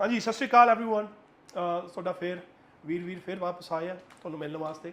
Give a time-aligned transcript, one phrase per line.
[0.00, 1.06] ਹਾਂਜੀ ਸਤਿ ਸ਼੍ਰੀ ਅਕਾਲ एवरीवन
[1.94, 2.40] ਤੁਹਾਡਾ ਫੇਰ
[2.86, 4.92] ਵੀਰ ਵੀਰ ਫੇਰ ਵਾਪਸ ਆਏ ਆ ਤੁਹਾਨੂੰ ਮਿਲਣ ਵਾਸਤੇ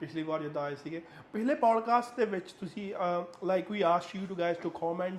[0.00, 2.94] ਪਿਛਲੀ ਵਾਰ ਜਦੋਂ ਆਏ ਸੀਗੇ ਪਿਛਲੇ ਪੋਡਕਾਸਟ ਦੇ ਵਿੱਚ ਤੁਸੀਂ
[3.44, 5.18] like we ask you two guys to comment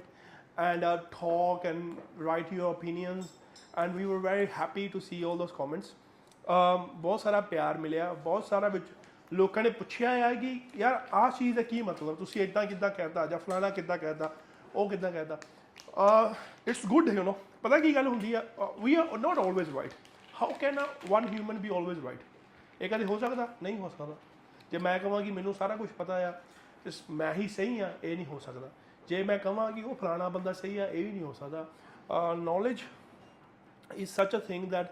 [0.59, 3.29] and talk and write your opinions
[3.77, 5.93] and we were very happy to see all those comments
[6.95, 8.85] ਬਹੁਤ ਸਾਰਾ ਪਿਆਰ ਮਿਲਿਆ ਬਹੁਤ ਸਾਰਾ ਵਿੱਚ
[9.33, 13.25] ਲੋਕਾਂ ਨੇ ਪੁੱਛਿਆ ਹੈ ਕਿ ਯਾਰ ਆਹ ਚੀਜ਼ ਦਾ ਕੀ ਮਤਲਬ ਤੁਸੀਂ ਇਦਾਂ ਕਿੱਦਾਂ ਕਹਿਦਾ
[13.25, 14.35] ਜਾਂ ਫਲਾਣਾ ਕਿੱਦਾਂ ਕਹਿਦਾ
[14.75, 15.37] ਉਹ ਕਿੱਦਾਂ ਕਹਿਦਾ
[16.67, 18.42] ਇਟਸ ਗੁੱਡ ਯੂ نو ਪਤਾ ਕੀ ਗੱਲ ਹੁੰਦੀ ਆ?
[18.82, 19.92] We are not always right
[20.42, 22.18] how can one human be always right
[22.80, 23.56] ਇਹ ਕਦੇ ਹੋ ਸਕਦਾ?
[23.62, 24.16] ਨਹੀਂ ਹੋ ਸਕਦਾ।
[24.70, 26.30] ਜੇ ਮੈਂ ਕਹਾਂ ਕਿ ਮੈਨੂੰ ਸਾਰਾ ਕੁਝ ਪਤਾ ਆ
[26.84, 28.70] ਤੇ ਸ- ਮੈਂ ਹੀ ਸਹੀ ਆ ਇਹ ਨਹੀਂ ਹੋ ਸਕਦਾ।
[29.08, 31.68] ਜੇ ਮੈਂ ਕਹਾਂ ਕਿ ਉਹ ਫਲਾਣਾ ਬੰਦਾ ਸਹੀ ਆ ਇਹ ਵੀ ਨਹੀਂ ਹੋ ਸਕਦਾ।
[32.36, 32.80] Knowledge
[33.90, 34.86] is such a thing that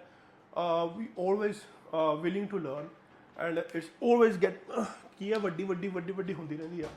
[0.54, 2.88] uh, we always uh, willing to learn
[3.36, 4.84] and it's always get
[5.18, 5.38] ਕੀ ਆ?
[5.38, 6.88] ਵੱਡੀ ਵੱਡੀ ਵੱਡੀ ਵੱਡੀ ਹੁੰਦੀ ਰਹਿੰਦੀ ਆ।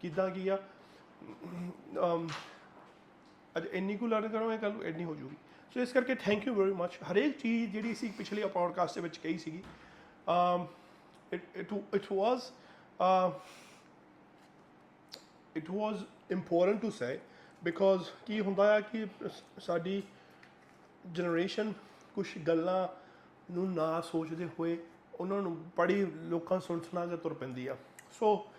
[0.00, 0.58] ਕਿਦਾਂ ਕੀ ਆ?
[2.04, 2.28] ਅਮ,
[3.56, 5.36] ਅੱਜ ਇੰਨੀ ਕੁ ਲਰਨ ਕਰੋ ਇਹ ਕੱਲ ਇੰਨੀ ਹੋ ਜੂਗੀ।
[5.74, 9.18] ਸੋ ਇਸ ਕਰਕੇ ਥੈਂਕ ਯੂ ਵੈਰੀ ਮੱਚ ਹਰੇਕ ਚੀਜ਼ ਜਿਹੜੀ ਸੀ ਪਿਛਲੇ ਪੋਡਕਾਸਟ ਦੇ ਵਿੱਚ
[9.18, 9.62] ਕਹੀ ਸੀਗੀ
[10.30, 10.64] um
[11.34, 12.40] it it it was
[13.00, 13.30] uh,
[15.58, 15.94] it was
[16.36, 17.18] important to say
[17.68, 20.02] because ਕੀ ਹੁੰਦਾ ਆ ਕਿ ਸ- ਸਾਡੀ
[21.12, 21.72] ਜਨਰੇਸ਼ਨ
[22.14, 22.88] ਕੁਝ ਗੱਲਾਂ
[23.52, 24.78] ਨੂੰ ਨਾ ਸੋਚਦੇ ਹੋਏ
[25.14, 27.76] ਉਹਨਾਂ ਨੂੰ ਬੜੀ ਲੋਕਾਂ ਸੁਣ ਸੁਣਾ ਕੇ ਤੁਰ ਪੈਂਦੀ ਆ।
[28.10, 28.49] ਸੋ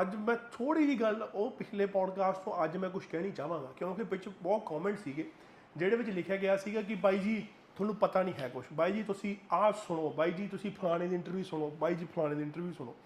[0.00, 4.02] ਅੱਜ ਮੈਂ ਥੋੜੀ ਜਿਹੀ ਗੱਲ ਉਹ ਪਿਛਲੇ ਪੋਡਕਾਸਟ ਤੋਂ ਅੱਜ ਮੈਂ ਕੁਝ ਕਹਿਣੀ ਚਾਹਾਂਗਾ ਕਿਉਂਕਿ
[4.02, 5.30] ਵਿੱਚ ਬਹੁਤ ਕਮੈਂਟ ਸੀਗੇ
[5.76, 9.02] ਜਿਹੜੇ ਵਿੱਚ ਲਿਖਿਆ ਗਿਆ ਸੀਗਾ ਕਿ ਬਾਈ ਜੀ ਤੁਹਾਨੂੰ ਪਤਾ ਨਹੀਂ ਹੈ ਕੁਝ ਬਾਈ ਜੀ
[9.02, 12.72] ਤੁਸੀਂ ਆਹ ਸੁਣੋ ਬਾਈ ਜੀ ਤੁਸੀਂ ਫਲਾਣੇ ਦੀ ਇੰਟਰਵਿਊ ਸੁਣੋ ਬਾਈ ਜੀ ਫਲਾਣੇ ਦੀ ਇੰਟਰਵਿਊ
[12.72, 12.96] ਸੁਣੋ।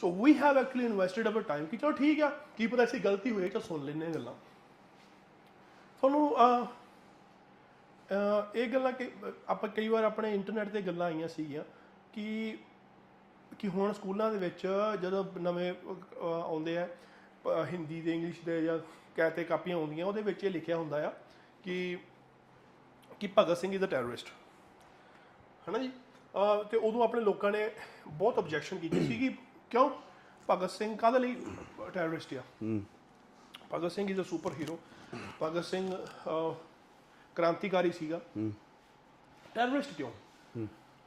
[0.00, 3.30] So we have actually invested our time ਕਿ ਚਲੋ ਠੀਕ ਆ ਕੀ ਪਤਾ ਸੀ ਗਲਤੀ
[3.30, 4.34] ਹੋਈ ਹੈ ਤਾਂ ਸੁਣ ਲੈਂਦੇ ਹਾਂ ਗੱਲਾਂ।
[5.98, 9.10] ਤੁਹਾਨੂੰ ਅਹ, ਅਹ, ਇਹ ਗੱਲਾਂ ਕਿ
[9.48, 11.64] ਆਪਾਂ ਕਈ ਵਾਰ ਆਪਣੇ ਇੰਟਰਨੈਟ ਤੇ ਗੱਲਾਂ ਆਈਆਂ ਸੀਗੀਆਂ
[12.12, 12.58] ਕਿ
[13.62, 14.66] ਕਿ ਹੁਣ ਸਕੂਲਾਂ ਦੇ ਵਿੱਚ
[15.02, 15.72] ਜਦੋਂ ਨਵੇਂ
[16.20, 16.86] ਆਉਂਦੇ ਆ
[17.72, 18.78] ਹਿੰਦੀ ਦੇ ਇੰਗਲਿਸ਼ ਦੇ ਜਾਂ
[19.16, 21.12] ਕਹਤੇ ਕਾਪੀਆਂ ਆਉਂਦੀਆਂ ਉਹਦੇ ਵਿੱਚ ਇਹ ਲਿਖਿਆ ਹੁੰਦਾ ਆ
[21.64, 21.98] ਕਿ
[23.20, 24.28] ਕਿ Bhagat Singh is a terrorist
[25.68, 25.90] ਹਨਾ ਜੀ?
[26.70, 27.68] ਤੇ ਉਦੋਂ ਆਪਣੇ ਲੋਕਾਂ ਨੇ
[28.08, 29.28] ਬਹੁਤ ਆਬਜੈਕਸ਼ਨ ਕੀਤੀ ਸੀ ਕਿ
[29.70, 29.88] ਕਿਉਂ?
[30.48, 31.36] ਭਗਤ ਸਿੰਘ ਕਾਹਦੇ ਲਈ
[31.94, 32.42] ਟੈਰਰਿਸਟ ਆ?
[33.74, 34.78] Bhagat Singh is a super hero
[35.42, 35.90] Bhagat Singh
[37.36, 38.20] ਕ੍ਰਾਂਤੀਕਾਰੀ ਸੀਗਾ।
[39.54, 40.10] ਟੈਰਰਿਸਟ ਕਿਉਂ?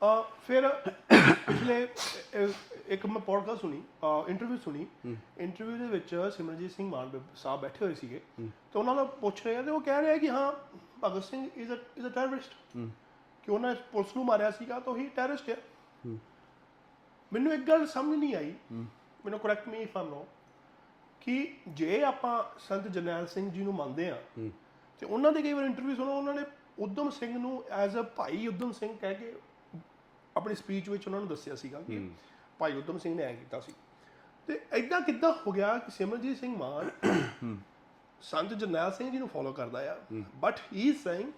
[0.01, 0.67] ਅਹ, ਫਿਰ
[1.47, 2.47] ਪਿਛਲੇ ਅਹ,
[2.88, 3.81] ਇੱਕ ਮੈਂ ਪੋਡਕਾਸਟ ਸੁਣੀ
[4.29, 4.85] ਇੰਟਰਵਿਊ ਸੁਣੀ।
[5.38, 8.22] ਇੰਟਰਵਿਊ ਦੇ ਵਿੱਚ ਸਿਮਰਜੀਤ ਸਿੰਘ ਮਾਨ ਬ- ਸਾਹਿਬ ਬੈਠੇ ਹੋਏ ਸੀਗੇ।
[8.73, 10.51] ਤੇ ਉਹਨਾਂ ਨੂੰ ਪੁੱਛ ਰਹੇ ਆ ਤੇ ਉਹ ਕਹਿ ਰਹੇ ਆ ਕਿ ਹਾਂ
[11.03, 12.51] Bhagat Singh is a is a terrorist
[13.44, 15.56] ਕਿ ਉਹਨਾਂ ਨੇ ਪੁਲਿਸ ਨੂੰ ਮਾਰਿਆ ਸੀਗਾ ਤਾਂ ਹੀ ਟੈਰਰਿਸਟ ਆ।
[17.31, 18.53] ਮੈਨੂੰ ਇੱਕ ਗੱਲ ਸਮਝ ਨਹੀਂ ਆਈ।
[19.25, 20.25] ਮੈਨੂੰ correct me if I'm wrong
[21.22, 24.17] ਕਿ ਜੇ ਆਪਾਂ ਸੰਤ ਜਰਨੈਲ ਸਿੰਘ ਜੀ ਨੂੰ ਮੰਨਦੇ ਆ
[25.00, 26.41] ਤੇ ਉਹਨਾਂ ਦੇ ਕਈ ਵਾਰ ਇੰਟਰਵਿਊ ਸੁਣੋ ਉਹਨਾਂ ਨੇ
[26.79, 29.33] ਉਦਮ ਸਿੰਘ ਨੂੰ ਐਜ਼ ਅ ਭਾਈ ਉਦਮ ਸਿੰਘ ਕਹਿ ਕੇ
[30.38, 32.09] ਆਪਣੀ ਸਪੀਚ ਵਿੱਚ ਉਹਨਾਂ ਨੂੰ ਦੱਸਿਆ ਸੀਗਾ ਕਿ
[32.59, 33.73] ਭਾਈ ਉਦਮ ਸਿੰਘ ਨੇ ਐ ਕੀਤਾ ਸੀ।
[34.47, 36.90] ਤੇ ਐਦਾਂ ਕਿੱਦਾਂ ਹੋ ਗਿਆ ਕਿ ਸਿਮਰਜੀਤ ਸਿੰਘ ਮਾਨ
[38.22, 39.97] ਸੰਤ ਜਰਨੈਲ ਸਿੰਘ ਜੀ ਨੂੰ ਫੋਲੋ ਕਰਦਾ ਆ
[40.40, 41.31] but he is saying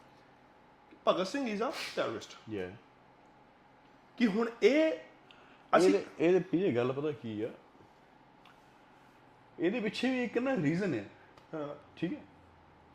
[1.07, 2.71] Bhagat Singh is a terrorist ਯਾ
[4.17, 4.91] ਕਿ ਹੁਣ ਇਹ
[5.77, 7.49] ਅਸੀਂ ਇਹਦੇ ਪਿੱਛੇ ਗੱਲ ਪਤਾ ਕੀ ਆ?
[9.59, 11.09] ਇਹਦੇ ਪਿੱਛੇ ਵੀ ਇੱਕ ਨਾ ਰੀਜ਼ਨ ਹੈ
[11.53, 12.21] ਹਾਂ, ਠੀਕ ਹੈ?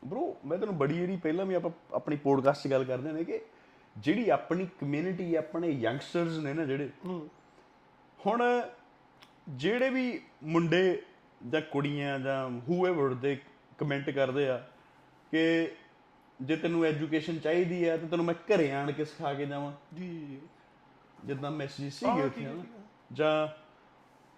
[0.04, 3.40] ਬ్రో ਮੈਂ ਤੈਨੂੰ ਬੜੀ ਏਰੀ ਪਹਿਲਾਂ ਵੀ ਆਪਾਂ ਆਪਣੀ ਪੋਡਕਾਸਟ 'ਚ ਗੱਲ ਕਰਦੇ ਨੇ ਕਿ
[3.96, 6.88] ਜਿਹੜੀ ਆਪਣੀ ਕਮਿਊਨਿਟੀ ਆਪਣੇ ਯੰਗਸਟਰਸ ਨੇ ਨਾ ਜਿਹੜੇ
[8.20, 8.42] ਹੁਣ
[9.48, 11.02] ਜਿਹੜੇ ਵੀ ਮੁੰਡੇ
[11.48, 13.36] ਜਾਂ ਕੁੜੀਆਂ ਜਾਂ ਹੂਐਵਰ ਦੇ
[13.78, 14.56] ਕਮੈਂਟ ਕਰਦੇ ਆ
[15.32, 15.68] ਕਿ
[16.40, 20.40] ਜੇ ਤੈਨੂੰ ਐਜੂਕੇਸ਼ਨ ਚਾਹੀਦੀ ਹੈ ਤਾਂ ਤੈਨੂੰ ਮੈਂ ਘਰੇ ਆਣ ਕੇ ਸਿਖਾ ਕੇ ਜਾਵਾਂ ਜੀ।
[21.24, 22.44] ਜਿੱਦਾਂ ਮੈਸੇਜ ਸੀਗੇ ਉੱਥੇ
[23.12, 23.48] ਜਾਂ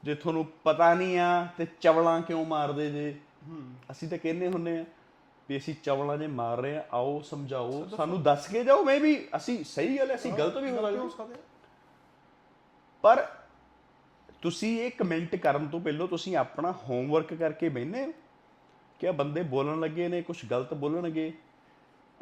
[0.03, 3.15] ਜੇ ਤੁਹਾਨੂੰ ਪਤਾ ਨਹੀਂ ਆ ਤੇ ਚਵਲਾਂ ਕਿਉਂ ਮਾਰਦੇ ਜੇ?
[3.91, 4.84] ਅਸੀਂ ਤਾਂ ਕਹਿੰਦੇ ਹੁੰਨੇ ਆ
[5.49, 9.28] ਵੀ ਅਸੀਂ ਚਵਲਾਂ ਜੇ ਮਾਰ ਰਹੇ ਆ ਆਓ ਸਮਝਾਓ ਸਾਨੂੰ ਦੱਸ ਕੇ ਜਾਓ ਮੈਂ ਵੀ
[9.37, 11.34] ਅਸੀਂ ਸਹੀ ਗੱਲ ਹੈ ਅਸੀਂ ਗਲਤ ਵੀ ਹੋ ਸਕਦੇ।
[13.03, 13.28] ਪਰ
[14.43, 18.12] ਤੁਸੀਂ ਇਹ ਕਮੈਂਟ ਕਰਨ ਤੋਂ ਪਹਿਲਾਂ ਤੁਸੀਂ ਆਪਣਾ ਹੋਮਵਰਕ ਕਰਕੇ ਹੋ
[19.00, 21.33] ਕਿ ਆ ਬੰਦੇ ਬੋਲਣ ਲੱਗੇ ਨੇ ਕੁਝ ਗਲਤ ਬੋਲਣਗੇ।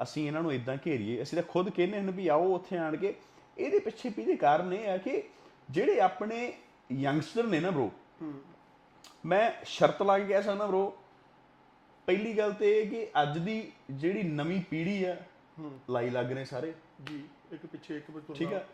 [0.02, 3.14] ਅਸੀਂ ਇਹਨਾਂ ਨੂੰ ਇਦਾਂ ਘੇਰੀਏ। ਅਸੀਂ ਤਾਂ ਖੁਦ ਕਹਿੰਦੇ ਹਨ ਵੀ ਆਓ ਉੱਥੇ ਆਣ ਕੇ।
[3.58, 5.22] ਇਹਦੇ ਪਿੱਛੇ ਪਿੱਛੇ ਕਾਰਨ ਇਹ ਆ ਕਿ
[5.70, 6.52] ਜਿਹੜੇ ਆਪਣੇ
[6.92, 7.88] ਯੰਗਸਟਰ ਨੇ ਨਾ ਬ్రో
[9.26, 10.90] ਮੈਂ ਸ਼ਰਤ ਲਾ ਕੇ ਕਹਿ ਸਕਦਾ ਬ్రో
[12.06, 15.16] ਪਹਿਲੀ ਗੱਲ ਤੇ ਇਹ ਕਿ ਅੱਜ ਦੀ ਜਿਹੜੀ ਨਵੀਂ ਪੀੜ੍ਹੀ ਆ
[15.90, 18.66] ਲਾਈ ਲੱਗ ਨੇ ਸਾਰੇ। ਜੀ ਇੱਕ ਪਿੱਛੇ ਇੱਕ ਵਿੱਚ ਠੀਕ ਆ?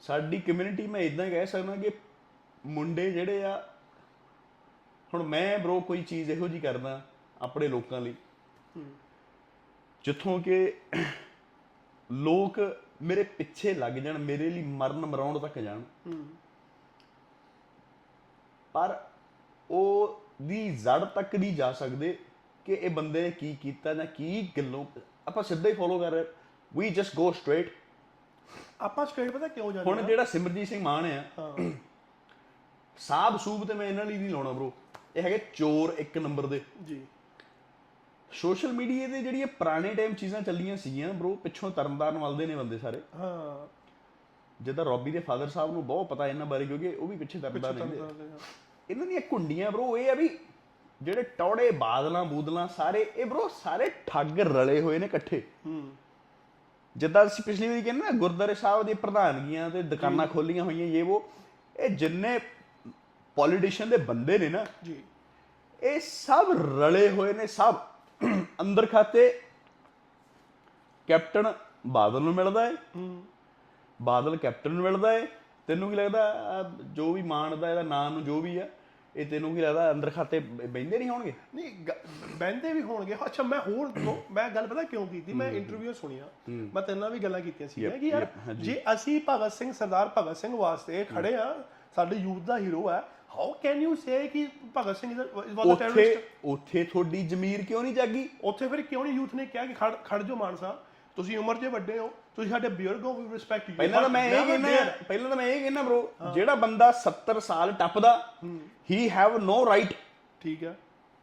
[0.00, 1.90] ਸਾਡੀ ਕਮਿਊਨਿਟੀ ਮੈਂ ਇਦਾਂ ਕਹਿ ਸਕਦਾ ਕਿ
[2.66, 3.74] ਮੁੰਡੇ ਜਿਹੜੇ ਆ
[5.14, 7.06] ਹੁਣ ਮੈਂ ਬ్రో ਕੋਈ ਚੀਜ਼ ਇਹੋ ਜੀ ਕਰਦਾ
[7.42, 8.14] ਆਪਣੇ ਲੋਕਾਂ ਲਈ।
[10.04, 10.80] ਜਿੱਥੋਂ ਕਿ
[12.12, 12.60] ਲੋਕ
[13.02, 15.82] ਮੇਰੇ ਪਿੱਛੇ ਲੱਗ ਜਾਣ ਮੇਰੇ ਲਈ ਮਰਨ ਮਰਾਉਣ ਤੱਕ ਜਾਣ।
[18.72, 19.04] ਪਰ
[19.70, 22.18] ਉਹ ਦੀ ਜੜ ਤੱਕ ਨਹੀਂ ਜਾ ਸਕਦੇ।
[22.68, 24.86] ਕਿ ਇਹ ਬੰਦੇ ਨੇ ਕੀ ਕੀਤਾ ਜਾਂ ਕੀ ਗੱਲੋਂ
[25.28, 26.24] ਆਪਾਂ ਸਿੱਧਾ ਹੀ ਫੋਲੋ ਕਰ ਰਹੇ
[26.76, 27.72] ਵੀ ਜਸਟ ਗੋ ਸਟ੍ਰੇਟ
[28.80, 31.24] ਆਪਾਂ ਸਟ੍ਰੇਟ ਪਤਾ ਕਿਉਂ ਜਾਂਦੇ ਹੁਣ ਜਿਹੜਾ ਸਿਮਰਜੀਤ ਸਿੰਘ ਮਾਨ ਆ
[32.98, 34.70] ਸਾਬ ਸੂਬ ਤੇ ਮੈਂ ਇਹਨਾਂ ਲਈ ਨਹੀਂ ਲਾਉਣਾ ਬ్రో
[35.16, 37.06] ਇਹ ਹੈਗੇ ਚੋਰ ਇੱਕ ਨੰਬਰ ਦੇ। ਜੀ।
[38.32, 42.78] ਸੋਸ਼ਲ ਮੀਡੀਆ ਤੇ ਜਿਹੜੀਆਂ ਪੁਰਾਣੇ ਟਾਈਮ ਚੀਜ਼ਾਂ ਚੱਲੀਆਂ ਸੀਗੀਆਂ ਬ్రో ਪਿੱਛੋਂ ਤਰਨਦਾਰਨ ਵੱਲਦੇ ਨੇ ਬੰਦੇ
[42.78, 43.66] ਸਾਰੇ। ਹਾਂ।
[44.64, 47.76] ਜਿੱਦਾਂ ਰੌਬੀ ਦੇ ਫਾਦਰ ਸਾਹਿਬ ਨੂੰ ਬਹੁਤ ਪਤਾ ਇਹਨਾਂ ਬਾਰੇ ਕਿਉਂਕਿ ਉਹ ਵੀ ਪਿੱਛੇ ਤਰਨਦਾਰਨ
[47.78, 48.00] ਰਹਿੰਦੇ
[48.90, 50.38] ਇਹਨਾਂ ਦੀਆਂ ਕੁੰਡੀਆਂ ਬ్రో ਇਹ ਆ ਵੀ
[51.02, 55.90] ਜਿਹੜੇ ਟੌੜੇ ਬਾਦਲਾਂ ਬੂਦਲਾਂ ਸਾਰੇ ਇਹ ਬ్రో ਸਾਰੇ ਠੱਗ ਰਲੇ ਹੋਏ ਨੇ ਇਕੱਠੇ। ਹੂੰ।
[56.96, 61.04] ਜਿੱਦਾਂ ਅਸੀਂ ਪਿਛਲੀ ਵਾਰੀ ਕਹਿੰਦੇ ਨਾ ਗੁਰਦਾਰੇ ਸਾਹਿਬ ਦੀ ਪ੍ਰਧਾਨਗੀਆਂ ਤੇ ਦੁਕਾਨਾਂ ਖੋਲੀਆਂ ਹੋਈਆਂ ਇਹ
[61.04, 61.28] ਉਹ
[61.76, 62.40] ਇਹ ਜਿੰਨੇ
[63.34, 65.02] ਪੋਲੀਟੀਸ਼ੀਅਨ ਦੇ ਬੰਦੇ ਨੇ ਨਾ ਜੀ।
[65.82, 66.46] ਇਹ ਸਭ
[66.78, 67.74] ਰਲੇ ਹੋਏ ਨੇ ਸਭ
[68.60, 69.40] ਅੰਦਰ ਖਾਤੇ
[71.06, 71.52] ਕੈਪਟਨ
[71.86, 73.22] ਬਾਦਲ ਨੂੰ ਮਿਲਦਾ ਹੈ ਹੂੰ।
[74.02, 75.26] ਬਾਦਲ ਕੈਪਟਨ ਨੂੰ ਮਿਲਦਾ ਹੈ
[75.66, 76.34] ਤੈਨੂੰ ਕੀ ਲੱਗਦਾ
[76.82, 78.68] ਜੋ ਵੀ ਮਾਨ ਦਾ ਇਹਦਾ ਨਾਂ ਨੂੰ ਜੋ ਵੀ ਆ
[79.16, 81.32] ਇਹ ਤੈਨੂੰ ਕੀ ਲੱਗਦਾ ਅੰਦਰ ਖਾਤੇ ਬੈਂਦੇ ਨਹੀਂ ਹੋਣਗੇ?
[81.54, 81.86] ਨਹੀਂ
[82.36, 85.32] ਬੈਂਦੇ ਵੀ ਹੋਣਗੇ। ਅੱਛਾ ਮੈਂ ਹੋਰ ਦੋ- ਮੈਂ ਗੱਲ ਪਤਾ ਕਿਉਂ ਕੀਤੀ?
[85.32, 89.52] ਮੈਂ ਇੰਟਰਵਿਊ ਸੁਣੀਆ। ਮੈਂ ਤੇਰੇ ਨਾਲ ਵੀ ਗੱਲਾਂ ਕੀਤੀਆਂ ਸੀ ਕਿ ਯਾਰ। ਜੇ ਅਸੀਂ ਭਗਤ
[89.52, 91.64] ਸਿੰਘ ਸਰਦਾਰ ਭਗਤ ਸਿੰਘ ਵਾਸਤੇ ਖੜੇ ਆ
[91.96, 93.02] ਸਾਡੇ ਯੂਥ ਦਾ ਹੀਰੋ ਹੈ
[93.36, 95.20] ਹਾਊ ਕੈਨ ਯੂ ਸੇ ਕਿ Bhagat Singh is
[95.54, 98.28] was a terrorist ਉੱਥੇ ਤੁਹਾਡੀ ਜ਼ਮੀਰ ਕਿਉਂ ਨਹੀਂ ਜਾਗੀ?
[98.44, 100.78] ਉੱਥੇ ਫਿਰ ਕਿਉਂ ਨਹੀਂ ਯੂਥ ਨੇ ਕਿਹਾ ਕਿ ਖੜ ਖੜ ਜੋ ਮਾਨ ਸਾਹਿਬ
[101.18, 104.24] ਤੁਸੀਂ ਉਮਰ 'ਚ ਵੱਡੇ ਹੋ ਤੁਸੀਂ ਸਾਡੇ ਬਜ਼ੁਰਗ ਹੋ ਵੀ ਰਿਸਪੈਕਟ ਯੂ ਪਹਿਲਾਂ ਤਾਂ ਮੈਂ
[104.24, 104.68] ਇਹ ਕਹਿੰਦਾ
[105.08, 108.34] ਪਹਿਲਾਂ ਤਾਂ ਮੈਂ ਇਹ ਕਹਿੰਦਾ ਬ్రో ਜਿਹੜਾ ਬੰਦਾ 70 ਸਾਲ ਟੱਪਦਾ
[108.90, 109.94] ਹੀ। ਹੈਵ ਨੋ ਰਾਈਟ
[110.40, 110.78] ਠੀਕ ਹੈ।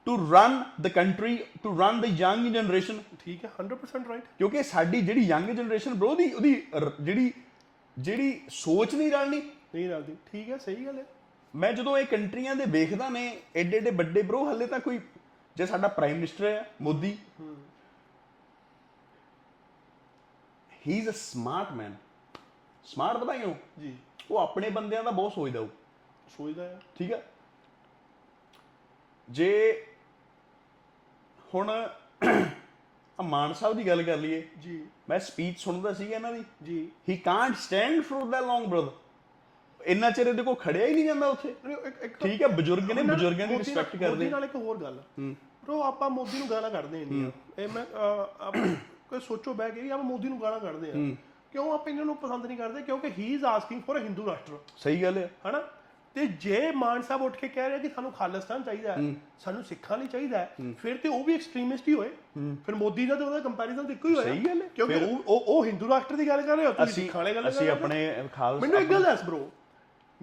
[0.05, 5.01] To run the country to run the young generation ਠੀਕ ਹੈ 100% ਰਾਈਟ ਕਿਉਂਕਿ ਸਾਡੀ
[5.01, 6.67] ਜਿਹੜੀ ਯੰਗ ਜਨਰੇਸ਼ਨ ਬ్రో ਦੀ ਉਹਦੀ
[7.01, 7.33] ਜਿਹੜੀ
[7.99, 9.41] ਜਿਹੜੀ ਸੋਚ ਨਹੀਂ ਰਲਣੀ।
[9.75, 11.05] ਨਹੀਂ ਰਲਦੀ। ਠੀਕ ਹੈ ਸਹੀ ਗੱਲ ਹੈ।
[11.55, 14.99] ਮੈਂ ਜਦੋਂ ਇਹ ਕੰਟਰੀਆਂ ਦੇ ਵੇਖਦਾ ਨੇ ਐਡੇ ਐਡੇ ਵੱਡੇ ਬ్రో ਹੱਲੇ ਤਾਂ ਕੋਈ
[15.55, 17.17] ਜੇ ਸਾਡਾ ਪ੍ਰਾਈਮ ਮਿਨਿਸਟਰ ਹੈ Modi
[20.87, 21.95] he is a smart man
[22.83, 23.55] smart ਪਤਾ ਕਿਉਂ?
[23.79, 23.95] ਜੀ।
[24.31, 25.67] ਉਹ ਆਪਣੇ ਬੰਦਿਆਂ ਦਾ ਬਹੁਤ ਸੋਚਦਾ ਉਹ।
[26.37, 27.31] ਸੋਚਦਾ ਹੈ। ਠੀਕ ਹੈ?
[29.29, 29.85] ਜੇ
[31.53, 31.89] ਹੁਣ
[33.19, 36.91] ਆ ਮਾਨ ਸਾਹਿਬ ਦੀ ਗੱਲ ਕਰ ਲਈਏ। ਜੀ। ਮੈਂ ਸਪੀਚ ਸੁਣਦਾ ਸੀਗਾ ਇਹਨਾਂ ਦੀ। ਜੀ।
[37.09, 38.91] He can't stand for that long brother.
[39.85, 41.55] ਇੰਨਾ ਚਿਰ ਇਹਦੇ ਕੋਲ ਖੜਿਆ ਹੀ ਨਹੀਂ ਜਾਂਦਾ ਉੱਥੇ।
[42.23, 42.47] ਠੀਕ ਹੈ?
[42.47, 46.49] ਬਜ਼ੁਰਗ ਨੇ ਬਜ਼ੁਰਗਾਂ ਦੀ ਰਿਸਪੈਕਟ ਕਰਦੇ ਮੋਦੀ ਨਾਲ ਇੱਕ ਹੋਰ ਗੱਲ। ਬ్రో ਆਪਾਂ ਮੋਦੀ ਨੂੰ
[46.49, 47.85] ਗਾਲਾਂ ਕੱਢਦੇ ਇੰਨੀਆਂ। ਇਹ ਮੈਂ
[49.09, 51.15] ਕੋਈ ਸੋਚੋ ਬਹਿ ਕੇ ਵੀ ਆਪਾਂ ਮੋਦੀ ਨੂੰ ਗਾਲਾਂ ਕੱਢਦੇ ਆ
[51.51, 52.81] ਕਿਉਂ ਆਪਾਂ ਇਹਨਾਂ ਨੂੰ ਪਸੰਦ ਨਹੀਂ ਕਰਦੇ?
[52.81, 55.63] ਕਿਉਂਕਿ he is asking for a Hindu ਰਾਸ਼ਟਰ ਸਹੀ ਗੱਲ ਹੈ। ਹਨਾ?
[56.13, 59.97] ਤੇ ਜੇ ਮਾਨ ਸਾਹਿਬ ਉੱਠ ਕੇ ਕਹਿ ਰਿਹਾ ਕਿ ਸਾਨੂੰ ਖਾਲਿਸਤਾਨ ਚਾਹੀਦਾ ਹੈ ਸਾਨੂੰ ਸਿੱਖਾਂ
[59.97, 62.09] ਲਈ ਚਾਹੀਦਾ ਹੈ ਫਿਰ ਤੇ ਉਹ ਵੀ ਐਕਸਟ੍ਰੀਮਿਸਟ ਹੀ ਹੋਏ।
[62.65, 65.65] ਫਿਰ ਮੋਦੀ ਦਾ ਤੇ ਉਹਦਾ ਕੰਪੈਰੀਜ਼ਨ ਇੱਕੋ ਹੀ ਹੋਇਆ। ਸਹੀ ਗੱਲ ਹੈ। ਕਿਉਂਕਿ ਉਹ ਉਹ-
[65.65, 67.69] ਹਿੰਦੂ ਰਾਸ਼ਟਰ ਦੀ ਗੱਲ ਕਰ ਰਹੇ ਹੋ ਤੁਸੀਂ ਅਸੀਂ ਸਿੱਖਾਂ ਵਾਲੇ ਗੱਲ ਕਰ ਅਸੀਂ ਰਹੇ
[67.69, 69.37] ਹੋ। ਆਪਣੇ ਖਾਲਸਾ ਮੈਨੂੰ ਇੱਕ ਗੱਲ ਦੱਸ ਬ్రో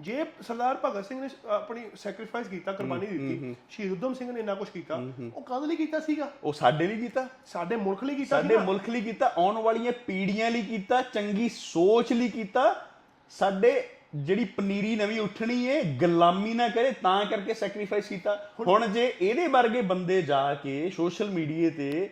[0.03, 4.55] ਜੇ ਸਰਦਾਰ ਭਗਤ ਸਿੰਘ ਨੇ ਆਪਣੀ ਸੈਕਰੀਫਾਈਸ ਕੀਤਾ ਕੁਰਬਾਨੀ ਦਿੱਤੀ ਸ਼ਹੀਦ ਉਦਮ ਸਿੰਘ ਨੇ ਇੰਨਾ
[4.55, 4.95] ਕੁਝ ਕੀਤਾ
[5.25, 6.31] ਉਹ ਕਦ ਲਈ ਕੀਤਾ ਸੀਗਾ?
[6.43, 10.51] ਉਹ ਸਾਡੇ ਲਈ ਕੀਤਾ। ਸਾਡੇ ਮੁਲਕ ਲਈ ਕੀਤਾ ਸਾਡੇ ਮੁਲਕ ਲਈ ਕੀਤਾ ਆਉਣ ਵਾਲੀਆਂ ਪੀੜ੍ਹੀਆਂ
[10.51, 12.63] ਲਈ ਕੀਤਾ ਚੰਗੀ ਸੋਚ ਲਈ ਕੀਤਾ।
[13.31, 13.73] ਸਾਡੇ
[14.15, 19.47] ਜਿਹੜੀ ਪਨੀਰੀ ਨਵੀਂ ਉੱਠਣੀ ਏ ਗੁਲਾਮੀ ਨਾ ਕਰੇ ਤਾਂ ਕਰਕੇ ਸੈਕਰੀਫਾਈਸ ਕੀਤਾ। ਹੁਣ ਜੇ ਇਹਦੇ
[19.47, 22.09] ਵਰਗੇ ਬੰਦੇ ਜਾ ਕੇ ਸੋਸ਼ਲ ਮੀਡੀਆ ਤੇ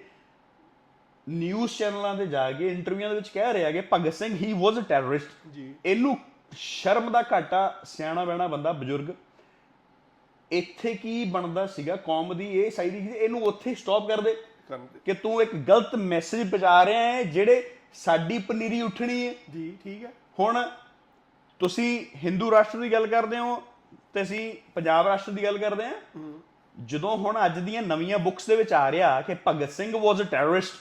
[1.28, 4.78] ਨਿਊਜ਼ ਚੈਨਲਾਂ ਤੇ ਜਾ ਕੇ ਇੰਟਰਵਿਊਆਂ ਦੇ ਵਿੱਚ ਕਹਿ ਰਿਹਾ ਕਿ ਭਗਤ ਸਿੰਘ ਹੀ ਵਾਸ
[4.78, 6.18] ਅ ਟੈਰਰਿਸਟ ਜੀ। ਇਹਨੂੰ
[6.52, 9.10] ਸ਼ਰਮ ਦਾ ਘਾਟਾ ਸਿਆਣਾ ਬਹਿਣਾ ਬੰਦਾ ਬਜ਼ੁਰਗ
[10.52, 11.96] ਇੱਥੇ ਕੀ ਬਣਦਾ ਸੀਗਾ?
[11.96, 14.36] ਕੌਮ ਦੀ ਇਹ ਸਾਈਡ ਦੀ ਇਹਨੂੰ ਉੱਥੇ ਸਟਾਪ ਕਰ ਦੇ।
[15.06, 20.04] ਕਿ ਤੂੰ ਇੱਕ ਗਲਤ ਮੈਸੇਜ ਪਹੁੰਚਾ ਰਿਹਾ ਹੈ ਜਿਹੜੇ ਸਾਡੀ ਪਨੀਰੀ ਉੱਠਣੀ ਹੈ। ਜੀ ਠੀਕ
[20.06, 20.70] ਹੈ। ਹੁਣ
[21.60, 23.62] ਤੁਸੀਂ ਹਿੰਦੂ ਰਾਸ਼ਟਰ ਦੀ ਗੱਲ ਕਰਦੇ ਹੋ
[24.14, 25.94] ਤੇ ਅਸੀਂ ਪੰਜਾਬ ਰਾਸ਼ਟਰ ਦੀ ਗੱਲ ਕਰਦੇ ਹਾਂ।
[26.86, 30.24] ਜਦੋਂ ਹੁਣ ਅੱਜ ਦੀਆਂ ਨਵੀਆਂ ਬੁੱਕਸ ਦੇ ਵਿੱਚ ਆ ਰਿਹਾ ਕਿ Bhagat Singh was a
[30.24, 30.74] terrorist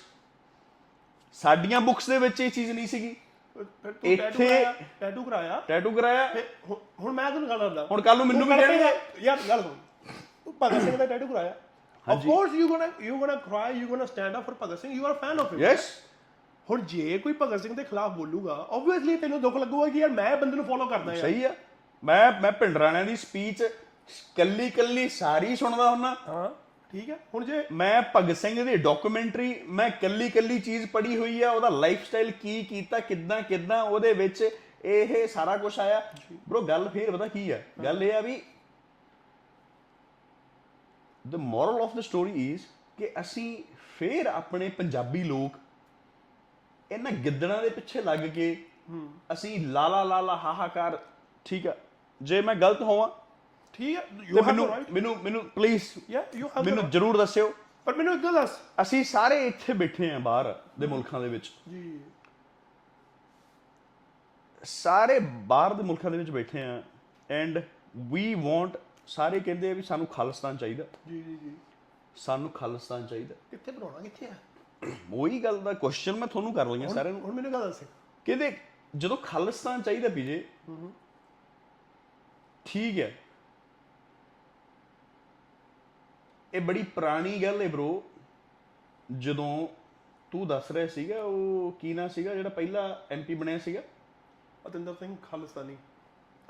[1.33, 3.17] ਸਾਡੀਆਂ ਬੁੱਕਸ ਦੇ ਵਿੱਚ ਇਹ ਚੀਜ਼ ਨਹੀਂ ਸੀਗੀ।
[3.55, 7.87] ਫਿਰ ਤੂੰ ਟੈਟੂ ਇੱਥੇ- ਟੈਟੂ ਕਰਾਇਆ। ਟੈਟੂ ਕਰਾਇਆ। ਫਿਰ ਹੁਣ- ਹੁਣ ਮੈਂ ਤੁਹਾਨੂੰ ਗੱਲ ਕਰਦਾ
[7.91, 9.73] ਹੁਣ ਕੱਲ ਨੂੰ ਮੈਨੂੰ ਵੀ ਕਹਿਣਗੇ ਯਾਰ ਗੱਲ ਸੁਣ।
[10.45, 11.55] ਤੂੰ ਭਗਤ ਸਿੰਘ ਦਾ ਟੈਟੂ ਕਰਾਇਆ।
[12.09, 14.93] Of course you gonna you gonna cry you gonna stand up for Bhagat Singh.
[14.93, 15.91] You are fan of him yes
[16.71, 20.33] ਹੁਣ ਜੇ ਕੋਈ ਭਗਤ ਸਿੰਘ ਦੇ ਖਿਲਾਫ ਬੋਲੂਗਾ ਆਬਵੀਅਸਲੀ ਤੈਨੂੰ ਦੁੱਖ ਲੱਗੂਗਾ ਕਿ ਯਾਰ ਮੈਂ
[20.33, 21.55] ਇਹ ਬੰਦੇ ਨੂੰ ਫੋਲੋ ਕਰਦਾ ਯਾਰ। ਸਹੀ ਆ।
[22.05, 23.63] ਮੈਂ ਮੈਂ ਭਿੰਡਰਾਣਿਆਂ ਦੀ ਸਪੀਚ
[24.37, 26.51] ਕੱਲੀ ਕੱਲੀ ਸਾਰੀ ਸੁਣਦਾ ਹੁੰਨਾ। ਹਾਂ।
[26.91, 27.19] ਠੀਕ ਹੈ?
[27.35, 31.69] ਹੁਣ ਜੇ ਮੈਂ ਭਗਤ ਸਿੰਘ ਦੀ ਡਾਕੂਮੈਂਟਰੀ ਮੈਂ ਕੱਲੀ ਕੱਲੀ ਚੀਜ਼ ਪੜ੍ਹੀ ਹੋਈ ਆ ਉਹਦਾ
[31.69, 34.43] ਲਾਈਫ ਸਟਾਈਲ ਕੀ ਕੀਤਾ ਕਿੱਦਾਂ ਕਿੱਦਾਂ ਉਹਦੇ ਵਿੱਚ
[34.85, 36.01] ਇਹ ਸਾਰਾ ਕੁਝ ਆਇਆ।
[36.51, 37.59] ਬ్రో ਗੱਲ ਫੇਰ ਪਤਾ ਕੀ ਆ?
[37.85, 38.41] ਗੱਲ ਇਹ ਆ we
[41.25, 42.63] the moral of the story is
[42.99, 43.57] ਕਿ ਅਸੀਂ
[43.99, 45.59] ਫੇਰ ਆਪਣੇ ਪੰਜਾਬੀ ਲੋਕ
[46.91, 48.55] ਇਹਨਾਂ ਗਿੱਦੜਾਂ ਦੇ ਪਿੱਛੇ ਲੱਗ ਕੇ
[49.33, 50.99] ਅਸੀਂ ਲਾਲਾ ਲਾਲਾ ਹਾਹਾਕਾਰ
[51.47, 51.75] ਠੀਕ ਆ?
[52.21, 53.09] ਜੇ ਮੈਂ ਗਲਤ ਹੋਵਾਂ
[53.73, 57.17] ਠੀਕ ਹੈ ਤੇ ਯੂ ਹੈਵ ਮੈਨੂੰ ਰਾਈਟ ਮੈਨੂੰ ਮੈਨੂੰ ਪਲੀਜ਼ ਯਾ ਯੂ ਹੈਵ ਮੈਨੂੰ ਜਰੂਰ
[57.17, 57.53] ਦੱਸਿਓ।
[57.85, 61.53] ਪਰ ਮੈਨੂੰ ਇੱਕ ਗੱਲ ਦੱਸ। ਅਸੀਂ ਸਾਰੇ ਇੱਥੇ ਬੈਠੇ ਆਂ ਬਾਹਰ ਦੇ ਮੁਲਕਾਂ ਦੇ ਵਿੱਚ।
[61.69, 62.01] ਜੀ।
[64.65, 66.83] ਸਾਰੇ ਬਾਹਰ ਦੇ ਮੁਲਕਾਂ ਦੇ ਵਿੱਚ ਬੈਠੇ ਆਂ
[67.31, 67.63] ਐਂਡ
[67.97, 71.53] ਵੀ ਵਾਂਟ ਸਾਰੇ ਕਹਿੰਦੇ ਆ ਵੀ ਸਾਨੂੰ ਖਾਲਿਸਤਾਨ ਚਾਹੀਦਾ। ਜੀ ਜੀ ਜੀ।
[72.17, 74.35] ਸਾਨੂੰ ਖਾਲਿਸਤਾਨ ਚਾਹੀਦਾ। ਕਿੱਥੇ ਬਣਾਉਣਾ ਕਿੱਥੇ ਆ?
[75.13, 77.83] ਉਹੀ ਗੱਲ ਦਾ ਕੁਐਸਚਨ ਮੈਂ ਤੁਹਾਨੂੰ ਕਰ ਲਈਆਂ ਸਾਰਿਆਂ ਨੂੰ। ਹੁਣ ਮੈਨੂੰ ਗੱਲ ਦੱਸ।
[78.25, 78.57] ਕਹਿੰਦੇ
[78.97, 80.45] ਜਦੋਂ ਖਾਲਿਸਤਾਨ ਚਾਹੀਦਾ ਪੀਜੇ
[82.65, 83.19] ਠੀਕ ਹੈ।
[86.55, 88.01] ਇਹ ਬੜੀ ਪੁਰਾਣੀ ਗੱਲ ਹੈ bro
[89.19, 89.69] ਜਦੋਂ
[90.31, 93.81] ਤੂੰ ਦੱਸ ਰਿਹਾ ਸੀਗਾ ਉਹ ਕੀ ਨਾਂ ਸੀਗਾ ਜਿਹੜਾ ਪਹਿਲਾ ਐਮਪੀ ਬਣਿਆ ਸੀਗਾ?
[94.67, 95.77] ਅਤਿੰਦਰ ਸਿੰਘ ਖਾਲਿਸਤਾਨੀ।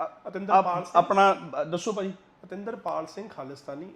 [0.01, 2.13] ਆਪ- ਅਤਿੰਦਰਪਾਲ ਸਿੰਘ। ਆਪਣਾ ਦੱਸੋ ਭਾਈ
[2.45, 3.91] ਅਤਿੰਦਰਪਾਲ ਸਿੰਘ ਖਾਲਿਸਤਾਨੀ।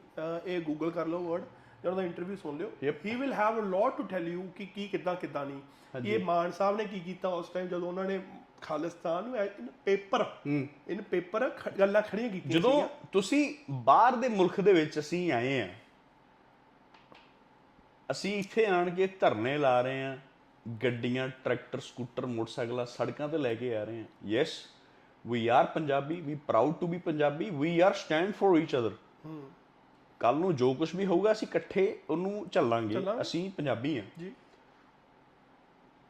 [0.47, 1.43] ਇਹ ਗੂਗਲ ਕਰ ਲਓ ਵਰਡ
[1.85, 2.73] ਜਾਂ ਉਹਦਾ ਇੰਟਰਵਿਊ ਸੁਣ ਲਿਓ.
[3.07, 5.61] He will have a lot to tell you ਕਿ ਕੀ ਕਿੱਦਾਂ ਕਿੱਦਾਂ ਨਹੀਂ।
[6.07, 8.21] ਇਹ ਮਾਨ ਸਾਹਿਬ ਨੇ ਕੀ ਕੀਤਾ ਉਸ ਟਾਈਮ ਜਦੋਂ ਉਹਨਾਂ ਨੇ
[8.61, 9.39] ਖਾਲਿਸਤਾਨ ਨੂੰ
[9.85, 10.25] ਪੇਪਰ
[10.89, 15.69] ਇਨ ਪੇਪਰ ਗੱਲਾਂ ਖੜੀਆਂ ਕੀਤੀਆਂ ਜਦੋਂ। ਤੁਸੀਂ ਬਾਹਰ ਦੇ ਮੁਲਕ ਦੇ ਵਿੱਚ ਅਸੀਂ ਆਏ ਆ
[18.11, 20.17] ਅਸੀਂ ਇੱਥੇ ਆਣ ਕੇ ਧਰਨੇ ਲਾ ਰਹੇ ਆ
[20.83, 24.53] ਗੱਡੀਆਂ ਟਰੈਕਟਰ ਸਕੂਟਰ ਮੋਟਰਸਾਈਕਲਾਂ ਸੜਕਾਂ ਤੇ ਲੈ ਕੇ ਆ ਰਹੇ ਆ yes
[25.27, 28.93] we are Punjabi we proud to be Punjabi we are stand for each other
[30.21, 34.33] ਕੱਲ ਨੂੰ ਜੋ ਕੁਝ ਵੀ ਹੋਊਗਾ ਅਸੀਂ ਇਕੱਠੇ ਉਹਨੂੰ ਚੱਲਾਂਗੇ। ਅਸੀਂ ਪੰਜਾਬੀ ਆ ਜੀ।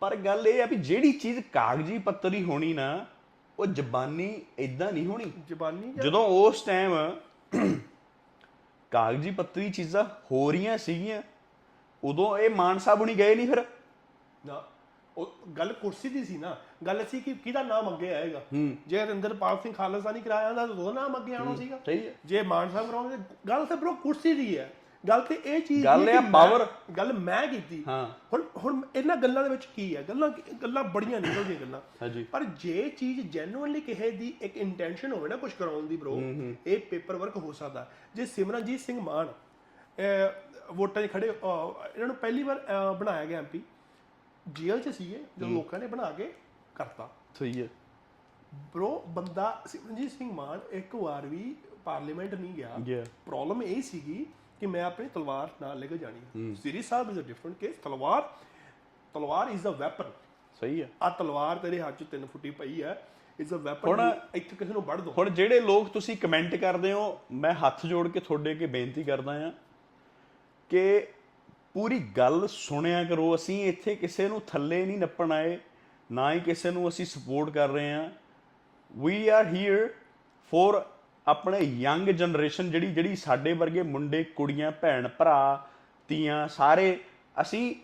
[0.02, 3.06] ਪਰ ਗੱਲ ਇਹ ਆ ਵੀ ਜਿਹੜੀ ਚੀਜ਼ ਕਾਗਜ਼ੀ ਪੱਤਰੀ ਹੋਣੀ ਨਾ
[3.58, 6.94] ਉਹ ਜ਼ਬਾਨੀ ਇਦਾਂ ਨਹੀਂ ਹੋਣੀ। ਜ਼ਬਾਨੀ ਜਦੋਂ ਉਸ ਟਾਈਮ
[8.92, 11.22] ਕਾਗਜ਼ੀ ਪੱਤਰੀ ਚੀਜ਼ਾਂ ਹੋ ਰਹੀਆਂ ਸੀਗੀਆਂ
[12.04, 13.64] ਉਦੋਂ ਇਹ ਮਾਨ ਸਾਹਿਬ ਹੁਣੀ ਗਏ ਨਹੀਂ ਫਿਰ?
[14.46, 14.64] ਨਾ
[15.16, 16.56] ਉਹ ਗੱਲ ਕੁਰਸੀ ਦੀ ਸੀ ਨਾ।
[16.86, 18.42] ਗੱਲ ਸੀ ਕਿ ਕਿਹਦਾ ਨਾਮ ਅੱਗੇ ਆਏਗਾ?
[18.86, 22.14] ਜੇ ਅੰਦਰਪਾਲ ਸਿੰਘ ਖਾਲਸਾ ਨਹੀਂ ਕਰਾਇਆ ਹੁੰਦਾ ਤਾਂ ਉਹਦਾ ਨਾਮ ਅੱਗੇ ਆਉਣਾ ਸੀਗਾ। ਸਹੀ ਹੈ।
[22.24, 23.16] ਜੇ ਮਾਨ ਸਾਹਿਬ ਕਰਾਉਂਦੇ
[23.48, 24.72] ਗੱਲ ਤਾਂ ਬਰੋ ਕੁਰਸੀ ਦੀ ਹੈ।
[25.08, 29.42] ਗੱਲ ਤੇ ਇਹ ਚੀਜ਼ ਗੱਲ ਮੈਂ- power। ਗੱਲ ਮੈਂ ਕੀਤੀ। ਹਾਂ। ਹੁਣ ਹੁਣ ਇਹਨਾਂ ਗੱਲਾਂ
[29.42, 30.02] ਦੇ ਵਿੱਚ ਕੀ ਹੈ?
[30.02, 30.28] ਗੱਲਾਂ
[30.62, 31.80] ਗੱਲਾਂ ਬੜੀਆਂ ਨਿਕਲਦੀਆਂ ਗੱਲਾਂ।
[32.32, 36.14] ਪਰ ਜੇ ਚੀਜ਼ ਜੈਨੂਇਨਲੀ ਕਿਸੇ ਦੀ ਇੱਕ ਇੰਟੈਂਸ਼ਨ ਹੋਵੇ ਨਾ ਕੁਝ ਕਰਾਉਣ ਦੀ ਬ్రో
[36.66, 39.28] ਇਹ ਪੇਪਰ ਵਰਕ ਹੋ ਸਕਦਾ। ਜੇ ਸਿਮਰਨਜੀਤ ਸਿੰਘ ਮਾਨ
[40.72, 42.60] ਵੋਟਾਂ 'ਚ ਖੜੇ ਇਹਨਾਂ ਨੂੰ ਪਹਿਲੀ ਵਾਰ
[42.98, 43.62] ਬਣਾਇਆ ਗਿਆ ਐਮਪੀ
[44.46, 46.32] ਜੇਲ੍ਹ 'ਚ ਸੀਗੇ ਜਦੋਂ ਲੋਕਾਂ ਨੇ ਬਣਾ ਕੇ
[46.74, 47.68] ਕਰਤਾ। ਸਹੀ ਹੈ।
[48.74, 51.54] ਬ్రో ਬੰਦਾ ਸਿਮਰਨਜੀਤ ਸਿੰਘ ਮਾਨ ਇੱਕ ਵਾਰ ਵੀ
[51.84, 52.76] ਪਾਰਲੀਮੈਂਟ ਨਹੀਂ ਗਿਆ।
[53.26, 54.26] ਪ੍ਰੋਬਲਮ ਇਹ ਸੀਗੀ
[54.60, 58.28] ਕਿ ਮੈਂ ਆਪਣੀ ਤਲਵਾਰ ਨਾਲ ਲੈ ਕੇ ਜਾਣੀ। Sri Sahib is a different case Talwar
[59.14, 60.10] Talwar is a weapon
[60.60, 63.02] ਸਹੀ ਹੈ। ਆ ਤਲਵਾਰ ਤੇਰੇ ਹੱਥ 'ਚ ਤਿੰਨ ਫੁੱਟੀ ਪਈ ਹੈ।
[63.38, 64.00] ਇਜ਼ ਅ ਵੈਪਨ
[64.34, 68.08] ਇੱਥੇ ਕਿਸੇ ਨੂੰ ਵੱਢ ਦੋ। ਹੁਣ ਜਿਹੜੇ ਲੋਕ ਤੁਸੀਂ ਕਮੈਂਟ ਕਰਦੇ ਹੋ ਮੈਂ ਹੱਥ ਜੋੜ
[68.08, 69.52] ਕੇ ਤੁਹਾਡੇ ਅੱਗੇ ਬੇਨਤੀ ਕਰਦਾ ਆ
[70.70, 71.06] ਕਿ
[71.74, 75.58] ਪੂਰੀ ਗੱਲ ਸੁਣਿਆ ਕਰੋ ਅਸੀਂ ਇੱਥੇ ਕਿਸੇ ਨੂੰ ਥੱਲੇ ਨਹੀਂ ਨੱਪਣ ਆਏ
[76.10, 78.10] ਨਾ ਹੀ ਕਿਸੇ ਨੂੰ ਅਸੀਂ ਸਪੋਰਟ ਕਰ ਰਹੇ ਆ
[78.94, 79.88] ਵੀ ਆਰ ਹੇਅਰ
[80.52, 80.82] ਫॉर
[81.26, 85.66] ਆਪਣੇ ਯੰਗ ਜਨਰੇਸ਼ਨ ਜਿਹੜੀ ਜਿਹੜੀ ਸਾਡੇ ਵਰਗੇ ਮੁੰਡੇ ਕੁੜੀਆਂ ਭੈਣ ਭਰਾ
[86.08, 86.98] ਧੀਆਂ ਸਾਰੇ
[87.40, 87.74] ਅਸੀਂ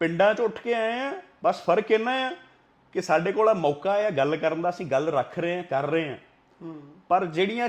[0.00, 1.12] ਪਿੰਡਾਂ 'ਚ ਉੱਠ ਕੇ ਆਏ ਆ
[1.44, 2.30] ਬਸ ਫ਼ਰਕ ਇੰਨਾ ਆ
[2.94, 5.88] ਕਿ ਸਾਡੇ ਕੋਲ ਆ ਮੌਕਾ ਆ ਗੱਲ ਕਰਨ ਦਾ ਅਸੀਂ ਗੱਲ ਰੱਖ ਰਹੇ ਆ ਕਰ
[5.88, 6.16] ਰਹੇ ਆ
[7.08, 7.68] ਪਰ ਜਿਹੜੀਆਂ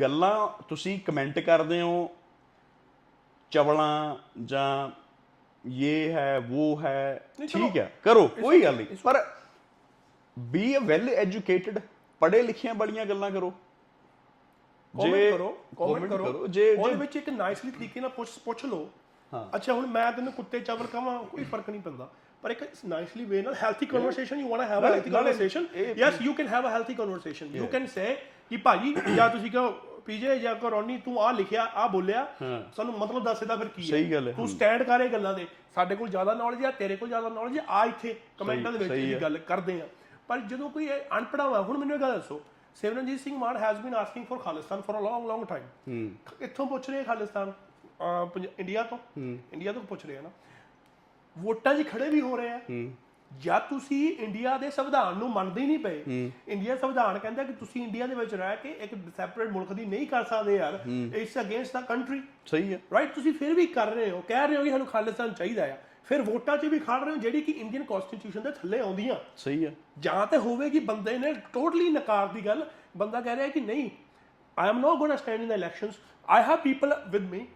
[0.00, 2.10] ਗੱਲਾਂ ਤੁਸੀਂ ਕਮੈਂਟ ਕਰਦੇ ਹੋ
[3.52, 4.90] ਚਵਲਾਂ ਜਾਂ
[5.64, 9.24] ਇਹ ਹੈ ਉਹ ਹੈ ਠੀਕ ਹੈ ਕਰੋ ਕੋਈ ਗੱਲ ਨਹੀਂ। ਪਰ
[10.36, 11.78] ਬੀ ਅ ਵੈਲ ਐਜੂਕੇਟਿਡ
[12.20, 13.52] ਪੜ੍ਹੇ ਲਿਖਿਆਂ ਬੜੀਆਂ ਗੱਲਾਂ ਕਰੋ।
[14.94, 15.48] ਕਮੈਂਟ ਕਰੋ
[15.78, 18.88] ਕਮੈਂਟ ਕਰੋ। ਜੇ ਉਹਦੇ ਵਿੱਚ ਇੱਕ ਨਾਈਸਲੀ ਤਰੀਕੇ ਨਾਲ ਪੁੱਛ ਪੁੱਛ ਲਓ।
[19.56, 22.08] ਅੱਛਾ ਹੁਣ ਮੈਂ ਤੈਨੂੰ ਕੁੱਤੇ ਚਾਵਲ ਕਹਾਂ ਕੋਈ ਫ਼ਰਕ ਨਹੀਂ ਪੈਂਦਾ।
[22.42, 25.66] ਪਰ ਇੱਕ ਨਾਈਸਲੀ ਵੇ ਨਾਲ healthy conversation you want to have a healthy conversation
[25.98, 28.14] yes you can have a healthy conversation you can say
[28.50, 29.70] ਕਿ ਭਾਜੀ ਜਾਂ ਤੁਸੀਂ ਕਹੋ
[30.06, 32.26] ਪੀਜੇ ਜਾਂ ਕੋ ਰੋਨੀ ਤੂੰ ਆ ਲਿਖਿਆ ਆ ਬੋਲਿਆ
[32.76, 33.86] ਸਾਨੂੰ ਮਤਲਬ ਦੱਸ ਇਹਦਾ ਫਿਰ ਕੀ ਹੈ?
[33.88, 36.96] ਸਹੀ ਗੱਲ ਹੈ। ਤੂੰ ਸਟੈਂਡ ਕਰ ਇਹ ਗੱਲਾਂ ਦੇ ਸਾਡੇ ਕੋਲ ਜ਼ਿਆਦਾ ਨੌਲੇਜ ਆ ਤੇਰੇ
[36.96, 39.86] ਕੋਲ ਜ਼ਿਆਦਾ ਨੌਲੇਜ ਆ ਇੱਥੇ ਕਮੈਂਟਾਂ ਦੇ ਵਿੱਚ ਇਹ। ਗੱਲ ਕਰਦੇ ਆ।
[40.28, 42.40] ਪਰ ਜਦੋਂ ਕੋਈ ਇਹ ਅਨਪੜ੍ਹਾ ਵਾ ਹੁਣ ਮੈਨੂੰ ਇਹ ਗੱਲ ਦੱਸੋ
[42.76, 46.08] Simranjit Singh Mann has been asking for Khalistan for a long long time
[46.38, 47.52] ਕਿੱਥੋਂ ਪੁੱਛ ਰਹੇ ਖਾਲਿਸਤਾਨ
[48.58, 48.98] ਇੰਡੀਆ ਤੋਂ?
[49.52, 50.30] ਇੰਡੀਆ ਤੋਂ ਪੁੱਛ ਰਹੇ ਆ ਨਾ।
[51.36, 52.60] ਵੋਟਾਂ 'ਚ ਖੜੇ ਵੀ ਹੋ ਰਹੇ ਆ।
[53.38, 57.82] ਜਾਂ ਤੁਸੀਂ ਇੰਡੀਆ ਦੇ ਸੰਵਿਧਾਨ ਨੂੰ ਮੰਨਦੇ ਹੀ ਨਹੀਂ ਪਏ। ਇੰਡੀਆ ਸੰਵਿਧਾਨ ਕਹਿੰਦਾ ਕਿ ਤੁਸੀਂ
[57.82, 60.78] ਇੰਡੀਆ ਦੇ ਵਿੱਚ ਰਹਿ ਕੇ ਇੱਕ ਸੈਪਰੇਟ ਮੁਲਕ ਦੀ ਨਹੀਂ ਕਰ ਸਕਦੇ ਯਾਰ।
[61.14, 64.56] ਇਟਸ ਅਗੇਂਸਟ ਦਾ ਕੰਟਰੀ ਸਹੀ ਹੈ। ਰਾਈਟ ਤੁਸੀਂ ਫਿਰ ਵੀ ਕਰ ਰਹੇ ਹੋ। ਕਹਿ ਰਹੇ
[64.56, 67.52] ਹੋ ਕਿ ਸਾਨੂੰ ਖਾਲਿਸਤਾਨ ਚਾਹੀਦਾ ਆ। ਫਿਰ ਵੋਟਾਂ 'ਚ ਵੀ ਖੜ ਰਹੇ ਹੋ ਜਿਹੜੀ ਕਿ
[67.52, 72.26] ਇੰਡੀਅਨ ਕਨਸਟੀਟਿਊਸ਼ਨ ਦੇ ਥੱਲੇ ਆਉਂਦੀਆਂ। ਸਹੀ ਹੈ। ਜਾਂ ਤੇ ਹੋਵੇ ਕਿ ਬੰਦੇ ਨੇ ਟੋਟਲੀ ਨਕਾਰ
[72.26, 72.66] ਦੀ ਗੱਲ
[72.96, 73.88] ਬੰਦਾ ਕਹਿ ਰਿਹਾ ਕਿ ਨਹੀਂ
[74.56, 75.94] I am not gonna stand in the elections
[76.28, 77.46] I have people with me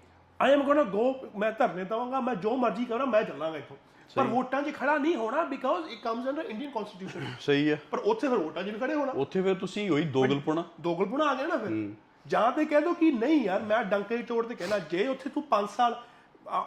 [0.40, 3.76] I am gonna go ਮੈਂ ਧਰਨੇ ਦਵਾਂਗਾ ਮੈਂ ਜੋ ਮਰਜ਼ੀ ਕਰਾਂ ਮੈਂ ਚੱਲਾਂਗਾ ਇੱਥੋਂ।
[4.14, 7.98] ਪਰ ਵੋਟਾਂ 'ਚ ਖੜਾ ਨਹੀਂ ਹੋਣਾ because it comes under Indian constitution ਸਹੀ ਹੈ। ਪਰ
[7.98, 11.46] ਉੱਥੇ ਫਿਰ ਵੋਟਾਂ 'ਚ ਵੀ ਖੜੇ ਹੋਣਾ। ਉੱਥੇ ਫਿਰ ਤੁਸੀਂ ਉਹੀ ਦੋਗਲਪੁਣਾ ਦੋਗਲਪੁਣਾ ਆ ਗਿਆ
[11.46, 11.90] ਨਾ ਫਿਰ।
[12.26, 15.30] ਜਾਂ ਤੇ ਕਹਿ ਦੋ ਕਿ ਨਹੀਂ ਯਾਰ ਮੈਂ ਡੰਕੇ ਦੀ ਚੋਟ ਤੇ ਕਹਿਣਾ ਜੇ ਉੱਥੇ
[15.30, 16.00] ਤੂੰ 5 ਸਾਲ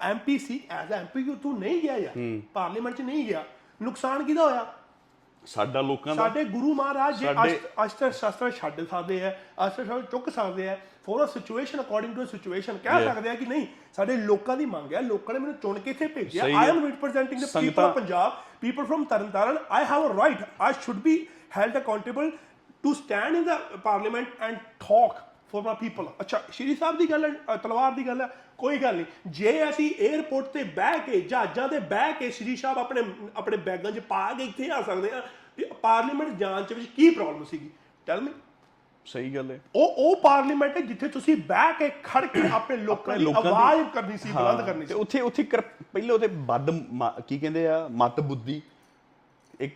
[0.01, 3.43] ਐਮਪੀ ਸੀ ਐਜ਼ ਐਮਪੀ ਤੂੰ ਨਹੀਂ ਗਿਆ ਯਾਰ। ਪਾਰਲੀਮੈਂਟ 'ਚ ਨਹੀਂ ਗਿਆ।
[3.81, 4.65] ਨੁਕਸਾਨ ਕਿਹਦਾ ਹੋਇਆ?
[5.45, 7.33] ਸਾਡਾ ਲੋਕਾਂ ਦਾ। ਸਾਡੇ ਗੁਰੂ ਮਹਾਰਾਜ ਜੇ
[7.85, 9.31] ਅਸ਼ਟਰ ਸ਼ਾਸਤਰ ਛੱਡ ਸਕਦੇ ਆ
[9.67, 13.45] ਅਸ਼ਟਰ ਸ਼ਾਸਤਰ ਚੁੱਕ ਸਕਦੇ ਆ for a situation according to situation ਕਹਿ ਸਕਦੇ ਆ ਕਿ
[13.45, 16.69] ਨਹੀਂ ਸਾਡੇ ਲੋਕਾਂ ਦੀ ਮੰਗ ਹੈ ਲੋਕਾਂ ਨੇ ਮੈਨੂੰ ਚੁਣ ਕੇ ਇੱਥੇ ਭੇਜਿਆ। I.
[16.69, 18.31] Am representing the people of Punjab
[18.61, 21.17] people from Tarn Taran I have a right I should be
[21.57, 22.31] held accountable
[22.83, 25.21] to stand in the parliament and talk
[25.53, 28.77] for my people ਅੱਛਾ ਸ਼੍ਰੀ ਸਾਹਿਬ ਦੀ ਗੱਲ ਹੈ ਅ, ਤਲਵਾਰ ਦੀ ਗੱਲ ਹੈ ਕੋਈ
[28.77, 33.03] ਗੱਲ ਨਹੀਂ ਜੇ ਅਸੀਂ 에ਅਰਪੋਰਟ ਤੇ ਬਹਿ ਕੇ ਜਹਾਜ਼ਾਂ ਤੇ ਬਹਿ ਕੇ ਸ਼੍ਰੀ ਸਾਹਿਬ ਆਪਣੇ
[33.35, 35.21] ਆਪਣੇ ਬੈਗਾਂ 'ਚ ਪਾ ਕੇ ਇੱਥੇ ਆ ਸਕਦੇ ਆ
[35.57, 37.69] ਤੇ ਪਾਰਲੀਮੈਂਟ ਜਾਣ 'ਚ ਵਿੱਚ ਕੀ ਪ੍ਰੋਬਲਮ ਸੀਗੀ
[38.07, 38.31] ਟੈਲ ਮੀ
[39.07, 43.17] ਸਹੀ ਗੱਲ ਹੈ। ਉਹ ਉਹ ਪਾਰਲੀਮੈਂਟ ਹੈ ਜਿੱਥੇ ਤੁਸੀਂ ਬਹਿ ਕੇ ਖੜ ਕੇ ਆਪਣੇ ਲੋਕਾਂ
[43.17, 47.67] ਦੀ ਆਵਾਜ਼ ਕਰਨੀ ਸੀ ਬੁਲੰਦ ਕਰਨੀ ਸੀ। ਉੱਥੇ ਉੱਥੇ ਪਹਿਲੇ ਉਹਦੇ ਵੱਧ ਮ- ਕੀ ਕਹਿੰਦੇ
[47.67, 48.61] ਆ ਮਤ ਬੁੱਧੀ।
[49.59, 49.73] ਇੱਕ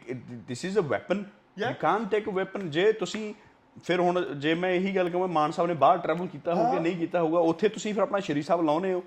[0.47, 1.23] this is a weapon
[1.57, 3.33] you can't take a weapon ਜੇ ਤੁਸੀਂ
[3.83, 6.95] ਫਿਰ ਹੁਣ ਜੇ ਮੈਂ ਇਹੀ ਗੱਲ ਕਹਾਂ ਮਾਨ ਸਾਹਿਬ ਨੇ ਬਾਹਰ ਟਰੈਵਲ ਕੀਤਾ ਹੋਊਗਾ ਨਹੀਂ
[6.97, 9.03] ਕੀਤਾ ਹੋਊਗਾ ਉੱਥੇ ਤੁਸੀਂ ਫਿਰ ਆਪਣਾ ਸ਼੍ਰੀ ਸਾਹਿਬ ਲਾਉਨੇ ਹੋ।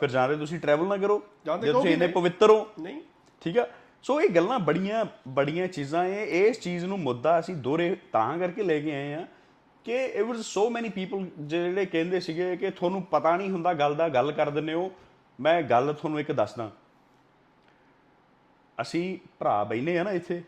[0.00, 3.00] ਫਿਰ ਜਾਂਦੇ ਤੁਸੀਂ ਟਰੈਵਲ ਨਾ ਕਰੋ ਜੇ ਤੁਸੀਂ ਨਹੀਂ। ਪਵਿੱਤਰ ਹੋ। ਨਹੀਂ।
[3.42, 3.66] ਠੀਕ ਆ?
[4.04, 8.62] ਸੋ ਇਹ ਗੱਲਾਂ ਬੜੀਆਂ ਬੜੀਆਂ ਚੀਜ਼ਾਂ ਇਹ ਇਸ ਚੀਜ਼ ਨੂੰ ਮੁੱਦਾ ਅਸੀਂ ਦੋਰੇ ਤਾਂ ਕਰਕੇ
[8.62, 9.26] ਲੈ ਕੇ ਆਏ ਆ
[9.84, 13.94] ਕਿ it was so many people ਜਿਹੜੇ ਕਹਿੰਦੇ ਸੀਗੇ ਕਿ ਤੁਹਾਨੂੰ ਪਤਾ ਨਹੀਂ ਹੁੰਦਾ ਗੱਲ
[13.94, 14.92] ਦਾ ਗੱਲ ਕਰ ਦਿੰਦੇ ਹੋ।
[15.40, 16.70] ਮੈਂ ਗੱਲ ਤੁਹਾਨੂੰ ਇੱਕ ਦੱਸਦਾ।
[18.80, 20.42] ਅਸੀਂ ਭਰਾ ਬੈਨੇ ਆ ਨਾ ਇੱਥੇ।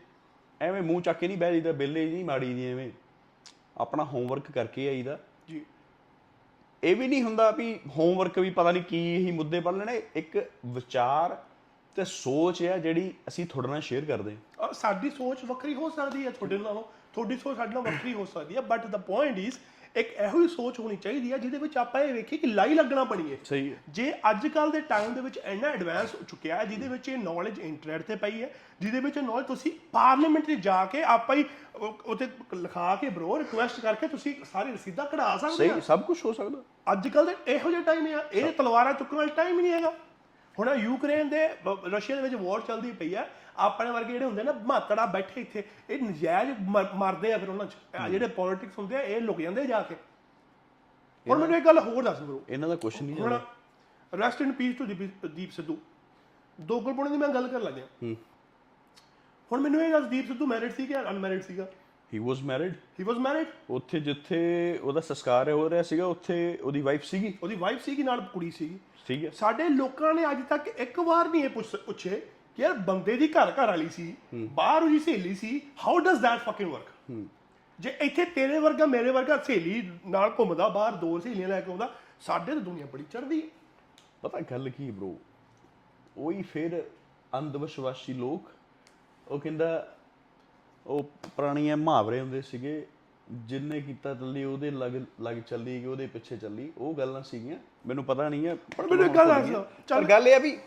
[0.61, 2.91] ਐਵੇਂ ਮੂੰਹ ਚੱਕ ਕੇ ਨਹੀਂ ਬਹਿ ਜਾਈਦਾ ਬਿੱਲੇ ਨਹੀਂ ਮਾੜੀ ਦੀ ਐਵੇਂ।
[3.77, 5.65] ਆਪਣਾ ਹੋਮਵਰਕ ਕਰਕੇ ਆਈਦਾ। ਜੀ।
[6.83, 10.51] ਇਹ ਵੀ ਨਹੀਂ ਹੁੰਦਾ ਵੀ ਹੋਮਵਰਕ ਵੀ ਪਤਾ ਨਹੀਂ ਕੀ ਹੀ ਮੁੱਦੇ ਪੜ ਲੈਣੇ। ਇੱਕ
[10.65, 11.43] ਵਿਚਾਰ
[11.95, 15.89] ਤੇ ਸੋਚ ਹੈ ਜਿਹੜੀ ਅਸੀਂ ਤੁਹਾਡੇ ਨਾਲ ਸ਼ੇਅਰ ਕਰਦੇ ਹਾਂ। ਅਹ ਸਾਡੀ ਸੋਚ ਵੱਖਰੀ ਹੋ
[15.89, 16.83] ਸਕਦੀ ਹੈ ਤੁਹਾਡੇ ਨਾਲੋਂ।
[17.13, 19.57] ਤੁਹਾਡੀ ਸੋਚ ਸਾਡੇ ਨਾਲ ਵੱਖਰੀ ਹੋ ਸਕਦੀ ਹੈ ਬਟ ਦਾ ਪੁਆਇੰਟ ਇਜ਼
[19.95, 23.03] ਇੱਕ ਇਹੋ ਹੀ ਸੋਚ ਹੋਣੀ ਚਾਹੀਦੀ ਹੈ ਜਿਹਦੇ ਵਿੱਚ ਆਪਾਂ ਇਹ ਵੇਖੀਏ ਕਿ ਲਾਈ ਲੱਗਣਾ
[23.03, 26.65] ਬਣੀਏ। ਸਹੀ ਹੈ। ਜੇ ਅੱਜ ਕੱਲ ਦੇ ਟਾਈਮ ਦੇ ਵਿੱਚ ਇੰਨਾ ਐਡਵਾਂਸ ਹੋ ਚੁੱਕਿਆ ਹੈ
[26.65, 28.49] ਜਿਹਦੇ ਵਿੱਚ ਇਹ ਨੌਲੇਜ ਇੰਟਰਨੈਟ ਤੇ ਪਈ ਹੈ
[28.81, 31.45] ਜਿਹਦੇ ਵਿੱਚ ਨੌਲੇਜ ਤੁਸੀਂ ਪਾਰਲੀਮੈਂਟ 'ਚ ਜਾ ਕੇ ਆਪਾਂ ਹੀ
[32.05, 36.17] ਉੱਥੇ ਲਿਖਾ ਕੇ ਬਰੋ ਰਿਕੁਐਸਟ ਕਰਕੇ ਤੁਸੀਂ ਸਾਰੀ ਰਸੀਦਾਂ ਕਢਾ ਸਕਦੇ ਹੋ। ਸਹੀ ਸਭ ਕੁਝ
[36.25, 39.61] ਹੋ ਸਕਦਾ। ਅੱਜ ਕੱਲ ਦੇ ਇਹੋ ਜਿਹਾ ਟਾਈਮ ਹੈ ਇਹ ਤਲਵਾਰਾਂ ਚੁੱਕਣ ਵਾਲਾ ਟਾਈਮ ਹੀ
[39.61, 39.93] ਨਹੀਂ ਹੈਗਾ।
[40.59, 41.47] ਹੁਣ ਯੂਕਰੇਨ ਦੇ
[41.87, 45.63] ਰਸ਼ੀਆ ਦੇ ਵਿੱਚ ਵਾਰ ਚੱਲਦੀ ਪਈ ਹੈ। ਆਪਣੇ ਵਰਗੇ ਜਿਹੜੇ ਹੁੰਦੇ ਨਾ ਮਾਤੜਾ ਬੈਠੇ ਇੱਥੇ
[45.89, 49.41] ਇਹ ਨਜਾਇਜ਼ ਮ- ਮਰਦੇ ਆ ਫਿਰ ਉਹਨਾਂ 'ਚ। ਆਹ ਜਿਹੜੇ ਪੋਲਿਟਿਕਸ ਹੁੰਦੇ ਆ ਇਹ ਲੁਕ
[49.41, 49.95] ਜਾਂਦੇ ਆ ਜਾ ਕੇ।
[51.27, 53.39] ਹੁਣ ਮੈਨੂੰ ਇੱਕ ਗੱਲ ਹੋਰ ਦੱਸ ਬਰੋ ਇਹਨਾਂ ਦਾ ਕੁਝ ਨਹੀਂ ਹੁਣ
[54.19, 54.85] rest in peace to
[55.27, 55.77] Deep Sidhu.
[56.61, 58.15] ਦੋਗਲਪੁਣੇ ਦੀ ਮੈਂ ਗੱਲ ਕਰ ਲੱਗਿਆ। ਹੂੰ।
[59.51, 61.67] ਹੁਣ ਮੈਨੂੰ ਇਹ ਦੱਸ ਦੀਪ ਸਿੱਧੂ ਮੈਰਿਡ ਸੀ ਕਿ ਅਨਮੈਰਿਡ ਸੀਗਾ?
[62.13, 66.81] ਹੀ ਵਾਸ ਮੈਰਿਡ ਹੀ ਵਾਸ ਮੈਰਿਡ ਉੱਥੇ ਜਿੱਥੇ ਉਹਦਾ ਸੰਸਕਾਰ ਹੋ ਰਿਹਾ ਸੀਗਾ ਉੱਥੇ ਉਹਦੀ
[66.81, 70.67] ਵਾਈਫ ਸੀਗੀ। ਉਹਦੀ ਵਾਈਫ ਸੀਗੀ ਨਾਲ ਕੁੜੀ ਸੀਗੀ। ਠੀਕ ਹੈ ਸਾਡੇ ਲੋਕਾਂ ਨੇ ਅੱਜ ਤੱਕ
[70.67, 72.21] ਇੱਕ ਵਾਰ ਨਹੀਂ ਇਹ ਪੁੱਛ- ਪੁੱਛੇ
[72.57, 76.39] ਕਿ ਯਾਰ ਬੰਦੇ ਦੀ ਘਰ ਘਰ ਵਾਲੀ ਸੀ ਬਾਹਰ ਉਹਦੀ ਸਹੇਲੀ ਸੀ how does that
[76.39, 77.11] fucking work
[77.79, 81.89] ਜੇ ਇੱਥੇ ਤੇਰੇ ਵਰਗਾ ਮੇਰੇ ਵਰਗਾ ਸਹੇਲੀ ਨਾਲ ਘੁੰਮਦਾ ਬਾਹਰ ਦੋ ਸਹੇਲੀਆਂ ਲੈ ਕੇ ਆਉਂਦਾ
[82.21, 83.47] ਸਾਡੇ ਤਾਂ ਦੁਨੀਆ ਬੜੀ ਚੜਦੀ ਹੈ
[84.21, 85.13] ਪਤਾ ਗੱਲ ਕੀ ਬ్రో
[86.17, 86.83] ਉਹੀ ਫਿਰ
[87.35, 88.51] ਅੰਧ ਵਿਸ਼ਵਾਸੀ ਲੋਕ
[89.27, 89.95] ਉਹ ਕਹਿੰਦਾ
[90.85, 91.03] ਉਹ
[91.35, 92.85] ਪੁਰਾਣੀਆਂ ਮੁਹਾਵਰੇ ਹੁੰਦੇ ਸੀਗੇ
[93.31, 94.91] ਜਿੰਨੇ ਕੀਤਾ ਚੱਲੀ ਉਹਦੇ ਲੱਗ
[95.21, 97.57] ਲੱਗ ਚੱਲੀ ਕਿ ਉਹਦੇ ਪਿੱਛੇ ਚੱਲੀ ਉਹ ਗੱਲਾਂ ਸੀਗੀਆਂ
[97.87, 100.57] ਮੈਨੂੰ ਪਤਾ ਨਹੀਂ ਹੈ ਪਰ ਮੈਨੂੰ ਗੱਲ ਦਿਓ, ਪਰ ਗੱਲ ਇਹ ਆ ਵੀ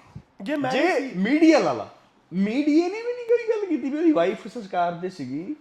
[0.47, 1.95] ਜੇ ਮੈਂ ਜੇ ਮੀਡੀਆ ਲਾਲਾ
[2.33, 5.57] ਮੀਡੀਆ ਨੇ ਵੀ ਨਹੀਂ ਕੋਈ ਗੱਲ ਕੀਤੀ ਵੀ ਉਹਦੀ ਵਾਈਫ ਸੰਸਕਾਰ ਤੇ ਸੀਗੀ।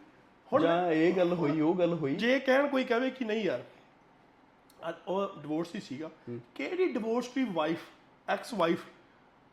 [0.67, 3.63] ਜਾਂ ਇਹ ਗੱਲ ਹੋਈ ਉਹ ਗੱਲ ਹੋਈ। ਜੇ ਕਹਿਣ ਕੋਈ ਕਹੇ ਕਿ ਨਹੀਂ ਯਾਰ
[5.07, 6.09] ਉਹ ਡਿਵੋਰਸ ਹੀ ਸੀਗਾ।
[6.55, 7.77] ਕਿਹੜੀ ਡਿਵੋਰਸ ਦੀ ਵਾਈਫ
[8.29, 8.81] ਐਕਸ ਵਾਈਫ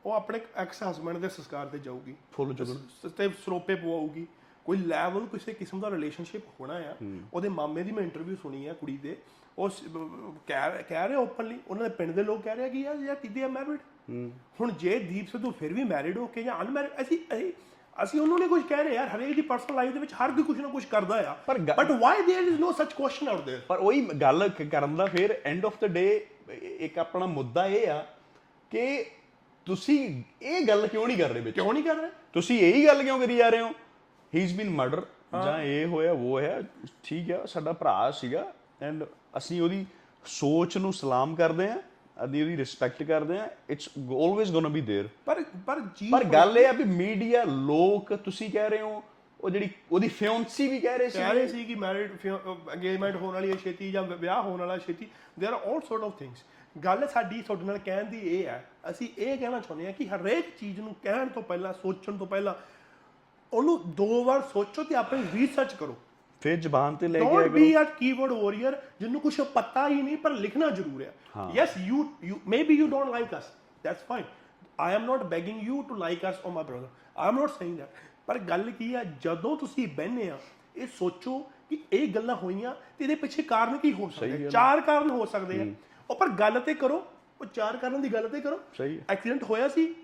[0.07, 2.15] ਉਹ ਆਪਣੇ ਐਕਸ ਹਸਬੰਡ ਦੇ ਸੰਸਕਾਰ ਤੇ ਜਾਊਗੀ?
[2.33, 4.27] ਫੁੱਲ ਚੁਗਣ ਸ- ਤੇ ਸਰੋਪੇ ਪਵਾਉਗੀ
[4.65, 6.97] ਕੋਈ ਲੈਵਲ ਕਿਸੇ ਕਿਸਮ ਦਾ ਰਿਲੇਸ਼ਨਸ਼ਿਪ ਹੋਣਾ ਆ।
[7.35, 9.17] ਉਹਦੇ ਮਾਮੇ ਦੀ ਮੈਂ ਇੰਟਰਵਿਊ ਸੁਣੀ ਆ ਕੁੜੀ ਦੇ।
[9.59, 9.69] ਉਹ
[10.47, 13.43] ਕਹਿ ਕਹਿ ਰਹੇ ਓਪਨਲੀ ਉਹਨਾਂ ਦੇ ਪਿੰਡ ਦੇ ਲੋਕ ਕਹਿ ਰਹੇ ਕਿ ਯਾਰ ਯਾਰ ਕਿਤੇ
[13.45, 13.49] ਆ?
[13.49, 13.79] ਮੈਰਿਡ
[14.60, 17.52] ਹੁਣ ਜੇ ਦੀਪ ਸਿੱਧੂ ਫਿਰ ਵੀ ਮੈਰਿਡ ਹੋ ਕੇ ਜਾਂ ਅਨਮੈਰਿਡ ਅਸੀਂ ਅਸੀਂ
[17.96, 20.44] ਅਸੀਂ ਉਹਨੂੰ ਨਹੀਂ ਕੁਝ ਕਹਿ ਰਹੇ ਯਾਰ ਹਰੇਕ ਦੀ ਪਰਸਨਲ ਲਾਈਫ ਦੇ ਵਿੱਚ ਹਰ ਕੋਈ
[20.44, 23.40] ਕੁਝ ਨਾ ਕੁਝ ਕਰਦਾ ਆ ਪਰ ਗ- but why there is no such question out
[23.42, 26.06] there ਪਰ ਉਹੀ ਗੱਲ ਕ- ਕਰਨ ਦਾ ਫਿਰ ਐਂਡ ਆਫ ਦਾ ਡੇ
[26.80, 28.04] ਇੱਕ ਆਪਣਾ ਮੁੱਦਾ ਇਹ ਆ
[28.72, 29.04] ਕਿ
[29.68, 29.98] ਤੁਸੀਂ
[30.44, 33.20] ਇਹ ਗੱਲ ਕਿਉਂ ਨਹੀਂ ਕਰ ਰਹੇ ਵਿੱਚ ਕਿਉਂ ਨਹੀਂ ਕਰ ਰਹੇ ਤੁਸੀਂ ਇਹੀ ਗੱਲ ਕਿਉਂ
[33.20, 33.70] ਕਰੀ ਜਾ ਰਹੇ ਹੋ
[34.34, 36.62] ਹੀ ਇਜ਼ ਬੀਨ ਮਰਡਰ ਜਾਂ ਇਹ ਹੋਇਆ ਉਹ ਹੋਇਆ
[37.04, 38.46] ਠੀਕ ਹੈ ਸਾਡਾ ਭਰਾ ਸੀਗਾ
[38.82, 39.04] ਐਂਡ
[39.38, 39.86] ਅਸੀਂ ਉਹਦੀ
[40.26, 41.78] ਸੋਚ ਨੂੰ ਸਲਾਮ ਕਰਦੇ ਆ
[42.26, 46.58] ਅਸੀਂ ਉਹਦੀ ਰਿਸਪੈਕਟ ਕਰਦੇ ਆ it's always gonna be there ਪਰ ਪਰ ਜੀ ਪਰ ਗੱਲ
[46.58, 49.04] ਇਹ ਆ ਵੀ ਮੀਡੀਆ ਲੋਕ ਤੁਸੀਂ ਕਹਿ ਰਹੇ ਹੋ
[49.40, 52.28] ਉਹ ਜਿਹੜੀ ਉਹਦੀ ਫਿਓਂਸੀ ਵੀ ਕਹਿ ਰਹੇ ਸੀ ਕਹਿ ਰਹੇ ਸੀ ਕਿ ਮੈਰਿਡ
[52.74, 55.08] ਅੰਗੇਜਮੈਂਟ ਹੋਣ ਵਾਲੀ ਹੈ ਛੇਤੀ ਜਾਂ ਵਿਆਹ ਹੋਣ ਵਾਲਾ ਛੇਤੀ
[55.42, 56.44] there are all sort of things
[56.76, 60.50] ਗੱਲ ਸਾਡੀ ਤੁਹਾਡੇ ਨਾਲ ਕਹਿਣ ਦੀ ਇਹ ਹੈ ਅਸੀਂ ਇਹ ਕਹਿਣਾ ਚਾਹੁੰਦੇ ਹਾਂ ਕਿ ਹਰੇਕ
[60.60, 62.54] ਚੀਜ਼ ਨੂੰ ਕਹਿਣ ਤੋਂ ਪਹਿਲਾਂ ਸੋਚਣ ਤੋਂ ਪਹਿਲਾਂ
[63.52, 65.96] ਉਹਨੂੰ ਦੋ ਵਾਰ ਸੋਚੋ ਤੇ ਆਪਣੀ ਰਿਸਰਚ ਕਰੋ
[66.43, 70.17] ਫਿਰ ਜ਼ਬਾਨ ਤੇ ਲੈ ਕੇ don't be a keyword warrior ਜਿਹਨੂੰ ਕੁਝ ਪਤਾ ਹੀ ਨਹੀਂ
[70.17, 71.15] ਪਰ ਲਿਖਣਾ ਜ਼ਰੂਰ ਹੈ।
[71.55, 73.45] Yes you you maybe you don't like us
[73.85, 74.25] that's fine
[74.81, 77.79] I am not begging you to like us or my brother I am not saying
[77.79, 77.89] that
[78.27, 80.39] ਪਰ ਗੱਲ ਕੀ ਹੈ ਜਦੋਂ ਤੁਸੀਂ ਬਹਿੰਦੇ ਆ
[80.77, 81.39] ਇਹ ਸੋਚੋ
[81.71, 84.51] ਕਿ ਇਹ ਗੱਲਾਂ ਹੋਈਆਂ ਤੇ ਇਹਦੇ ਪਿੱਛੇ ਕਾਰਨ ਕੀ ਹੋ ਸਕਦੇ?
[84.51, 85.67] ਚਾਰ ਕਾਰਨ ਹੋ ਸਕਦੇ ਆ।
[86.11, 87.07] ਉਹ ਪਰ ਗੱਲ ਤੇ ਕਰੋ।
[87.41, 89.95] ਉਹ ਚਾਰ ਕਾਰਨ ਦੀ ਗੱਲ ਤੇ ਕਰੋ। ਸਹੀ ਐਕਸੀਡੈਂਟ ਹੋਇਆ ਸੀ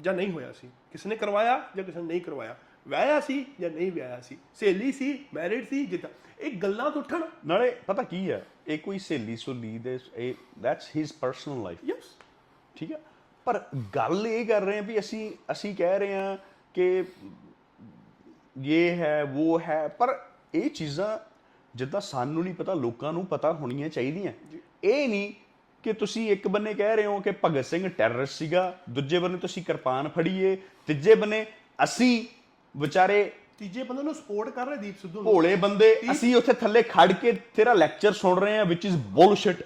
[0.00, 0.68] ਜਾਂ ਨਹੀਂ ਹੋਇਆ ਸੀ?
[0.92, 2.56] ਕਿਸ ਨੇ ਕਰਵਾਇਆ ਜਾਂ ਕਿਸੇ ਨੇ ਨਹੀਂ ਕਰਵਾਇਆ?
[2.88, 4.38] ਵਿਆਹਿਆ ਸੀ ਜਾਂ ਨਹੀਂ ਵਿਆਹਿਆ ਸੀ?
[4.54, 8.98] ਸਹੇਲੀ ਸੀ ਮੈਰਿਡ ਸੀ ਜਿੱਦਾਂ। ਇਹ ਗੱਲਾਂ ਤੋਂ ਉੱਠਣ। ਨਾਲੇ ਪਤਾ ਕੀ ਹੈ ਇਹ ਕੋਈ
[8.98, 12.04] ਸਹੇਲੀ ਸੁਲੀ ਦੇ ਇਹ that's his personal life yes
[12.76, 13.00] ਠੀਕ ਹੈ
[13.44, 13.64] ਪਰ
[13.96, 16.36] ਗੱਲ ਇਹ ਕਰ ਰਹੇ ਹਾਂ ਵੀ ਅਸੀਂ ਅਸੀਂ ਕਹਿ ਰਹੇ ਹਾਂ
[16.74, 17.04] ਕਿ
[18.64, 21.18] ਇਹ ਹੈ ਉਹ ਹੈ ਪਰ ਇਹ ਚੀਜ਼ਾਂ
[21.74, 24.32] ਜਿੱਦਾਂ ਸਾਨੂੰ ਨਹੀਂ ਪਤਾ ਲੋਕਾਂ ਨੂੰ ਪਤਾ ਹੋਣੀਆਂ ਚਾਹੀਦੀਆਂ।
[24.84, 25.32] ਇਹ ਨਹੀਂ
[25.82, 29.64] ਕਿ ਤੁਸੀਂ ਇੱਕ ਬੰਨੇ ਕਹਿ ਰਹੇ ਹੋ ਕਿ ਭਗਤ ਸਿੰਘ ਟੈਰਰਿਸਟ ਸੀਗਾ ਦੂਜੇ ਬੰਨੇ ਤੁਸੀਂ
[29.64, 31.46] ਕਿਰਪਾਨ ਫੜੀਏ ਤੀਜੇ ਬੰਨੇ
[31.84, 32.26] ਅਸੀਂ
[32.74, 36.82] ਵਿਚਾਰੇ ਤੀਜੇ ਬੰਦੇ ਨੂੰ ਸਪੋਰਟ ਕਰ ਰਹੇ ਦੀਪ ਸਿੱਧੂ ਨੂੰ। ਭੋਲੇ ਬੰਦੇ ਅਸੀਂ ਉੱਥੇ ਥੱਲੇ
[36.82, 39.62] ਖੜ ਕੇ ਤੇਰਾ ਲੈਕਚਰ ਸੁਣ ਰਹੇ ਹਾਂ ਵਿਚ ਇਜ਼ ਬੁਲਸ਼ਿਟ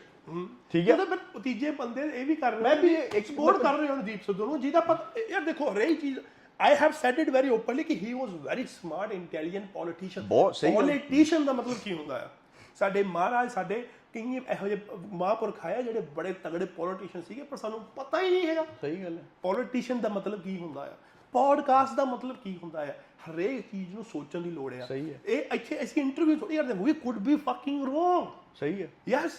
[0.70, 0.96] ਠੀਕ ਹੈ?
[0.96, 4.46] ਪਰ ਤੀਜੇ ਬੰਦੇ ਇਹ ਵੀ ਕਰ ਰਹੇ ਮੈਂ ਵੀ ਐਕਸਪੋਰਟ ਕਰ ਰਹੇ ਹਾਂ ਦੀਪ ਸਿੱਧੂ
[4.46, 6.18] ਨੂੰ ਜਿਹਦਾ ਪਤਾ ਯਾਰ ਦੇਖੋ ਹਰੇਕ ਚੀਜ਼
[6.60, 10.70] I have said it very openly ਕਿ he was very smart intelligent politician ਬਹੁਤ ਸਹੀ
[10.70, 12.28] ਗੱਲ। ਪੋਲੀਟੀਸ਼ੀਅਨ ਦਾ ਮਤਲਬ ਕੀ ਹੁੰਦਾ ਆ?
[12.76, 13.82] ਸਾਡੇ ਮਹਾਰਾਜ ਸਾਡੇ
[14.14, 14.80] ਕਈ ਇਹੋ ਜਿਹੇ
[15.12, 19.02] ਮਹਾਂਪੁਰਖ ਆਏ ਆ ਜਿਹੜੇ ਬੜੇ ਤਗੜੇ ਪੋਲੀਟੀਸ਼ੀਅਨ ਸੀਗੇ ਪਰ ਸਾਨੂੰ ਪਤਾ ਹੀ ਨਹੀਂ ਹੈਗਾ। ਸਹੀ
[19.04, 20.96] ਗੱਲ ਹੈ। ਪੋਲੀਟੀਸ਼ੀਅਨ ਦਾ ਮਤਲਬ ਕੀ ਹੁੰਦਾ ਆ?
[21.32, 22.92] ਪੋਡਕਾਸਟ ਦਾ ਮਤਲਬ ਕੀ ਹੁੰਦਾ ਆ
[23.26, 26.74] ਹਰੇਕ ਚੀਜ਼ ਨੂੰ ਸੋਚਣ ਦੀ ਲੋੜ ਆ। ਸਹੀ ਹੈ। ਇਹ ਇੱਥੇ ਅਸੀਂ ਇੰਟਰਵਿਊ ਥੋੜੀ ਕਰਦੇ
[26.74, 29.32] we could be fucking wrong ਸਹੀ ਹੈ। ਯੈਸ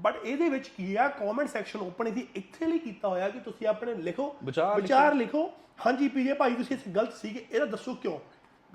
[0.00, 1.08] ਬਟ ਇਹਦੇ ਵਿੱਚ ਕੀ ਆ?
[1.08, 4.36] ਕਮੈਂਟ ਸੈਕਸ਼ਨ ਓਪਨ ਇਹਦੀ ਇੱਥੇ ਲਈ ਕੀਤਾ ਹੋਇਆ ਕਿ ਤੁਸੀਂ ਆਪਣੇ ਲਿਖੋ
[4.76, 5.52] ਵਿਚਾਰ ਲਿਖੋ।
[5.86, 8.18] ਹਾਂਜੀ ਪੀਜੇ ਭਾਈ ਤੁਸੀਂ ਇਸ ਗਲਤ ਸੀਗੇ ਇਹਦਾ ਦੱਸੋ ਕਿਉਂ?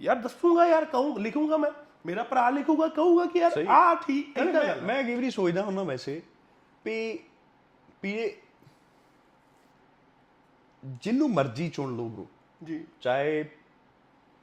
[0.01, 1.71] ਯਾਰ ਦੱਸੂਗਾ ਯਾਰ ਕਹੂੰ ਲਿਖੂੰਗਾ ਮੈਂ।
[2.05, 6.21] ਮੇਰਾ ਭਰਾ ਲਿਖੂਗਾ ਕਹੂਗਾ ਕਿ ਯਾਰ। ਆ ਠੀਕ ਆ। ਮੈਂ ਕਈ ਵਾਰੀ ਸੋਚਦਾ ਹੁੰਦਾ ਵੈਸੇ।
[6.85, 7.19] ਵੀ
[8.03, 8.31] ਇਹ
[10.85, 12.25] ਜਿੰਨੂੰ ਮਰਜ਼ੀ ਚੁਣ ਲਓ ਬ్రో
[12.63, 13.45] ਜੀ। ਚਾਹੇ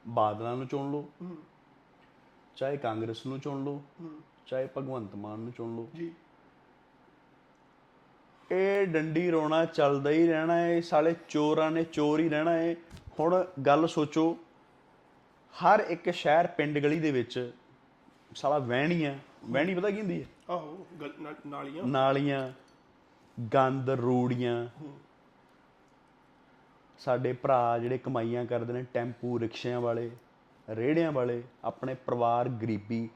[0.09, 1.09] ਬਾਦਲਾਂ ਨੂੰ ਚੁਣ ਲਓ
[2.57, 3.83] ਚਾਹੇ ਕਾਂਗਰਸ ਨੂੰ ਚੁਣ ਲਓ
[4.47, 6.11] ਚਾਹੇ ਭਗਵੰਤ ਮਾਨ ਨੂੰ ਚੁਣ ਲਓ। ਜੀ।
[8.53, 12.75] ਇਹ ਡੰਡੀ ਰੋਣਾ ਚੱਲਦਾ ਹੀ ਰਹਿਣਾ ਹੈ ਸਾਲੇ ਚੋਰਾਂ ਨੇ ਚੋਰ ਹੀ ਰਹਿਣਾ ਹੈ
[13.21, 14.37] ਹੁਣ ਗੱਲ ਸੋਚੋ
[15.55, 17.53] ਹਰ ਇੱਕ ਸ਼ਹਿਰ ਪਿੰਡ ਗਲੀ ਦੇ ਵਿੱਚ
[18.35, 20.87] ਸਾਲਾ ਵਹਿਣੀ ਆ ਵਹਿਣੀ ਪਤਾ ਕੀ ਹੁੰਦੀ ਹੈ ਆਹੋ
[21.47, 22.53] ਨਾਲੀਆਂ। ਨਾਲੀਆਂ
[23.55, 24.69] ਗੰਦ ਰੂੜੀਆਂ।
[27.01, 30.11] ਸਾਡੇ ਭਰਾ ਜਿਹੜੇ ਕਮਾਈਆਂ ਕਰਦੇ ਨੇ ਟੈਂਪੂ ਰਿਕਸ਼ਿਆਂ ਵਾਲੇ
[30.69, 33.09] ਰੇੜਿਆਂ ਵਾਲੇ ਆਪਣੇ ਪਰਿਵਾਰ ਗਰੀਬੀ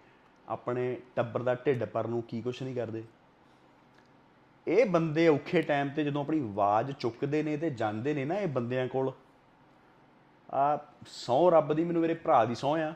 [0.49, 3.05] ਆਪਣੇ ਟੱਬਰ ਦਾ ਢਿੱਡ ਪਰ ਨੂੰ ਕੀ ਕੁਛ ਨਹੀਂ ਕਰਦੇ।
[4.66, 8.49] ਇਹ ਬੰਦੇ ਔਖੇ ਟਾਈਮ ਤੇ ਜਦੋਂ ਆਪਣੀ ਆਵਾਜ਼ ਚੁੱਕਦੇ ਨੇ ਤੇ ਜਾਂਦੇ ਨੇ ਨਾ ਇਹ
[8.49, 9.12] ਬੰਦਿਆਂ ਕੋਲ
[10.55, 12.94] ਆ ਸਹੁੰ ਰੱਬ ਦੀ ਮੈਨੂੰ ਮੇਰੇ ਭਰਾ ਦੀ ਸਹੁੰ ਆ।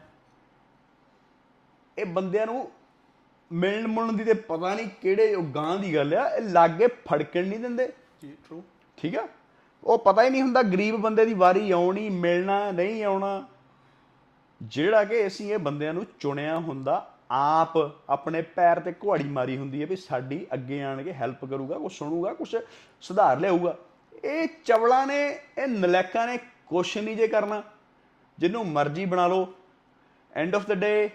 [1.99, 2.71] ਇਹ ਬੰਦਿਆਂ ਨੂੰ
[3.53, 7.47] ਮਿਲਣ ਮੁਲਣ ਦੀ ਤੇ ਪਤਾ ਨਹੀਂ ਕਿਹੜੇ ਉਹ ਗਾਂ ਦੀ ਗੱਲ ਆ ਇਹ ਲਾਗੇ ਫੜਕਣ
[7.47, 8.63] ਨਹੀਂ ਦਿੰਦੇ। ਜੀ ਟਰੂ
[8.97, 9.29] ਠੀਕ ਆ?
[9.85, 13.47] ਉਹ ਪਤਾ ਹੀ ਨਹੀਂ ਹੁੰਦਾ ਗਰੀਬ ਬੰਦੇ ਦੀ ਵਾਰੀ ਆਉਣੀ, ਮਿਲਣਾ, ਨਹੀਂ ਆਉਣਾ।
[14.63, 17.77] ਜਿਹੜਾ ਕਿ ਅਸੀਂ ਇਹ ਬੰਦਿਆਂ ਨੂੰ ਚੁਣਿਆ ਹੁੰਦਾ, ਆਪ
[18.11, 21.93] ਆਪਣੇ ਪੈਰ ਤੇ ਕੁਹਾੜੀ ਮਾਰੀ ਹੁੰਦੀ ਹੈ ਵੀ ਸਾਡੀ ਅੱਗੇ ਆਣ ਕੇ ਹੈਲਪ ਕਰੂਗਾ ਕੁਝ
[21.93, 22.57] ਸੁਣੂਗਾ ਕੁਝ
[23.01, 23.77] ਸੁਧਾਰ ਲਿਆਊਗਾ।
[24.25, 27.63] ਇਹ ਚਵਲਾਂ ਨੇ, ਇਹ ਨਲੈਕਾਂ ਨੇ ਕੁਛ ਨਹੀਂ ਜੇ ਕਰਨਾ।
[28.39, 29.55] ਜਿਹਨੂੰ ਮਰਜ਼ੀ ਬਣਾ ਲਓ।
[30.35, 31.11] ਐਂਡ ਆਫ ਦਾ ਡੇ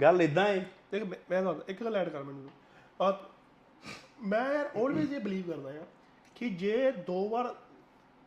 [0.00, 2.50] ਗੱਲ ਇਦਾਂ ਹੈ ਦੇਖ, ਮੈਂ ਮੈਂ ਤੁਹਾਨੂੰ ਇੱਕ ਗੱਲ ਐਡ ਕਰ ਮੈਨੂੰ।
[3.02, 3.20] ਆ
[4.22, 5.82] ਮੈਂ ਆਲਵੇਜ਼ ਇਹ ਬਲੀਵ ਕਰਦਾ ਆ
[6.40, 7.54] ਕਿ ਜੇ ਦੋ ਵਾਰ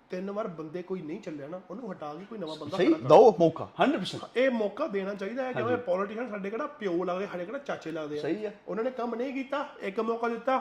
[0.09, 2.97] ਤਿੰਨ ਵਾਰ ਬੰਦੇ ਕੋਈ ਨਹੀਂ ਚੱਲਿਆ ਨਾ ਉਹਨੂੰ ਹਟਾ ਕੇ ਕੋਈ ਨਵਾਂ ਬੰਦਾ ਸਹੀ ਖੜਾ
[2.97, 7.27] ਕਰ। ਦੋ ਮੌਕਾ 100% ਇਹ ਮੌਕਾ ਦੇਣਾ ਚਾਹੀਦਾ ਹੈ ਕਿਉਂਕਿ ਪੋਲੀਟੀਸ਼ੀਅਨ ਸਾਡੇ ਕਿਹੜਾ ਪਿਓ ਲੱਗਦੇ
[7.27, 10.59] ਸਾਡੇ ਕਿਹੜਾ ਚਾਚੇ ਲੱਗਦੇ ਆ। ਸਹੀ ਆ। ਉਹਨਾਂ ਨੇ ਕੰਮ ਨਹੀਂ ਕੀਤਾ ਇੱਕ ਮੌਕਾ ਦਿੱਤਾ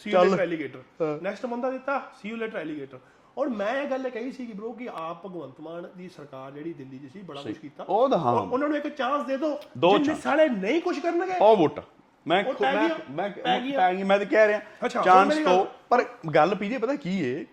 [0.00, 2.98] ਸੀ ਯੂ। ਲੈਟਰ ਐਲੀਗੇਟਰ ਨੈਕਸਟ ਬੰਦਾ ਦਿੱਤਾ ਸੀ ਯੂ ਲੈਟਰ ਐਲੀਗੇਟਰ
[3.38, 6.72] ਔਰ ਮੈਂ ਇਹ ਗੱਲ ਕਹੀ ਸੀ ਕਿ ਬ్రో ਕਿ ਆਪ ਭਗਵੰਤ ਮਾਨ ਦੀ ਸਰਕਾਰ ਜਿਹੜੀ
[6.72, 9.36] ਦਿੱਲੀ 'ਚ ਸੀ ਬੜਾ ਕੁਝ ਕੀਤਾ। ਉਹ ਤਾਂ ਹਾਂ ਔਰ ਉਹਨਾਂ ਨੂੰ ਇੱਕ ਚਾਂਸ ਦੇ
[9.36, 11.80] ਦਿਓ ਦੋ ਜਿੰਨੇ ਸਾਲੇ ਨਹੀਂ ਕੁਝ ਕਰਨਗੇ। ਪਾਓ ਵੋਟ।
[12.26, 14.98] ਮੈਂ ਉਹ ਪੈ ਮੈਂ ਗਈਆਂ, ਮੈਂ ਪੈ ਗਈਆਂ। ਪੈ ਗਈ ਮੈਂ ਤਾਂ ਕਹਿ ਰਿਹਾ ਅੱਛਾ,
[15.00, 16.04] ਹੁਣ ਚਾਂਸ ਮੇਰੀ ਤੋਂ। ਗੱਲ- ਪਰ
[16.34, 17.46] ਗੱਲ ਪੀਜੇ ਪਤਾ ਕੀ ਏ?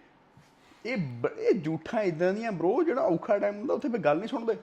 [0.85, 4.27] ਇਹ ਬ- ਇਹ ਝੂਠਾਂ ਇਦਾਂ ਦੀਆਂ ਬ్రో ਜਿਹੜਾ ਔਖਾ ਟਾਈਮ ਹੁੰਦਾ ਉੱਥੇ ਫੇ ਗੱਲ ਨਹੀਂ
[4.27, 4.55] ਸੁਣਦੇ।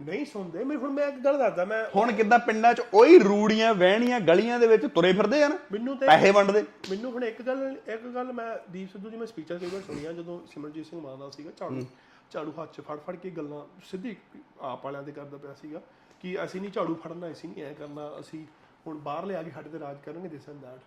[0.00, 3.74] ਨਹੀਂ ਸੁਣਦੇ। ਮੈਂ ਹੁਣ ਮੈਂ ਇੱਕ ਗੱਲ ਦੱਸਦਾ ਮੈਂ ਹੁਣ ਕਿੱਦਾਂ ਪਿੰਡਾਂ 'ਚ ਉਹੀ ਰੂੜੀਆਂ
[3.74, 7.42] ਵਹਿਣੀਆਂ ਗਲੀਆਂ ਦੇ ਵਿੱਚ ਤੁਰੇ ਫਿਰਦੇ ਆ ਨਾ ਮੈਨੂੰ ਤੇ ਪੈਸੇ ਵੰਡਦੇ। ਮੈਨੂੰ ਹੁਣ ਇੱਕ
[7.42, 11.00] ਗੱਲ ਇੱਕ ਗੱਲ ਮੈਂ ਦੀਪ ਸਿੱਧੂ ਦੀ ਮੈਂ ਸਪੀਚਾਂ ਕਈ ਵਾਰ ਸੁਣੀਆਂ ਜਦੋਂ ਸਿਮਰਜੀਤ ਸਿੰਘ
[11.00, 11.86] ਮਾਨ ਦਾ ਸੀਗਾ ਝਾੜੂ
[12.30, 14.16] ਝਾੜੂ ਹੱਥ 'ਚ ਫੜ ਫੜ ਕੇ ਗੱਲਾਂ ਸਿੱਧੀ
[14.60, 15.80] ਆਪ ਵਾਲਿਆਂ ਦੇ ਕਰਦਾ ਪਿਆ ਸੀਗਾ
[16.20, 18.44] ਕਿ ਅਸੀਂ ਨਹੀਂ ਝਾੜੂ ਫੜਨਾ ਅਸੀਂ ਨਹੀਂ ਐ ਕਰਨਾ ਅਸੀਂ
[18.86, 20.80] ਹੁਣ ਬਾਹਰ ਲਿਆ ਕੇ ਸਾਡੇ ਤੇ ਰਾਜ ਕਰਨਗੇ ਦਿਸ ਐਂਡ ਦੈਟ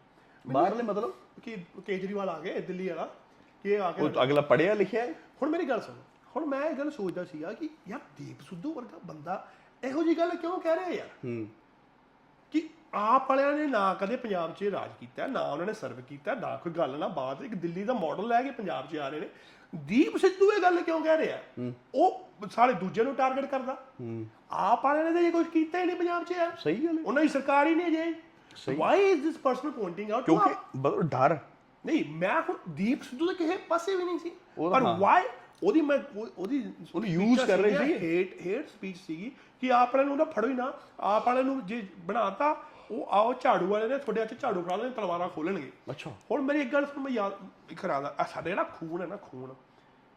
[0.47, 1.13] ਬਾਹਰਲੇ ਮਤਲਬ?
[1.43, 3.09] ਕਿ ਕੇਜਰੀਵਾਲ ਆ ਗਏ ਦਿੱਲੀ ਵਾਲਾ।
[3.63, 5.11] ਕਿ ਆ ਕੇ ਉਹ ਅਗਲਾ ਪੜਿਆ ਲਿਖਿਆ ਹੈ?
[5.41, 5.95] ਹੁਣ ਮੇਰੀ ਗੱਲ ਸੁਣ
[6.35, 9.47] ਹੁਣ ਮੈਂ ਇਹ ਗੱਲ ਸੋਚਦਾ ਸੀਗਾ ਕਿ ਯਾਰ ਦੀਪ ਸਿੱਧੂ ਵਰਗਾ ਬੰਦਾ
[9.83, 11.07] ਇਹੋ ਜੀ ਗੱਲ ਕਿਉਂ ਕਹਿ ਰਿਹਾ ਯਾਰ?
[11.25, 11.47] ਹੂੰ।
[12.51, 16.33] ਕਿ ਆਪ ਵਾਲਿਆਂ ਨੇ ਨਾ ਕਦੇ ਪੰਜਾਬ 'ਚ ਰਾਜ ਕੀਤਾ ਨਾ ਉਹਨਾਂ ਨੇ ਸਰਵ ਕੀਤਾ
[16.33, 19.19] ਨਾ ਕੋਈ ਗੱਲ ਨਾ ਬਾਤ। ਇੱਕ ਦਿੱਲੀ ਦਾ ਮਾਡਲ ਲੈ ਕੇ ਪੰਜਾਬ 'ਚ ਆ ਰਹੇ
[19.19, 19.29] ਨੇ।
[19.75, 21.37] ਦੀਪ ਸਿੱਧੂ ਇਹ ਗੱਲ ਕਿਉਂ ਕਹਿ ਰਿਹਾ?
[21.95, 23.77] ਉਹ ਸਾਰੇ ਦੂਜੇ ਨੂੰ ਟਾਰਗੇਟ ਕਰਦਾ।
[24.51, 27.21] ਆਪ ਵਾਲਿਆਂ ਨੇ ਇਹ ਕੁਝ ਕੀਤਾ ਹੀ ਨਹੀਂ ਪੰਜਾਬ 'ਚ ਯਾਰ। ਸਹੀ ਗੱਲ ਹੈ। ਉਹਨਾਂ
[27.23, 28.13] ਦੀ ਸਰਕਾਰ ਹੀ ਨਹੀਂ ਜੇ
[28.75, 30.49] why is this person pointing out ਕਿਉਂਕਿ
[31.01, 31.37] ਡਰ।
[31.85, 35.23] ਨਹੀਂ ਮੈਂ ਹੁਣ ਦੀਪ ਸਿੱਧੂ ਦੇ ਕਿਸੇ ਪਾਸੇ ਵੀ ਨਹੀਂ ਸੀ। ਪਰ। ਵਾਈ
[35.63, 39.95] ਉਹਦੀ ਮੈਂ ਉਹ- ਉਹਦੀ ਉਹਨੂੰ use ਕਰ ਰਹੇ ਸੀ। ਹੇਟ ਹੇਟ ਸਪੀਚ ਸੀਗੀ ਕਿ ਆਪ
[39.95, 43.87] ਵਾਲਿਆਂ ਨੂੰ ਨਾ ਫੜੋ ਹੀ ਨਾ। ਆਪ ਵਾਲਿਆਂ ਨੂੰ ਜੇ ਬਣਾਤਾ ਉਹ ਆਓ ਝਾੜੂ ਵਾਲੇ
[43.87, 47.11] ਨੇ ਤੁਹਾਡੇ ਹੱਥ ਝਾੜੂ ਫੜਾ ਲੈਣ ਤਲਵਾਰਾਂ ਖੋਲਣਗੇ। ਅੱਛਾ। ਹੁਣ ਮੇਰੀ ਇੱਕ ਗੱਲ ਸੁਣ ਮੈਂ
[47.11, 47.33] ਯਾਦ
[47.81, 49.53] ਕਰਾਦਾ ਆ ਸਾਡੇ ਜਿਹੜਾ ਖੂਨ ਹੈ ਨਾ ਖੂਨ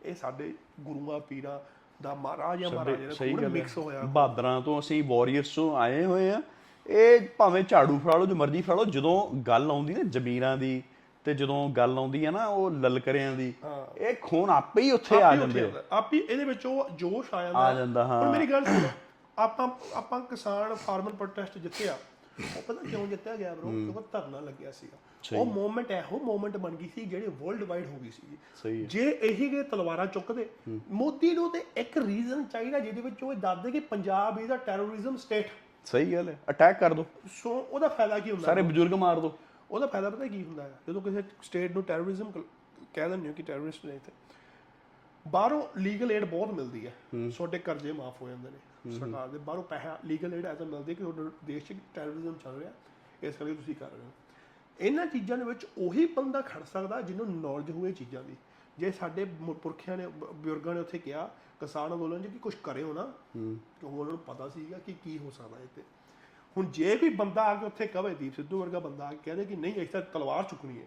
[0.02, 1.58] ਇਹ ਸਾਡੇ ਗੁਰੂਆਂ ਪੀਰਾਂ
[2.02, 6.30] ਦਾ ਮਹਾਰਾਜ ਮਹਾਰਾਜੇ ਦਾ ਖੂਨ ਮਿਕਸ ਹੋਇਆ। ਹੈ ਬਹਾਦਰਾਂ ਤੋਂ ਅਸੀਂ ਵਾਰੀਅਰਸ ਤੋਂ ਆਏ ਹੋਏ
[6.30, 6.40] ਆ
[6.86, 10.82] ਇਹ ਭਾਵੇਂ ਝਾੜੂ ਫੜਾ ਲਓ ਜੋ ਮਰਜ਼ੀ ਫੜਾ ਲਓ ਜਦੋਂ ਗੱਲ ਆਉਂਦੀ ਨਾ ਜ਼ਮੀਰਾਂ ਦੀ
[11.24, 13.52] ਤੇ ਜਦੋਂ ਗੱਲ ਆਉਂਦੀ ਆ ਨਾ ਉਹ ਲਲਕਰਿਆਂ ਦੀ
[13.96, 17.58] ਇਹ ਖੂਨ ਆਪੇ ਹੀ ਉੱਥੇ ਆ ਜਾਂਦੇ ਆ। ਆਪੀ ਇਹਦੇ ਵਿੱਚ ਉਹ ਜੋਸ਼ ਆ ਜਾਂਦਾ।
[17.58, 18.88] ਆ ਜਾਂਦਾ, ਹਾਂ। ਹੁਣ ਮੇਰੀ ਗੱਲ ਸੁਣੋ
[19.38, 21.96] ਆਪਾਂ ਆਪਾਂ ਕਿਸਾਨ ਫਾਰਮਰ ਪ੍ਰੋਟੈਸਟ ਜਿੱਤਿਆ
[22.38, 24.98] ਉਹ ਪਤਾ ਕਿਉਂ ਜਿੱਤਿਆ ਗਿਆ ਬ్రో ਕਿਉਂਕਿ ਧਰਨਾ ਲੱਗਿਆ ਸੀਗਾ।
[25.38, 29.50] ਉਹ ਮੂਵਮੈਂਟ ਇਹੋ ਮੂਵਮੈਂਟ ਬਣ ਗਈ ਸੀ ਜਿਹੜੀ ਵਰਲਡ ਵਾਈਡ ਹੋ ਗਈ ਸੀ। ਜੇ ਇਹੀ
[29.52, 30.48] ਗਏ ਤਲਵਾਰਾਂ ਚੁੱਕਦੇ
[30.90, 35.16] ਮੋਦੀ ਨੂੰ ਤੇ ਇੱਕ ਰੀਜ਼ਨ ਚਾਹੀਦਾ ਜਿਹਦੇ ਵਿੱਚ ਉਹ ਦੱਸਦੇ ਕਿ Punjab is a terrorism
[35.16, 35.50] state
[35.86, 38.46] ਸਹੀ ਗੱਲ ਹੈ। ਅਟੈਕ ਕਰ ਦੋ। ਸੋ ਉਹਦਾ ਫਾਇਦਾ ਕੀ ਹੁੰਦਾ?
[38.46, 39.36] ਸਾਰੇ ਬਜ਼ੁਰਗ ਮਾਰ ਦੋ।
[39.70, 40.78] ਉਹਦਾ ਫਾਇਦਾ ਪਤਾ ਕੀ ਹੁੰਦਾ ਹੈ?
[40.88, 42.30] ਜਦੋਂ ਕਿਸੇ ਸਟੇਟ ਨੂੰ ਟੈਰਰਿਜ਼ਮ
[42.94, 44.12] ਕਹਿ ਦਿੰਦੇ ਹੋ ਕਿ ਟੈਰਰਿਸਟ ਨੇ ਇੱਥੇ
[45.26, 46.92] ਬਾਹਰੋਂ ਲੀਗਲ ਏਡ ਬਹੁਤ ਮਿਲਦੀ ਹੈ।
[47.36, 48.58] ਤੁਹਾਡੇ ਕਰਜ਼ੇ ਮਾਫ ਹੋ ਜਾਂਦੇ ਨੇ।
[48.90, 52.72] ਸਰਕਾਰ ਦੇ ਬਾਹਰੋਂ ਪੈਸਾ ਲੀਗਲ ਏਡ ਐਸਾ ਮਿਲਦੀ ਕਿ ਤੁਹਾਡੇ ਦੇਸ਼ 'ਚ ਟੈਰਰਿਜ਼ਮ ਚੱਲ ਰਿਹਾ
[53.22, 54.10] ਇਸ ਕਰਕੇ ਤੁਸੀਂ ਕਰ ਰਹੇ ਹੋ।
[54.80, 58.36] ਇਹਨਾਂ ਚੀਜ਼ਾਂ ਦੇ ਵਿੱਚ ਉਹੀ ਬੰਦਾ ਖੜ ਸਕਦਾ ਜਿਹਨੂੰ ਨੌਲੇਜ ਹੋਵੇ ਚੀਜ਼ਾਂ ਦੀ।
[58.78, 59.24] ਜੇ ਸਾਡੇ
[59.62, 61.28] ਪੁਰਖਿਆਂ ਨੇ ਬਜ਼ੁਰਗਾਂ ਨੇ ਉੱਥੇ ਕਿਹਾ
[61.60, 65.30] ਕਿਸਾਨ ਅੰਦੋਲਨ 'ਚ ਕਿ ਕੁਝ ਕਰਿਓ ਨਾ ਕਿਉਂਕਿ ਉਹਨਾਂ ਨੂੰ ਪਤਾ ਸੀਗਾ ਕਿ ਕੀ ਹੋ
[65.30, 65.82] ਸਕਦਾ ਤੇ
[66.56, 69.44] ਹੁਣ ਜੇ ਕੋਈ ਬੰਦਾ ਆ ਕੇ ਉੱਥੇ ਕਵੇ ਦੀਪ ਸਿੱਧੂ ਵਰਗਾ ਬੰਦਾ ਆ ਕੇ ਕਹਦੇ
[69.44, 70.86] ਕਿ ਨਹੀਂ ਤਾਂ ਤਲਵਾਰ ਚੁੱਕਣੀ ਹੈ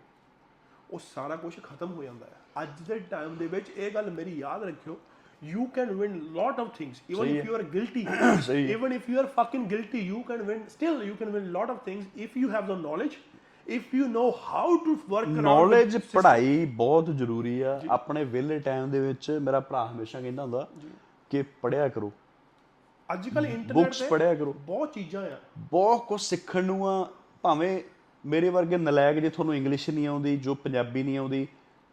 [0.92, 4.38] ਉਹ ਸਾਰਾ ਕੁਝ ਖਤਮ ਹੋ ਜਾਂਦਾ ਹੈ। ਅੱਜ ਦੇ ਟਾਈਮ ਦੇ ਵਿੱਚ ਇਹ ਗੱਲ ਮੇਰੀ
[4.40, 4.98] ਯਾਦ ਰੱਖਿਓ
[5.42, 8.06] ਲੋਟ ਆਫ ਥਿੰਗਸ ਇਵਨ ਸਹੀ ਇਫ ਯੂ ਆਰ ਗਿਲਟੀ
[8.42, 11.50] ਸਹੀ ਹੈ। Even if you are fucking guilty you can win still you can win
[11.52, 13.16] lot of things if you have the knowledge
[13.68, 19.00] if you know how to work knowledge ਪੜ੍ਹਾਈ ਬਹੁਤ ਜ਼ਰੂਰੀ ਆ ਆਪਣੇ ਵਿਹਲੇ time ਦੇ
[19.00, 20.68] ਵਿੱਚ ਮੇਰਾ ਭਰਾ ਹਮੇਸ਼ਾ ਕਹਿੰਦਾ ਹੁੰਦਾ
[21.32, 22.12] ਕਿ ਪੜਿਆ ਕਰੋ
[23.10, 25.38] ਅੱਜ ਕੱਲ ਇੰਟਰਨੈਟ ਤੇ ਪੜਿਆ ਕਰੋ ਬਹੁਤ ਚੀਜ਼ਾਂ ਆ
[25.72, 27.06] ਬਹੁਤ ਕੁਝ ਸਿੱਖਣ ਨੂੰ ਆ
[27.44, 27.80] ਭਾਵੇਂ
[28.24, 31.48] ਮੇਰੇ ਵਰਗੇ ਨਲਾਇਕ ਜੇ ਤੁਹਾਨੂੰ ਇੰਗਲਿਸ਼ ਨਹੀਂ ਆਉਂਦੀ ਜੋ ਪੰਜਾਬੀ ਨਹੀਂ ਆਉਂਦੀ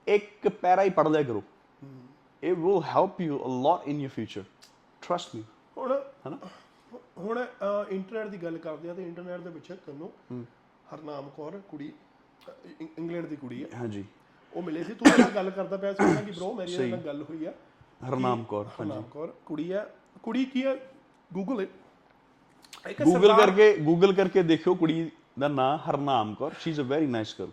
[0.06, 1.42] ਇੱਕ ਪੈਰਾ ਹੀ ਪੜ੍ਹ ਲਿਆ ਕਰੋ
[2.42, 4.44] it will help you a lot in your future.
[5.02, 5.42] Trust me.
[5.76, 5.92] ਹੁਣ
[6.26, 6.38] ਹਨਾ
[7.18, 7.38] ਹੁਣ
[7.90, 10.10] ਇੰਟਰਨੈਟ ਦੀ ਗੱਲ ਕਰਦੇ ਆ ਤੇ ਇੰਟਰਨੈਟ ਦੇ ਵਿੱਚ ਤੁਹਾਨੂੰ
[10.92, 11.92] ਹਰਨਾਮ ਕੌਰ ਕੁੜੀ
[12.80, 14.04] ਇੰਗਲੈਂਡ ਦੀ ਕੁੜੀ ਆ। ਹਾਂਜੀ।
[14.52, 17.22] ਉਹ ਮਿਲੇ ਸੀ ਤੂੰ ਨਾਲ ਗੱਲ ਕਰਦਾ ਪਿਆ ਸੀ ਉਹਨਾਂ ਕਿ ਬ్రో ਮੇਰੀ ਨਾਲ ਗੱਲ
[17.30, 17.52] ਹੋਈ ਆ।
[18.08, 19.86] ਹਰਨਾਮ ਕੌਰ ਹਰਨਾਮ ਕੌਰ ਕੁੜੀ ਆ।
[20.22, 20.76] ਕੁੜੀ ਕੀ ਆ?
[21.30, 21.66] ਗੂਗਲ ਹੈ
[22.90, 26.52] ਇੱਕ ਗੂਗਲ ਕਰਕੇ ਗੂਗਲ ਕਰਕੇ ਦੇਖਿਓ ਕੁੜੀ ਦਾ ਨਾਂ Harnam Kaur.
[26.60, 27.50] She is a very nice girl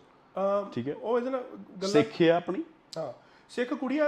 [0.73, 1.43] ਠੀਕ ਹੈ। ਉਹ ਇਹਦੇ ਨਾਲ
[1.81, 2.63] ਗੱਲ ਸਿੱਖ ਹੈ ਆਪਣੀ।
[2.97, 3.11] ਹਾਂ।
[3.49, 3.99] ਸਿੱਖ ਕੁੜੀ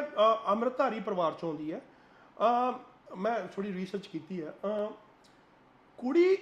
[0.48, 1.82] ਅੰਮ੍ਰਿਤਧਾਰੀ ਪਰਿਵਾਰ ਚੋਂ ਆਉਂਦੀ ਹੈ।
[2.72, 2.74] ਅ,
[3.18, 4.92] ਮੈਂ ਥੋੜੀ ਰਿਸਰਚ ਕੀਤੀ ਹੈ। ਅ,
[5.98, 6.38] ਕੁੜੀ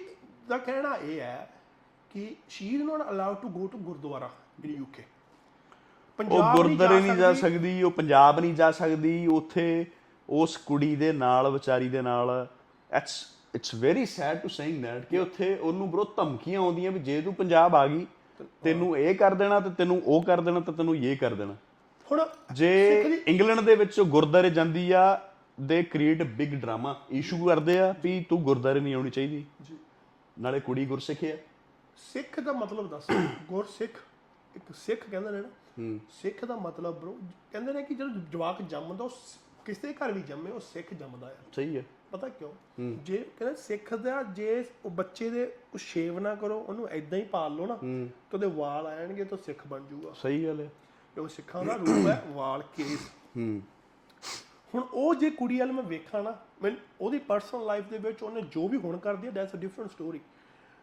[0.48, 1.50] ਦਾ ਕਹਿਣਾ ਇਹ ਹੈ
[2.10, 4.30] ਕਿ she is not allowed to go to gurdwara
[4.64, 5.02] in UK
[6.30, 9.86] ਉਹ ਗੁਰਦੁਆਰੇ ਨਹੀਂ ਜਾ ਸਕਦੀ। ਉਹ ਪੰਜਾਬ ਨਹੀਂ ਜਾ ਸਕਦੀ ਉੱਥੇ
[10.30, 12.46] ਉਸ ਕੁੜੀ ਦੇ ਨਾਲ ਵਿਚਾਰੀ ਦੇ ਨਾਲ
[12.96, 17.20] it's it's very sad to saying that ਕਿ ਉੱਥੇ ਉਹਨੂੰ ਬਰੋ ਧਮਕੀਆਂ ਆਉਂਦੀਆਂ ਵੀ ਜੇ
[17.20, 18.06] ਤੂੰ ਪੰਜਾਬ ਆ ਗਈ
[18.62, 21.56] ਤੈਨੂੰ ਇਹ ਕਰ ਦੇਣਾ ਤੇ ਤੈਨੂੰ ਉਹ ਕਰ ਦੇਣਾ ਤੇ ਤੈਨੂੰ ਇਹ ਕਰ ਦੇਣਾ।
[22.10, 25.20] ਹੁਣ ਜੇ ਇੰਗਲੈਂਡ ਦੇ ਵਿੱਚ ਉਹ ਗੁਰਦੁਆਰੇ ਜਾਂਦੀ ਆ
[25.60, 29.76] ਦੇ ਕ੍ਰੀਏਟ ਬਿਗ ਡਰਾਮਾ ਇਸ਼ੂ ਕਰਦੇ ਆ ਵੀ ਤੂੰ ਗੁਰਦੁਆਰੇ ਨਹੀਂ ਆਉਣੀ ਚਾਹੀਦੀ। ਜੀ।
[30.40, 31.36] ਨਾਲੇ ਕੁੜੀ ਗੁਰਸਿੱਖ ਆ।
[31.96, 33.04] ਸਿੱਖ ਦਾ ਮਤਲਬ ਦੱਸ।
[33.48, 33.92] ਗੁਰ ਸਿੱਖ
[34.56, 35.48] ਇੱਕ ਸਿੱਖ ਕਹਿੰਦੇ ਨੇ ਨਾ।
[36.10, 37.12] ਸਿੱਖ ਦਾ ਮਤਲਬ ਬ్రో
[37.52, 39.10] ਕਹਿੰਦੇ ਨੇ ਕਿ ਜਦੋਂ ਜਵਾਕ ਜੰਮਦਾ ਉਹ
[39.64, 42.52] ਕਿਸੇ ਘਰ ਵੀ ਜੰਮੇ ਉਹ ਸਿੱਖ ਜੰਮਦਾ ਹੈ ਸਹੀ ਹੈ ਪਤਾ ਕਿਉਂ?
[42.96, 45.44] ਜੇ ਕਹਿੰਦੇ ਸਿੱਖ ਦਾ ਜੇ ਉਹ ਬੱਚੇ ਦੇ
[45.74, 49.38] ਉਹ ਸ਼ੇਵ ਨਾ ਕਰੋ ਉਹਨੂੰ ਐਦਾਂ ਹੀ ਪਾਲ ਲਓ ਨਾ ਤੇ ਉਹਦੇ ਵਾਲ ਆਣਗੇ ਤਾਂ
[49.38, 50.70] ਸਿੱਖ ਬਣ ਜਾਊਗਾ ਸਹੀ ਗੱਲ ਹੈ
[51.14, 53.62] ਕਿਉਂ ਸਿੱਖਾਂ ਦਾ ਰੂਪ ਹੈ ਵਾਲ ਕੇਸ। ਹੂੰ
[54.74, 56.70] ਹੁਣ ਉਹ ਜੇ ਕੁੜੀ ਵਾਲ ਮੈਂ ਵੇਖਾਂ ਨਾ ਮੈਂ
[57.00, 60.20] ਉਹਦੀ ਪਰਸਨਲ ਲਾਈਫ ਦੇ ਵਿੱਚ ਉਹਨੇ ਜੋ ਵੀ ਹੁਣ ਕਰਦੀ ਹੈ ਦੈਟਸ ਅ ਡਿਫਰੈਂਟ ਸਟੋਰੀ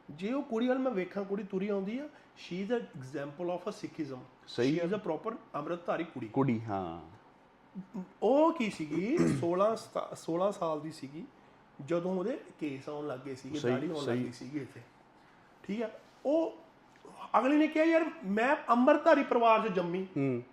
[0.10, 3.70] ਜੇ ਉਹ ਕੁੜੀ ਵਾਲ ਮੈਂ ਵੇਖਾਂ ਕੁੜੀ ਤੁਰੀ ਆਉਂਦੀ ਆ she is a example of
[3.70, 7.00] a Sikhism ਸਹੀ she is a proper Amritdhari ਕੁੜੀ। ਕੁੜੀ ਹਾਂ।
[8.24, 11.26] ਉਹ ਕੀ ਸੀਗੀ 16 ਸਤਾ- 16 ਸਾਲ ਦੀ ਸੀਗੀ
[11.86, 14.82] ਜਦੋਂ ਉਹਦੇ ਕੇਸ ਆਉਣ ਲੱਗੇ ਸੀਗੇ ਦਾੜੀ ਆਉਣ। ਲੱਗੀ ਸੀਗੀ ਇੱਥੇ।
[15.64, 15.90] ਠੀਕ ਆ?
[16.26, 16.58] ਉਹ
[17.38, 20.44] ਅਗਲੇ ਨੇ ਕਿਹਾ ਯਾਰ ਮੈਂ ਅੰਮ੍ਰਿਤਧਾਰੀ ਪਰਿਵਾਰ 'ਚ ਜੰਮੀ। ਹੂੰ।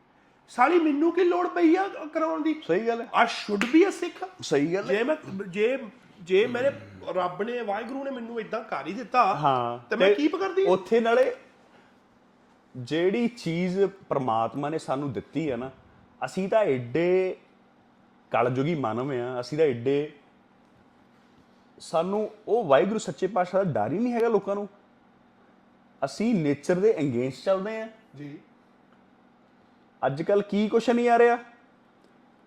[0.48, 2.54] ਸਾਲੀ ਮੈਨੂੰ ਕੀ ਲੋੜ ਪਈ ਆ ਕਰਾਉਣ ਦੀ?
[2.66, 5.16] ਸਹੀ ਗੱਲ ਹੈ। ਆ ਸ਼ੁੱਡ ਬੀ ਅ ਸਿੱਖ ਸਹੀ ਗੱਲ ਹੈ। ਜੇ ਮੈਂ
[5.48, 5.78] ਜੇ
[6.20, 6.70] ਜੇ ਮੇਰੇ
[7.14, 11.00] ਰੱਬ ਨੇ ਵਾਹਿਗੁਰੂ ਨੇ ਮੈਨੂੰ ਇਦਾਂ ਕਰ ਹੀ ਦਿੱਤਾ ਹਾਂ ਤੇ ਮੈਂ ਕੀ ਕਰਦੀ ਉੱਥੇ
[11.00, 11.34] ਨਾਲੇ
[12.76, 15.70] ਜਿਹੜੀ ਚੀਜ਼ ਪ੍ਰਮਾਤਮਾ ਨੇ ਸਾਨੂੰ ਦਿੱਤੀ ਹੈ ਨਾ
[16.24, 17.36] ਅਸੀਂ ਤਾਂ ਐਡੇ
[18.30, 20.12] ਕਲਯੁਗੀ ਮਾਨਵ ਆ ਅਸੀਂ ਤਾਂ ਐਡੇ
[21.80, 24.68] ਸਾਨੂੰ ਉਹ ਵਾਹਿਗੁਰੂ ਸੱਚੇ ਪਾਤਸ਼ਾਹ ਦਾ ਡਰ ਹੀ ਨਹੀਂ ਹੈਗਾ ਲੋਕਾਂ ਨੂੰ।
[26.02, 28.38] ਅਸੀਂ ਨੇਚਰ ਦੇ ਅਗੇਂਸਟ ਚੱਲਦੇ ਆ ਜੀ।
[30.02, 31.36] ਅੱਜ ਕੱਲ ਕੀ ਕੁਛ ਨਹੀਂ ਆ ਰਿਹਾ?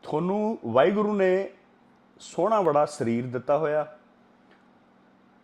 [0.04, 1.50] ਤੁਹਾਨੂੰ ਵਾਹਿਗੁਰੂ ਨੇ
[2.20, 3.86] ਸੋਹਣਾ ਬੜਾ ਸਰੀਰ ਦਿੱਤਾ ਹੋਇਆ।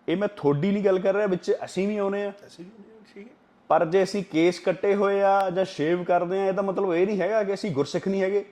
[0.07, 3.27] ਇਹ ਮੈਂ ਥੋੜੀ ਨਹੀਂ ਗੱਲ ਕਰ ਰਿਹਾ ਵਿੱਚ ਅਸੀਂ ਵੀ ਆਉਨੇ ਆ ਅਸੀਂ ਵੀ ਠੀਕ
[3.27, 3.33] ਹੈ।
[3.69, 7.19] ਪਰ ਜੇ ਅਸੀਂ ਕੇਸ ਕੱਟੇ ਹੋਏ ਆ ਜਾਂ ਸ਼ੇਵ ਕਰਦੇ ਆ ਇਹਦਾ ਮਤਲਬ ਇਹ ਨਹੀਂ
[7.21, 8.45] ਹੈਗਾ ਕਿ ਅਸੀਂ ਗੁਰਸਿੱਖ ਨਹੀਂ ਹੈਗੇ।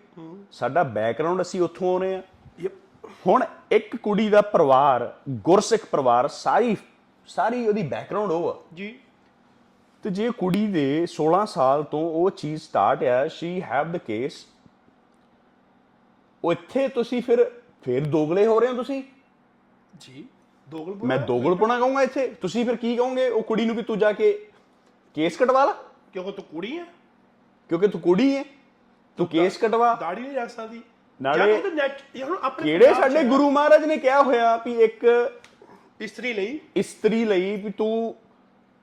[0.51, 2.21] ਸਾਡਾ ਬੈਕਗ੍ਰਾਉਂਡ ਅਸੀਂ ਉੱਥੋਂ ਆਉਨੇ ਆ
[3.27, 5.13] ਹੁਣ ਇੱਕ ਕੁੜੀ ਦਾ ਪਰਿਵਾਰ
[5.45, 6.75] ਗੁਰਸਿੱਖ ਪਰਿਵਾਰ ਸਾਰੀ
[7.29, 8.97] ਸਾਰੀ ਉਹਦੀ ਬੈਕਗ੍ਰਾਉਂਡ ਉਹ ਆ। ਜੀ।
[10.03, 14.45] ਤੇ ਜੇ ਕੁੜੀ ਦੇ 16 ਸਾਲ ਤੋਂ ਉਹ ਚੀਜ਼ ਸਟਾਰਟ ਆ ਸ਼ੀ ਹੈਵ ਦ ਕੇਸ
[16.43, 17.51] ਉਹ ਇੱਥੇ ਤੁਸੀਂ ਫਿਰ
[17.83, 19.03] ਫਿਰ ਦੋਗਲੇ ਹੋ ਰਹੇ ਹੋ ਤੁਸੀਂ?
[19.99, 20.25] ਜੀ
[20.69, 23.29] ਦੋਗਲ ਮੈਂ ਦੋਗਲਪੁਣਾ ਕਹੂੰਗਾ ਇੱਥੇ। ਤੁਸੀਂ ਫਿਰ ਕੀ ਕਹੋਗੇ?
[23.29, 24.47] ਉਹ ਕੁੜੀ ਨੂੰ ਵੀ ਤੂੰ ਜਾ ਕੇ
[25.15, 25.75] ਕੇਸ ਕਟਵਾ ਲਾ।
[26.13, 26.85] ਕਿਉਂਕਿ ਤੂੰ ਕੁੜੀ ਹੈ
[27.69, 28.43] ਕਿਉਂਕਿ ਤੂੰ ਕੁੜੀ ਹੈ
[29.17, 30.81] ਤੂੰ ਕੇਸ ਕਟਵਾ। ਦਾੜੀ ਨਹੀਂ ਰੱਖ ਸਕਦੀ।
[31.21, 31.61] ਨਾਲੇ-
[32.63, 35.05] ਕਿਹੜੇ ਸਾਡੇ ਗੁਰੂ ਮਹਾਰਾਜ ਨੇ ਕਿਹਾ ਹੋਇਆ ਵੀ ਇੱਕ
[36.01, 38.15] ਇਸਤਰੀ ਲਈ। ਇਸਤਰੀ ਲਈ ਵੀ ਤੂੰ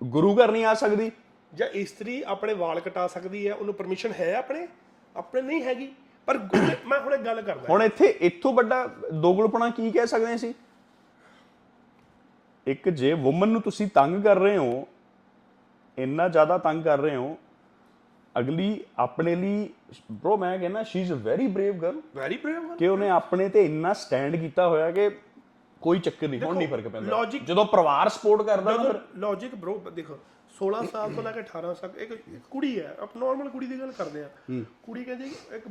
[0.04, 1.12] ਗੁਰੂ ਘਰ ਨਹੀਂ ਆ ਸਕਦੀ।
[1.54, 4.68] ਜਾਂ ਇਸਤਰੀ ਆਪਣੇ ਵਾਲ ਕਟਾ ਸਕਦੀ ਹੈ ਉਹਨੂੰ ਪਰਮਿਸ਼ਨ ਹੈ ਆਪਣੇ?
[5.16, 5.92] ਆਪਣੇ ਨਹੀਂ ਹੈਗੀ।
[6.26, 6.38] ਪਰ
[6.86, 10.54] ਮੈਂ ਹੁਣ ਇੱਕ ਗੱਲ ਕਰਦਾ। ਹੁਣ ਇੱਥੇ ਇੱਥੋਂ ਵੱਡਾ ਦੋਗਲਪਣਾ ਕੀ ਕਹਿ ਸਕਦੇ ਸੀ
[12.66, 14.88] ਇੱਕ ਜੇ ਔਮਨ ਨੂੰ ਤੁਸੀਂ ਤੰਗ ਕਰ ਰਹੇ ਹੋ
[15.98, 17.38] ਇੰਨਾ ਜ਼ਿਆਦਾ ਤੰਗ ਕਰ ਰਹੇ ਹੋ
[18.38, 19.70] ਅਗਲੀ ਆਪਣੇ ਲਈ
[20.12, 23.64] ਬ్రో ਮੈਂ ਕਹਿੰਦਾ she is a very brave girl very brave ਕਿ ਉਹਨੇ ਆਪਣੇ ਤੇ
[23.64, 25.10] ਇੰਨਾ ਸਟੈਂਡ ਕੀਤਾ ਹੋਇਆ ਕਿ
[25.82, 29.54] ਕੋਈ ਚੱਕਰ ਨਹੀਂ ਹੁਣ ਨਹੀਂ ਫ਼ਰਕ ਪੈਂਦਾ। logic- ਜਦੋਂ ਪਰਿਵਾਰ ਸਪੋਰਟ ਕਰਦਾ ਨਾ ਫਿਰ ਲੌਜੀਕ
[29.54, 30.18] ਬ్రో ਦੇਖੋ
[30.54, 33.78] 16 ਸਾਲ ਤੋਂ ਲੈ ਕੇ 18 ਸਾਲ ਇੱਕ ਇੱਕ ਕੁੜੀ ਹੈ ਆਪ ਨਾਰਮਲ ਕੁੜੀ ਦੀ
[33.80, 34.28] ਗੱਲ ਕਰਦੇ ਆ
[34.84, 35.66] ਕੁੜੀ ਕਹਿੰਦੀ ਇੱਕ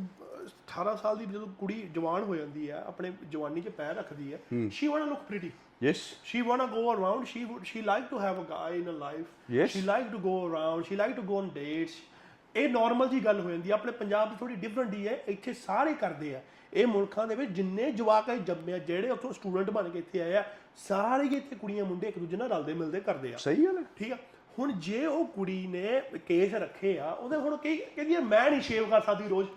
[0.73, 4.39] 18 ਸਾਲ ਦੀ ਜਦੋਂ ਕੁੜੀ ਜਵਾਨ ਹੋ ਜਾਂਦੀ ਹੈ ਆਪਣੇ ਜਵਾਨੀ 'ਚ ਪੈਰ ਰੱਖਦੀ ਹੈ
[4.71, 5.51] she want look pretty
[5.83, 8.95] yes she wanna go around she would she like to have a guy in her
[9.01, 9.73] life Yes.
[9.73, 11.97] she like to go around she like to go on dates
[12.55, 15.53] ਇਹ normal ਜੀ ਗੱਲ ਹੋ ਜਾਂਦੀ ਹੈ ਆਪਣੇ ਪੰਜਾਬ 'ਚ ਥੋੜੀ different ਹੀ ਹੈ ਇੱਥੇ
[15.53, 16.39] ਸਾਰੇ ਕਰਦੇ ਆ।
[16.73, 20.21] ਇਹ ਮੁਲਕਾਂ ਦੇ ਵਿੱਚ ਜਿੰਨੇ ਜਵਾਕ ਹੈ ਜੰਮੇ ਆ ਜਿਹੜੇ ਉੱਥੋਂ ਸਟੂਡੈਂਟ ਬਣ ਕੇ ਇੱਥੇ
[20.21, 20.43] ਆਏ ਆ
[20.75, 24.11] ਸਾਰੇ ਇੱਥੇ ਕੁੜੀਆਂ ਮੁੰਡੇ ਇੱਕ ਦੂਜੇ ਨਾਲ ਰਲਦੇ ਮਿਲਦੇ ਕਰਦੇ ਆ। ਸਹੀ ਗੱਲ ਹੈ। ਠੀਕ
[24.13, 24.17] ਆ?
[24.59, 28.61] ਹੁਣ ਜੇ ਉਹ ਕੁੜੀ ਨੇ ਕੇਸ ਰੱਖੇ ਆ ਉਹਦੇ ਹੁਣ ਕਈ ਕਹਿੰਦੀ ਆ, ਮੈਂ ਨਹੀਂ
[28.61, 29.49] ਸ਼ੇਵ ਕਰ ਸਕਦੀ ਰੋਜ਼।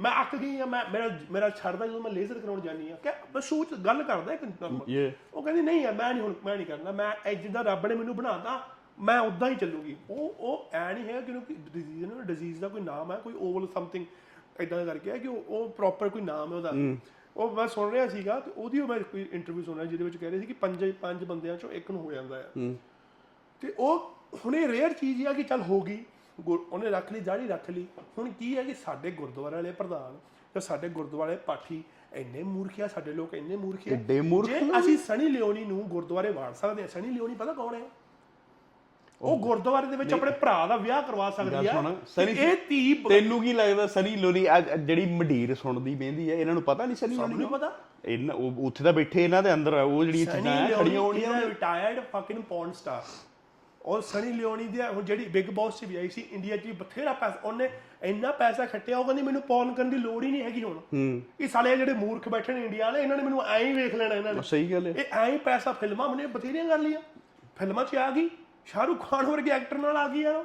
[0.00, 3.08] ਮੈਂ ਅੱਕ ਗਈ ਆ ਮੈਂ ਮੇਰਾ ਮੇਰਾ ਛੱਡਦਾ ਜਦੋਂ ਮੈਂ ਲੇਜ਼ਰ ਕਰਾਉਣ ਜਾਂਦੀ ਆ। ਕਿ
[3.34, 6.56] ਮੈਂ ਸੋਚ ਗੱਲ ਕਰਦਾ ਇੱਕ normal। ਇਹ ਉਹ ਕਹਿੰਦੀ ਨਹੀਂ ਯਾਰ ਮੈਂ ਨਹੀਂ ਹੁਣ ਮੈਂ
[6.56, 8.68] ਨਹੀਂ ਕਰਨਾ ਮੈਂ ਇਹ ਜਿੱਦਾਂ ਰੱਬ ਨੇ ਮੈਨੂੰ ਬਣਾਤਾ
[9.00, 11.32] ਮੈਂ ਉਦਾਂ ਹੀ ਚੱਲੂਗੀ। ਉਹ ਉਹ ਐ ਨਹੀਂ ਹੈ ਕਿ
[11.74, 14.06] ਡਿਜ਼ੀਜ਼ ਨਾ ਡਿਜ਼ੀਜ਼ ਦਾ ਕੋਈ ਨਾਮ ਹੈ ਕੋਈ ਓਵਲ ਸਮਥਿੰਗ
[14.60, 16.72] ਇਦਾਂ ਕਰਕੇ ਹੈ ਕਿ ਉਹ ਪ੍ਰੋਪਰ ਕੋਈ ਨਾਮ ਹੈ ਉਹਦਾ।
[17.36, 20.30] ਉਹ ਮੈਂ ਸੁਣ ਰਿਹਾ ਸੀਗਾ ਤੇ ਉਹਦੀ ਉਹ ਮੈਂ ਕੋਈ ਇੰਟਰਵਿਊ ਸੁਣਿਆ ਜਿਹਦੇ ਵਿੱਚ ਕਹਿ
[20.30, 22.50] ਰਹੇ ਸੀ ਕਿ ਪੰਜ ਪੰਜ ਬੰਦਿਆਂ ਚੋਂ ਇੱਕ ਨੂੰ ਹੋ ਜਾਂਦਾ ਹੈ।
[23.62, 24.10] ਤੇ ਉਹ
[24.44, 26.04] ਹੁਣ ਰੇਅਰ ਚੀਜ਼ ਆ ਕਿ ਚੱਲ ਹੋ ਗਈ।
[26.48, 27.86] ਉਹਨੇ ਰੱਖ ਲਈ ਦਾੜੀ ਰੱਖ ਲਈ।
[28.18, 30.18] ਹੁਣ ਕੀ ਹੈ ਕਿ ਸਾਡੇ ਗੁਰਦੁਆਰੇ ਵਾਲੇ ਪ੍ਰਧਾਨ
[30.54, 34.60] ਤੇ ਸਾਡੇ ਗੁਰਦੁਆਰੇ ਪਾਠੀ ਇੰਨੇ ਮੂਰਖ ਆ ਸਾਡੇ ਲੋਕ ਇੰਨੇ ਮੂਰਖ ਆ। ਐਡੇ ਮੂਰਖ ਜੇ
[34.78, 37.88] ਅਸੀਂ ਸਣੀ ਲਿਓਨੀ ਨੂੰ ਗੁਰਦੁਆਰੇ ਵਾੜ ਸਕਦੇ ਹਾਂ ਸਣੀ ਲਿਓਨੀ ਪਤਾ ਕੌਣ ਹੈ?
[39.24, 41.82] ਉਹ ਗੁਰਦੁਆਰੇ ਦੇ ਵਿੱਚ ਆਪਣੇ ਭਰਾ ਦਾ ਵਿਆਹ ਕਰਵਾ ਸਕਦੀ ਆ।
[42.20, 46.86] ਇਹ ਧੀ ਤੈਨੂੰ ਕੀ ਲੱਗਦਾ ਸਨੀ ਲੋਨੀ ਜਿਹੜੀ ਮੰਡੀਰ ਸੁਣਦੀ ਬਹਿੰਦੀ ਹੈ ਇਹਨਾਂ ਨੂੰ ਪਤਾ
[46.86, 47.72] ਨਹੀਂ ਸਨੀ ਲੋਨੀ ਨੂੰ ਪਤਾ।
[48.04, 51.40] ਇਹਨਾਂ ਉੱਥੇ ਤਾਂ ਬੈਠੇ ਇਹਨਾਂ ਦੇ ਅੰਦਰ ਆ, ਉਹ ਜਿਹੜੀਆਂ ਸਨੀ ਚੀਜ਼ਾਂ ਆ, ਖੜੀਆਂ ਹੋਣੀਆਂ।
[51.42, 53.02] ਰਿਟਾਇਰਡ ਫਕਿੰਗ ਪੌਰਨ ਸਟਾਰ
[53.80, 57.12] ਔਰ ਸਨੀ ਲਿਓਨੀ ਦੀ ਹੁਣ ਜਿਹੜੀ ਬਿਗ ਬੌਸ 'ਚ ਵੀ ਆਈ ਸੀ ਇੰਡੀਆ 'ਚ ਬਥੇਰਾ
[57.12, 57.68] ਪੈਸਾ ਉਹਨੇ
[58.02, 60.78] ਇੰਨਾ ਪੈਸਾ ਖੱਟਿਆ ਉਹ ਕਹਿੰਦੀ ਮੈਨੂੰ ਪੌਰਨ ਕਰਨ ਦੀ ਲੋੜ ਹੀ ਨਹੀਂ ਹੈਗੀ ਹੁਣ।
[61.40, 64.14] ਇਹ ਸਾਲੇ ਜਿਹੜੇ ਮੂਰਖ ਬੈਠੇ ਨੇ ਇੰਡੀਆ ਵਾਲੇ ਇਹਨਾਂ ਨੇ ਮੈਨੂੰ ਐਂ ਹੀ ਵੇਖ ਲੈਣਾ
[64.14, 67.00] ਇਹਨਾਂ ਨੇ। ਸਹੀ ਗੱਲ ਹੈ। ਇਹ ਐਂ ਹੀ ਪੈਸਾ ਫਿਲਮਾਂ ਮਨੇ ਬਥੇਰੀਆਂ ਕਰ ਲਈਆਂ।
[67.58, 68.28] ਫਿਲਮਾਂ 'ਚ ਆ ਗਈ।
[68.66, 70.44] ਸ਼ਾਹਰੁਖ ਖਾਨ ਵਰਗੇ ਐਕਟਰ ਨਾਲ ਆ ਗਈ ਯਾਰ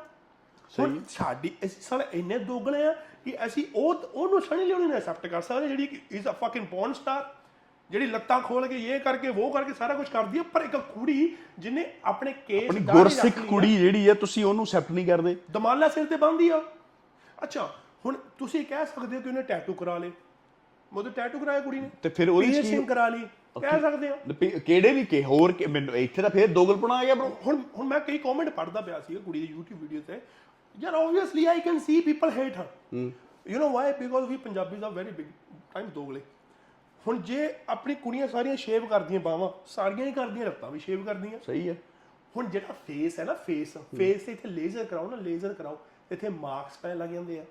[0.80, 2.94] ਹੁਣ ਸਾਡੀ ਅਸੀਂ ਸਾਲੇ ਇੰਨੇ ਦੋਗਲੇ ਆ
[3.26, 6.94] ਕਿ ਅਸੀਂ ਉਹ ਉਹਨੂੰ ਸਣੀ ਲਿਓਨੀ ਨੇ ਐਕਸੈਪਟ ਕਰ ਸਕਦੇ ਜਿਹੜੀ is a fucking porn
[6.94, 7.36] star
[7.90, 11.38] ਜਿਹੜੀ ਲੱਤਾਂ ਖੋਲ ਕੇ ਇਹ ਕਰਕੇ ਉਹ ਕਰਕੇ ਸਾਰਾ ਕੁਝ ਕਰਦੀ ਹੈ ਪਰ ਇੱਕ ਕੁੜੀ
[11.60, 15.88] ਜਿਹਨੇ ਆਪਣੇ ਕੇਸ ਆਪਣੀ ਗੁਰਸਿੱਖ ਆ, ਕੁੜੀ ਜਿਹੜੀ ਆ ਤੁਸੀਂ ਉਹਨੂੰ ਐਕਸੈਪਟ ਨਹੀਂ ਕਰਦੇ। ਦਮਾਲਾ
[15.88, 16.62] ਸਿਰ ਤੇ ਬੰਨ੍ਹਦੀ ਆ।
[17.44, 17.74] ਅੱਛਾ
[18.06, 20.12] ਹੁਣ ਤੁਸੀਂ ਕਹਿ ਸਕਦੇ ਹੋ ਕਿ ਉਹਨੇ ਟੈਟੂ ਕਰਾ ਲੇ
[20.94, 23.28] ਉਹਦੇ ਟੈਟੂ ਕਰਾਇਆ ਕੁੜੀ ਨੇ। ਤੇ ਫਿਰ ਉਹਦੀ piercing ਕਰਾ ਲਈ।
[23.58, 24.18] ਕਹਿ ਸਕਦੇ ਹੋ?
[24.30, 27.62] ਲਪੀ- ਕਿਹੜੇ ਵੀ ਕਿ ਹੋਰ ਕਿ- ਮੈਨੂੰ ਇੱਥੇ ਤਾਂ ਫੇਰ ਦੋਗਲਪਣਾ ਆ ਗਿਆ bro ਹੁਣ
[27.78, 30.22] ਹੁਣ ਮੈਂ ਕਈ ਕਮੈਂਟ ਪੜਦਾ ਪਿਆ ਸੀ ਕੁੜੀ ਦੀ YouTube ਵੀਡੀਓ ਤੇ।
[30.80, 32.68] ਯਾਰ obviously I can see people hate her
[33.48, 35.26] you know why because we Punjabis are very big
[35.74, 36.22] time ਦੋਗਲੇ
[37.08, 41.40] ਹੁਣ ਜੇ ਆਪਣੀ ਕੁੜੀਆਂ ਸਾਰੀਆਂ ਸ਼ੇਵ ਕਰਦੀਆਂ ਬਾਹਾਂ ਸਾਰੀਆਂ ਹੀ ਕਰਦੀਆਂ ਰੱਤਾਂ ਵੀ ਸ਼ੇਵ ਕਰਦੀਆਂ।
[41.46, 41.76] ਸਹੀ ਹੈ।
[42.38, 45.80] ਹੁਣ ਜਿਹੜਾ ਫੇਸ ਹੈ ਨਾ ਫੇਸ ਫੇਸ ਤੇ ਇੱਥੇ ਲੇਜ਼ਰ ਕਰਾਓ ਨਾ ਲੇਜ਼ਰ ਕਰਾਓ
[46.12, 47.46] ਇੱਥੇ ਮਾਰਕਸ ਪੈਣ ਲੱਗ ਜਾਂਦੇ ਆ।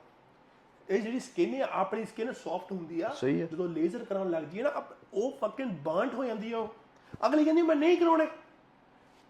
[0.91, 4.59] ਇਹ ਜਿਹੜੀ ਸਕਿਨ ਹੈ ਆਪਣੀ ਸਕਿਨ ਸੌਫਟ ਹੁੰਦੀ ਆ। ਸਹੀ ਹੈ। ਜਦੋਂ ਲੇਜ਼ਰ ਕਰਾਉਣ ਲੱਗਦੀ
[4.59, 6.75] ਹੈ ਨਾ ਆਪ- ਉਹ ਫਕਿੰਗ ਬਰਨਟ ਹੋ ਜਾਂਦੀ ਆ ਉਹ।
[7.27, 8.27] ਅਗਲੀ ਕਹਿੰਦੀ ਮੈਂ ਨਹੀਂ ਕਰਾਉਣੇ।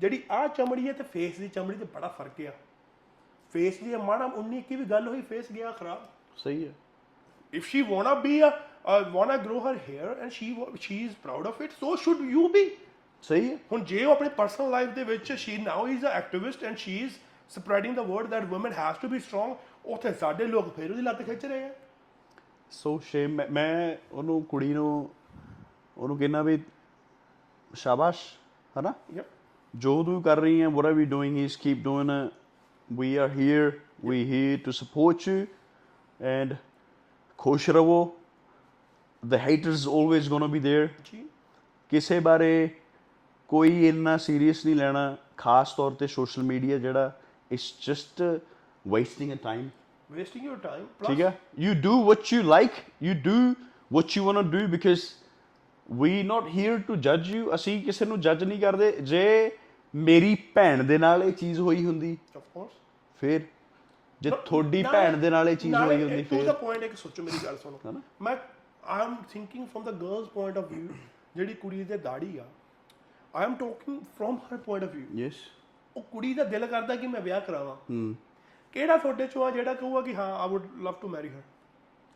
[0.00, 2.52] ਜਿਹੜੀ ਆ ਚਮੜੀ ਹੈ ਤੇ ਫੇਸ ਦੀ ਚਮੜੀ ਤੇ ਬੜਾ ਫ਼ਰਕ ਆ।
[3.52, 6.72] ਫੇਸ ਦੀ ਮਾੜਾ 19 ਕੀ ਵੀ ਗੱਲ ਹੋਈ ਫੇਸ ਗਿਆ ਖਰਾਬ। ਸਹੀ ਹੈ
[7.52, 11.12] if she wanna be a uh, wanna grow her hair and she wa- she is
[11.26, 12.68] proud of it so should you be
[13.22, 16.64] ਸਹੀ ਹੈ ਹੁਣ ਜੇ ਉਹ ਆਪਣੀ ਪਰਸਨਲ ਲਾਈਫ ਦੇ ਵਿੱਚ she now is a activist
[16.64, 17.12] and she is
[17.48, 21.22] spreading the word that woman has to be strong ਉੱਥੇ ਸਾਡੇ ਲੋਕ ਫੇਰ ਉਹਦੀ ਲੱਤ
[21.22, 21.70] ਖਿੱਚ ਰਹੇ ਆ।
[22.70, 25.10] ਸੋ ਸ਼ੇਮ ਮੈਂ- ਮੈਂ ਉਹਨੂੰ ਕੁੜੀ ਨੂੰ
[25.98, 26.58] ਉਹਨੂੰ ਕਹਿੰਦਾ ਵੀ
[27.74, 28.18] ਸ਼ਾਬਾਸ਼
[28.78, 29.26] ਹਨਾ ਯਪ
[29.74, 32.32] ਜੋ ਤੂੰ ਕਰ ਰਹੀ ਹੈ what are we doing is keep doing it
[33.00, 33.66] we are here
[34.10, 35.38] we here to support you
[36.20, 36.54] and
[37.38, 37.98] ਖੁਸ਼ ਰਹੋ
[39.22, 41.24] the haters always gonna be there ਜੀ
[41.92, 42.68] ਕਿਸੇ ਬਾਰੇ
[43.48, 47.12] ਕੋਈ ਇੰਨਾ ਸੀਰੀਅਸ ਨਹੀਂ ਲੈਣਾ ਖਾਸ ਤੌਰ ਤੇ ਸੋਸ਼ਲ ਮੀਡੀਆ ਜਿਹੜਾ
[47.50, 48.22] it's just
[48.84, 49.68] wasting a time
[50.10, 53.38] wasting your time ਠੀਕ ਹੈ you do what you like you do
[53.96, 55.04] what you want to do because
[55.88, 57.54] we not here to judge you.
[57.54, 59.50] ਅਸੀਂ ਕਿਸੇ ਨੂੰ ਜੱਜ ਨਹੀਂ ਕਰਦੇ। ਜੇ
[59.94, 62.72] ਮੇਰੀ ਭੈਣ ਦੇ ਨਾਲ ਇਹ ਚੀਜ਼ ਹੋਈ ਹੁੰਦੀ ਆਫ ਕੋਰਸ
[63.18, 63.40] ਫਿਰ
[64.20, 67.22] ਜੇ ਤੁਹਾਡੀ ਭੈਣ ਦੇ ਨਾਲ ਇਹ ਚੀਜ਼ ਹੋਈ ਹੁੰਦੀ ਟੂ ਦਾ ਫਿਰ ਪੁਆਇੰਟ ਇੱਕ ਸੋਚੋ
[67.22, 67.78] ਮੇਰੀ ਗੱਲ ਸੁਣੋ।
[68.22, 68.36] ਮੈਂ
[68.86, 70.88] I am thinking from the girls point of View
[71.36, 72.44] ਜਿਹੜੀ ਕੁੜੀ ਦੇ ਦਾੜੀ ਆ
[73.34, 75.34] I am talking from her point of View yes
[75.96, 77.76] ਉਹ ਕੁੜੀ ਦਾ ਦਿਲ ਕਰਦਾ ਕਿ ਮੈਂ ਵਿਆਹ ਕਰਾਵਾਂ।
[78.74, 81.42] ਕਿਹੜਾ ਤੁਹਾਡੇ ਚੋਂ ਆ ਜਿਹੜਾ ਕਹੂਗਾ ਕਿ ਹਾਂ I would love to marry her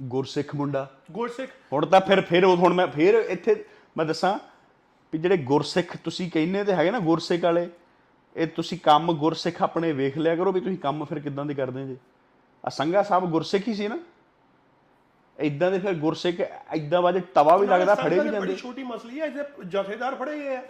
[0.02, 3.64] ਗੁਰਸਿੱਖ ਮੁੰਡਾ। ਗੁਰਸਿੱਖ। ਹੁਣ ਤਾਂ ਫਿਰ ਫਿਰ ਉਹ ਹੁਣ ਮੈਂ ਫਿਰ ਇੱਥੇ
[3.96, 4.38] ਮੈਂ ਦੱਸਾਂ
[5.12, 7.68] ਵੀ ਜਿਹੜੇ ਗੁਰਸਿੱਖ ਤੁਸੀਂ ਕਹਿੰਦੇ ਤੇ ਹੈਗੇ ਨਾ ਗੁਰਸਿੱਖ ਵਾਲੇ
[8.36, 11.86] ਇਹ ਤੁਸੀਂ ਕੰਮ ਗੁਰਸਿੱਖ ਆਪਣੇ ਵੇਖ ਲਿਆ ਕਰੋ ਵੀ ਤੁਸੀਂ ਕੰਮ ਫਿਰ ਕਿੱਦਾਂ ਦੇ ਕਰਦੇ
[11.86, 11.96] ਜੇ।
[12.64, 13.98] ਆ ਸੰਗਾ ਸਾਹਿਬ ਗੁਰਸਿੱਖ ਹੀ ਸੀ ਨਾ।
[15.38, 16.40] ਇਦਾਂ ਦੇ ਫਿਰ ਗੁਰਸਿੱਖ
[16.74, 20.38] ਇਦਾਂ ਵਾਜੇ ਤਵਾ ਵੀ ਲੱਗਦਾ ਫੜੇ ਵੀ ਬੜੀ ਜਾਂਦੇ ਛੋਟੀ ਮਸਲੀ ਹੈ ਇੱਥੇ ਜਥੇਦਾਰ ਫੜੇ
[20.38, 20.62] ਗਏ ਆ।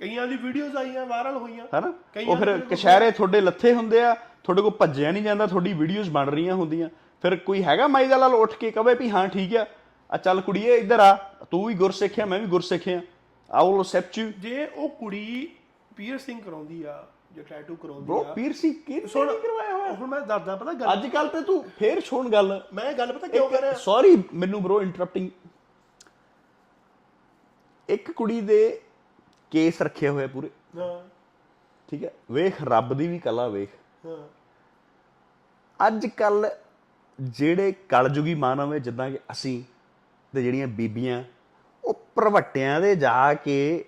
[0.00, 1.92] ਕਈਆਂ ਦੀ ਵੀਡੀਓਜ਼ ਆਈਆਂ ਵਾਇਰਲ ਹੋਈਆਂ। ਹੈਨਾ?
[2.14, 5.72] ਕਈਆਂ ਉਹ ਫਿਰ ਦੇ ਕਸ਼ਹਿਰੇ ਤੁਹਾਡੇ ਲੱਥੇ ਹੁੰਦੇ ਆ ਤੁਹਾਡੇ ਕੋਲ ਭੱਜਿਆ ਨਹੀਂ ਜਾਂਦਾ ਤੁਹਾਡੀ
[5.72, 6.88] ਵੀਡੀਓਜ਼ ਬਣ ਰਹੀਆਂ ਹੁੰਦੀਆਂ।
[7.22, 9.66] ਫਿਰ ਕੋਈ ਹੈਗਾ ਮਾਈ ਦਾ ਲਾਲ ਉੱਠ ਕੇ ਕਵੇ ਵੀ ਹਾਂ ਠੀਕ ਆ।
[10.10, 11.14] ਆ ਚੱਲ ਕੁੜੀਏ ਇੱਧਰ ਆ।
[11.50, 13.00] ਤੂੰ ਵੀ ਗੁਰਸਿੱਖ ਆ ਮੈਂ ਵੀ ਗੁਰਸਿੱਖ ਆ।
[13.50, 15.48] ਆਈ ਵਿਲ ਅਸੈਪਟ ਯੂ ਜੇ ਉਹ ਕੁੜੀ
[15.96, 19.92] ਪੀਅਰਸਿੰਗ ਕਰਾਉਂਦੀ ਆ ਜੇ ਟੈਟੂ ਕਰਾਉਂਦੀ ਬ్రో ਆ। ਪੀਰਸੀ ਕੀ ਸੁਣ ਕਰਵਾਇਆ ਹੋਇਆ?
[19.92, 23.26] ਹੁਣ ਮੈਂ ਦੱਸਦਾ ਪਤਾ ਗੱਲ ਅੱਜ ਕੱਲ ਤੇ ਤੂੰ ਫੇਰ ਸੁਣ ਗੱਲ। ਮੈਂ ਗੱਲ ਪਤਾ
[23.26, 23.60] ਕਿਉਂ ਕਰ?
[23.60, 25.30] ਰਿਹਾ ਸੌਰੀ ਮੈਨੂੰ ਬ్రో ਇੰਟਰਰਪਟਿੰਗ
[27.88, 28.80] ਇੱਕ ਕੁੜੀ ਦੇ
[29.50, 31.08] ਕੇਸ ਰੱਖੇ ਹੋਏ ਪੂਰੇ। ਹਾਂ।
[31.88, 33.70] ਠੀਕ ਹੈ ਵੇਖ ਰੱਬ ਦੀ ਵੀ ਕਲਾ ਵੇਖ।
[34.06, 34.16] ਹਾਂ।
[35.86, 36.50] ਅੱਜ ਕੱਲ
[37.20, 39.62] ਜਿਹੜੇ ਕਲਯੁਗੀ ਮਾਨਵ ਹੈ ਜਿੱਦਾਂ ਕਿ ਅਸੀਂ
[40.34, 41.24] ਤੇ ਜਿਹੜੀਆਂ ਬੀਬੀਆਂ
[41.84, 43.84] ਉਹ ਪ੍ਰਵੱਟਿਆਂ ਦੇ ਜਾ ਕੇ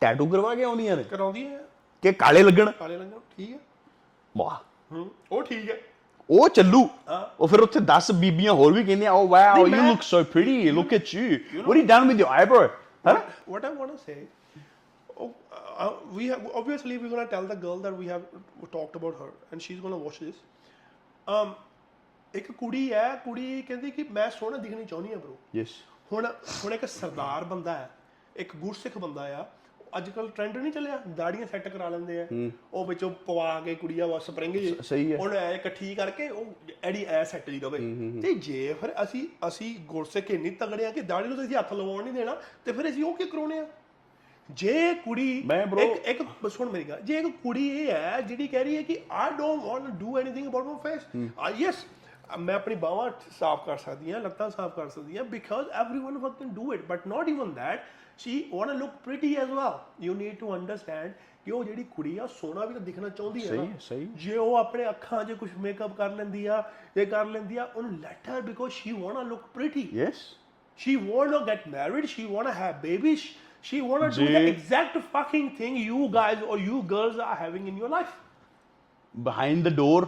[0.00, 1.64] ਟੈਟੂ ਕਰਵਾ ਕੇ ਆਉਂਦੀਆਂ ਨੇ। ਕਰਾਉਂਦੀ ਹੈ
[2.02, 3.58] ਕਿ ਕਾਲੇ ਲੱਗਣ। ਕਾਲੇ ਰੰਗ ਠੀਕ ਹੈ।
[4.36, 4.56] ਵਾਹ।
[4.92, 5.76] ਹੂੰ ਉਹ ਠੀਕ ਹੈ।
[6.30, 6.88] ਉਹ ਚੱਲੂ।
[7.40, 10.94] ਉਹ ਫਿਰ ਉੱਥੇ 10 ਬੀਬੀਆਂ ਹੋਰ ਵੀ ਕਹਿੰਦੀਆਂ ਓ wow you look so pretty look
[10.94, 12.68] at you what you done with your eyebrow
[13.06, 13.14] ਹਾਂ
[13.52, 14.16] want to say,
[15.20, 15.30] oh,
[15.78, 18.22] uh, we have obviously we're gonna tell the girl that we have
[18.72, 20.34] talked about her, and she's gonna watch this.
[21.26, 21.54] Um,
[22.34, 25.68] ਇੱਕ ਕੁੜੀ ਹੈ ਕੁੜੀ ਕਹਿੰਦੀ ਕਿ ਮੈਂ ਸੋਹਣਾ ਦਿਖਣੀ ਚਾਹੁੰਦੀ ਆ ਬ్రో ਯੈਸ
[26.12, 26.26] ਹੁਣ
[26.64, 27.90] ਹੁਣ ਇੱਕ ਸਰਦਾਰ ਬੰਦਾ ਹੈ
[28.36, 29.44] ਇੱਕ ਗੁਰਸਿੱਖ ਬੰਦਾ ਆ।
[29.96, 32.26] ਅੱਜ ਕੱਲ ਟ੍ਰੈਂਡ ਨਹੀਂ ਚੱਲਿਆ ਦਾੜੀਆਂ ਸੈੱਟ ਕਰਾ ਲੈਂਦੇ ਆ।
[32.72, 36.46] ਉਹ ਵਿੱਚੋਂ ਪਵਾ ਕੇ ਕੁੜੀਆਂ ਵਾ ਸਪਰਿੰਗ ਜੀ। ਸਹੀ ਹੈ। ਹੁਣ ਐ ਇਕੱਠੀ ਕਰਕੇ ਉਹ
[36.82, 37.78] ਐਡੀ ਐ ਸੈੱਟ ਜੀ ਰਵੇ।
[38.22, 41.72] ਤੇ ਜੇ ਫਿਰ ਅਸੀਂ ਅਸੀਂ ਗੁਰਸਿੱਖ ਇੰਨੀ ਤਗੜੇ ਆ ਕਿ ਦਾੜੀ ਨੂੰ ਤਾਂ ਅਸੀਂ ਹੱਥ
[41.72, 43.66] ਲਵਾਉਣ ਨਹੀਂ ਦੇਣਾ ਤੇ ਫਿਰ ਅਸੀਂ ਉਹ ਕੀ ਕਰਾਉਣੇ ਆ?
[44.50, 48.76] ਜੇ ਕੁੜੀ ਇੱਕ ਇੱਕ ਸੁਣ ਮੇਰੀ ਗੱਲ। ਜੇ ਇੱਕ ਕੁੜੀ ਇਹ ਹੈ ਜਿਹੜੀ ਕਹਿ ਰਹੀ
[48.76, 51.84] ਹੈ ਕਿ I don't want to do anything about my face yes
[52.39, 56.31] ਮੈਂ ਆਪਣੀ ਬਾਹਾਂ ਸਾਫ਼ ਕਰ ਸਕਦੀ ਹਾਂ ਲੱਤਾਂ ਸਾਫ਼ ਕਰ ਸਕਦੀ ਹਾਂ because everyone one
[56.39, 57.83] can do it but not even that
[58.17, 61.11] she want to look pretty as well you need to understand
[61.45, 64.05] ਕਿ ਉਹ ਜਿਹੜੀ ਕੁੜੀ ਆ ਸੋਹਣਾ ਵੀ ਤਾਂ ਦਿਖਣਾ ਚਾਹੁੰਦੀ ਹੈ ਸਹੀ ਨਾ ਹੈ, ਸਹੀ।
[64.15, 66.63] ਜੇ ਉਹ ਆਪਣੇ ਅੱਖਾਂ 'ਚ ਕੁਝ ਮੇਕਅਪ ਕਰ ਲੈਂਦੀ ਆ
[66.97, 70.25] ਇਹ ਕਰ ਲੈਂਦੀ ਆ ਉਹਨੂੰ let her because she want to look pretty yes
[70.79, 72.05] She want to get married.
[72.09, 73.21] She want to have babies.
[73.65, 77.37] She want to do the ਜੇ- exact fucking thing you guys or you girls are
[77.37, 78.11] having in your life.
[79.15, 80.07] Behind the door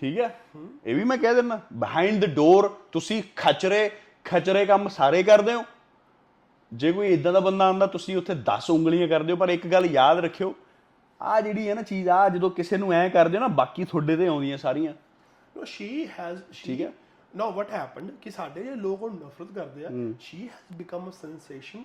[0.00, 0.40] ਠੀਕ ਹੈ
[0.86, 3.90] ਇਹ ਵੀ ਮੈਂ ਕਹਿ ਦਿੰਦਾ behind the ਡੋਰ ਤੁਸੀਂ ਖਚਰੇ
[4.24, 5.64] ਖਚਰੇ ਕੰਮ ਸਾਰੇ ਕਰਦੇ ਹੋ
[6.72, 9.86] ਜੇ ਕੋਈ ਇਦਾਂ ਦਾ ਬੰਦਾ ਆਂਦਾ ਤੁਸੀਂ ਉੱਥੇ 10 ਉਂਗਲੀਆਂ ਕਰਦੇ ਹੋ ਪਰ ਇੱਕ ਗੱਲ
[9.86, 10.54] ਯਾਦ ਰੱਖਿਓ
[11.20, 14.16] ਆ ਜਿਹੜੀ ਹੈ ਨਾ ਚੀਜ਼ ਆ ਜਦੋਂ ਕਿਸੇ ਨੂੰ ਐ ਕਰਦੇ ਹੋ ਨਾ ਬਾਕੀ ਤੁਹਾਡੇ
[14.16, 14.92] ਤੇ ਆਉਂਦੀਆਂ ਸਾਰੀਆਂ
[15.62, 15.86] she
[16.18, 16.36] has.
[16.52, 16.92] She, ਠੀਕ ਹੈ।
[17.38, 18.10] Now what happened?
[18.22, 21.80] ਕਿ ਸਾਡੇ ਜਿਹੜੇ ਲੋਕ ਉਹਨੂੰ ਨਫ਼ਰਤ ਕਰਦੇ ਆ has become a sensation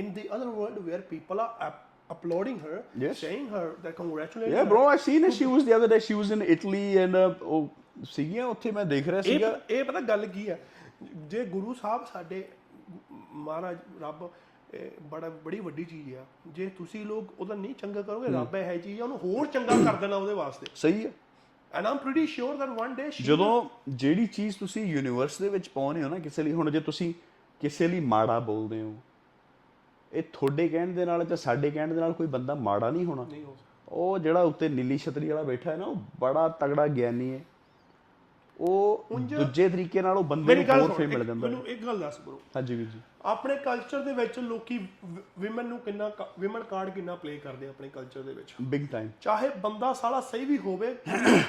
[0.00, 1.80] in the other world where people are up-
[2.14, 3.22] applauding her, Yes.
[3.24, 4.70] saying her that congratulating Yeah her.
[4.74, 7.30] bro I seen it she was the other day she was in Italy and uh,
[7.42, 7.68] ਉਹ
[8.10, 10.56] ਸੀਗੀਆਂ ਉੱਥੇ ਮੈਂ ਦੇਖ ਰਿਹਾ ਸੀਗਾ। ਇਹ ਪਤਾ ਗੱਲ ਕੀ ਆ
[11.32, 12.42] ਜੇ ਗੁਰੂ ਸਾਹਿਬ ਸਾਡੇ
[13.32, 14.28] ਮਹਾਰਾਜ ਰੱਬ
[15.10, 19.00] ਬੜਾ ਬੜੀ ਵੱਡੀ ਚੀਜ਼ ਆ। ਜੇ ਤੁਸੀਂ ਲੋਕ ਉਹਦਾ ਨਹੀਂ ਚੰਗਾ ਕਰੋਗੇ ਰੱਬ ਇਹ ਚੀਜ਼
[19.00, 21.10] ਆ ਉਹਨੂੰ ਹੋਰ ਚੰਗਾ ਕਰ ਦੇਣਾ ਉਹਦੇ ਵਾਸਤੇ। ਸਹੀ ਹੈ।
[21.72, 26.02] And I'm pretty sure that one day ਜਦੋਂ ਜਿਹੜੀ ਚੀਜ਼ ਤੁਸੀਂ ਯੂਨੀਵਰਸ ਦੇ ਵਿੱਚ ਪਾਉਨੇ
[26.02, 27.12] ਹੋ ਨਾ ਕਿਸੇ ਲਈ ਹੁਣ ਜੇ ਤੁਸੀਂ
[27.60, 28.94] ਕਿਸੇ ਲਈ ਮਾੜਾ ਬੋਲਦੇ ਹੋ
[30.14, 33.26] ਇਹ ਤੁਹਾਡੇ ਕਹਿਣ ਦੇ ਨਾਲ ਜਾਂ ਸਾਡੇ ਕਹਿਣ ਦੇ ਨਾਲ ਕੋਈ ਬੰਦਾ ਮਾੜਾ ਨਹੀਂ ਹੋਣਾ।
[33.88, 37.40] ਉਹ ਜਿਹੜਾ ਉੱਤੇ ਨੀਲੀ ਛਤਰੀ ਵਾਲਾ ਬੈਠਾ ਹੈ ਨਾ ਉਹ ਬੜਾ ਤਗੜਾ ਗਿਆਨੀ ਹੈ।
[38.56, 42.20] ਉਹ ਦੂਜੇ ਤਰੀਕੇ ਨਾਲ ਉਹ ਬੰਦੇ ਨੂੰ ਹੋਰ ਫੇਮ ਮਿਲ ਜਾਂਦਾ ਮੈਨੂੰ ਇੱਕ ਗੱਲ ਦੱਸ
[42.20, 44.78] ਬਰੋ। ਹਾਂਜੀ ਵੀਰ ਜੀ। ਆਪਣੇ ਕਲਚਰ ਦੇ ਵਿੱਚ ਲੋਕੀ
[45.38, 49.08] ਵਿਮਨ ਨੂੰ ਕਿੰਨਾ ਵਿਮਨ ਕਾਰਡ ਕਿੰਨਾ ਪਲੇ ਕਰਦੇ ਆ ਆਪਣੇ ਕਲਚਰ ਦੇ ਵਿੱਚ। ਬਿਗ ਟਾਈਮ
[49.20, 50.94] ਚਾਹੇ ਬੰਦਾ ਸਾਲਾ ਸਹੀ ਵੀ ਹੋਵੇ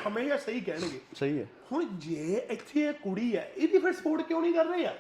[0.07, 4.41] ਹਮੇਸ਼ਾ ਸਹੀ ਕਹਿਣਗੇ। ਸਹੀ ਹੈ। ਹੁਣ ਜੇ ਇੱਥੇ ਇਹ ਕੁੜੀ ਹੈ ਇਹਦੀ ਫਿਰ ਸਪੋਰਟ ਕਿਉਂ
[4.41, 4.93] ਨਹੀਂ ਕਰ ਰਹੇ ਆ?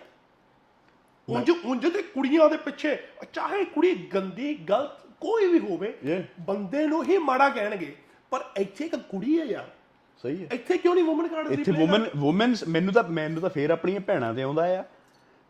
[1.29, 2.97] ਉਂਝ ਉਂਝ ਤੇ ਕੁੜੀਆਂ ਦੇ ਪਿੱਛੇ
[3.33, 5.97] ਚਾਹੇ ਕੁੜੀ ਗੰਦੀ ਗਲਤ ਕੋਈ ਵੀ ਹੋਵੇ.
[6.39, 7.95] ਬੰਦੇ ਨੂੰ ਹੀ ਮਾੜਾ ਕਹਿਣਗੇ।
[8.29, 9.65] ਪਰ ਇੱਥੇ ਇੱਕ ਕੁੜੀ ਹੈ ਯਾਰ।
[10.23, 13.69] ਸਹੀ ਹੈ। ਇੱਥੇ ਕਿਉਂ ਨਹੀਂ ਵੂਮਨ ਕਾਰਡ ਇੱਥੇ ਔਮਨ ਔਮਨਸ ਮੈਨੂੰ ਤਾਂ ਮੈਨੂੰ ਤਾਂ ਫੇਰ
[13.69, 14.83] ਆਪਣੀਆਂ ਭੈਣਾਂ ਤੇ ਆਉਂਦਾ ਆ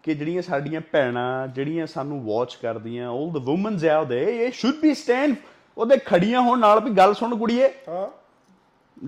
[0.03, 4.75] ਕਿ ਜਿਹੜੀਆਂ ਸਾਡੀਆਂ ਭੈਣਾਂ ਜਿਹੜੀਆਂ ਸਾਨੂੰ ਵਾਚ ਕਰਦੀਆਂ 올 ਦ ਔਮਨਸ ਆਊਟ ਦੇ ਇਹ ਸ਼ੁੱਡ
[4.75, 5.35] ਬੀ ਸਟੈਂਡ
[5.77, 8.07] ਉਹਦੇ ਖੜੀਆਂ ਹੋਣ ਨਾਲ ਵੀ ਗੱਲ ਸੁਣ ਕੁੜੀਏ। ਹਾਂ।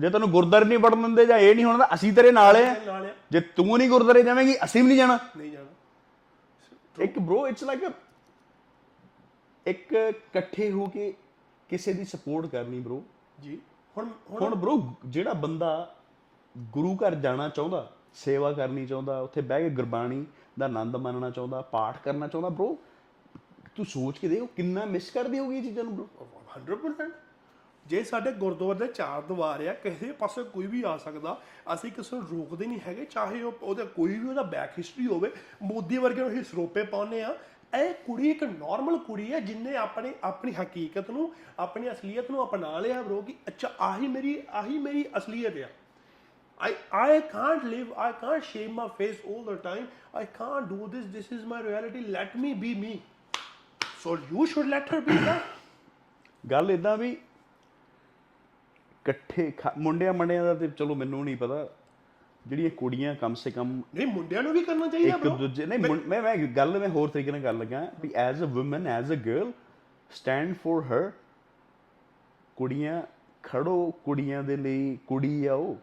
[0.00, 2.74] ਜੇ ਤੈਨੂੰ ਗੁਰਦਾਰੇ ਨਹੀਂ ਵੜਨ ਦਿੰਦੇ ਜਾਂ ਇਹ ਨਹੀਂ ਹੋਣਾ ਤਾਂ ਅਸੀਂ ਤੇਰੇ ਨਾਲ ਆ।
[3.30, 5.67] ਜੇ ਤੂੰ ਨਹੀਂ ਗੁਰਦਾਰੇ ਜਾਵੇਂਗੀ ਅਸੀਂ ਵੀ ਨਹੀਂ ਜਾਣਾ। ਨਹੀਂ ਜਾਣਾ।
[7.00, 7.90] ਇੱਕ ਬ్రో ਇਟਸ ਲਾਈਕ ਅ
[9.66, 11.14] ਇੱਕ ਇਕੱਠੇ ਹੋ ਕੇ
[11.68, 13.04] ਕਿਸੇ ਦੀ ਸਪੋਰਟ ਕਰਨੀ ਬ్రੋ
[13.40, 13.58] ਜੀ।
[13.98, 14.08] ਹੁਣ
[14.40, 15.96] ਹੁਣ ਬ్రో ਜਿਹੜਾ ਬੰਦਾ
[16.58, 20.26] ਗੁਰੂ ਘਰ ਜਾਣਾ ਚਾਹੁੰਦਾ ਸੇਵਾ ਕਰਨੀ ਚਾਹੁੰਦਾ ਉੱਥੇ ਬਹਿ ਕੇ ਗੁਰਬਾਣੀ
[20.58, 22.74] ਦਾ ਆਨੰਦ ਮਾਣਨਾ ਚਾਹੁੰਦਾ ਪਾਠ ਕਰਨਾ ਚਾਹੁੰਦਾ ਬ్రో
[23.76, 26.06] ਤੂੰ ਸੋਚ ਕੇ ਦੇਖ ਕਿੰਨਾ ਮਿਸ ਕਰਦੀ ਹੋਗੀ ਇਹ ਚੀਜ਼ਾਂ ਨੂੰ ਬ్రో
[27.06, 27.12] 100%
[27.88, 31.40] ਜੇ ਸਾਡੇ ਗੁਰਦੁਆਰੇ ਦੇ ਚਾਰ ਦੀਵਾਰ ਆ, ਕਿਸੇ ਪਾਸੇ ਕੋਈ ਵੀ ਆ ਸਕਦਾ,
[31.74, 35.30] ਅਸੀਂ ਕਿਸੇ ਨੂੰ ਰੋਕਦੇ ਨਹੀਂ ਹੈਗੇ, ਚਾਹੇ ਉਹ ਉਹਦਾ ਕੋਈ ਵੀ ਉਹਦਾ ਬੈਕ ਹਿਸਟਰੀ ਹੋਵੇ,
[35.62, 37.38] ਮੋਦੀ ਵਰਗੇ ਨੂੰ ਅਸੀਂ ਸਰੋਪੇ ਪਾਉਂਦੇ ਆ
[37.74, 42.78] ਇਹ ਕੁੜੀ ਇੱਕ ਨਾਰਮਲ ਕੁੜੀ ਹੈ, ਜਿਨੇ ਆਪਣੀ ਆਪਣੀ ਹਕੀਕਤ ਨੂੰ, ਆਪਣੀ ਅਸਲੀਅਤ ਨੂੰ ਅਪਣਾ
[42.78, 45.68] ਲਿਆ ਬ్రో ਕਿ ਅੱਛਾ, ਆਹੀ ਮੇਰੀ ਆਹੀ ਮੇਰੀ ਅਸਲੀਅਤ ਆ
[46.60, 47.90] I I can't live.
[48.04, 49.84] I can't shame my face all the time.
[50.20, 51.04] I can't do this.
[51.16, 52.00] This is my reality.
[52.16, 53.02] Let me be me.
[54.04, 55.40] So you should let her be that.
[56.50, 57.16] ਗੱਲ ਇਦਾਂ ਵੀ
[59.08, 61.68] ਇਕੱਠੇ ਮੁੰਡਿਆਂ ਮੰਡਿਆਂ ਦਾ ਤੇ ਚਲੋ ਮੈਨੂੰ ਨਹੀਂ ਪਤਾ
[62.46, 65.28] ਜਿਹੜੀਆਂ ਕੁੜੀਆਂ ਕਮ ਸੇ ਕਮ ਨਹੀਂ ਮੁੰਡਿਆਂ ਨੂੰ ਵੀ ਕਰਨਾ ਚਾਹੀਦਾ ਇੱਕ.
[65.28, 68.86] ਦੂਜੇ ਨਹੀਂ ਮੁੰ- ਮੈਂ ਗੱਲ ਮੈਂ ਹੋਰ ਤਰੀਕੇ ਨਾਲ ਕਰਨ ਲੱਗਾ ਵੀ as a woman
[68.86, 69.52] as a girl
[70.10, 71.12] stand for her
[72.56, 73.02] ਕੁੜੀਆਂ
[73.42, 75.76] ਖੜੋ ਕੁੜੀਆਂ ਦੇ ਲਈ ਕੁੜੀ ਆ ਉਹ।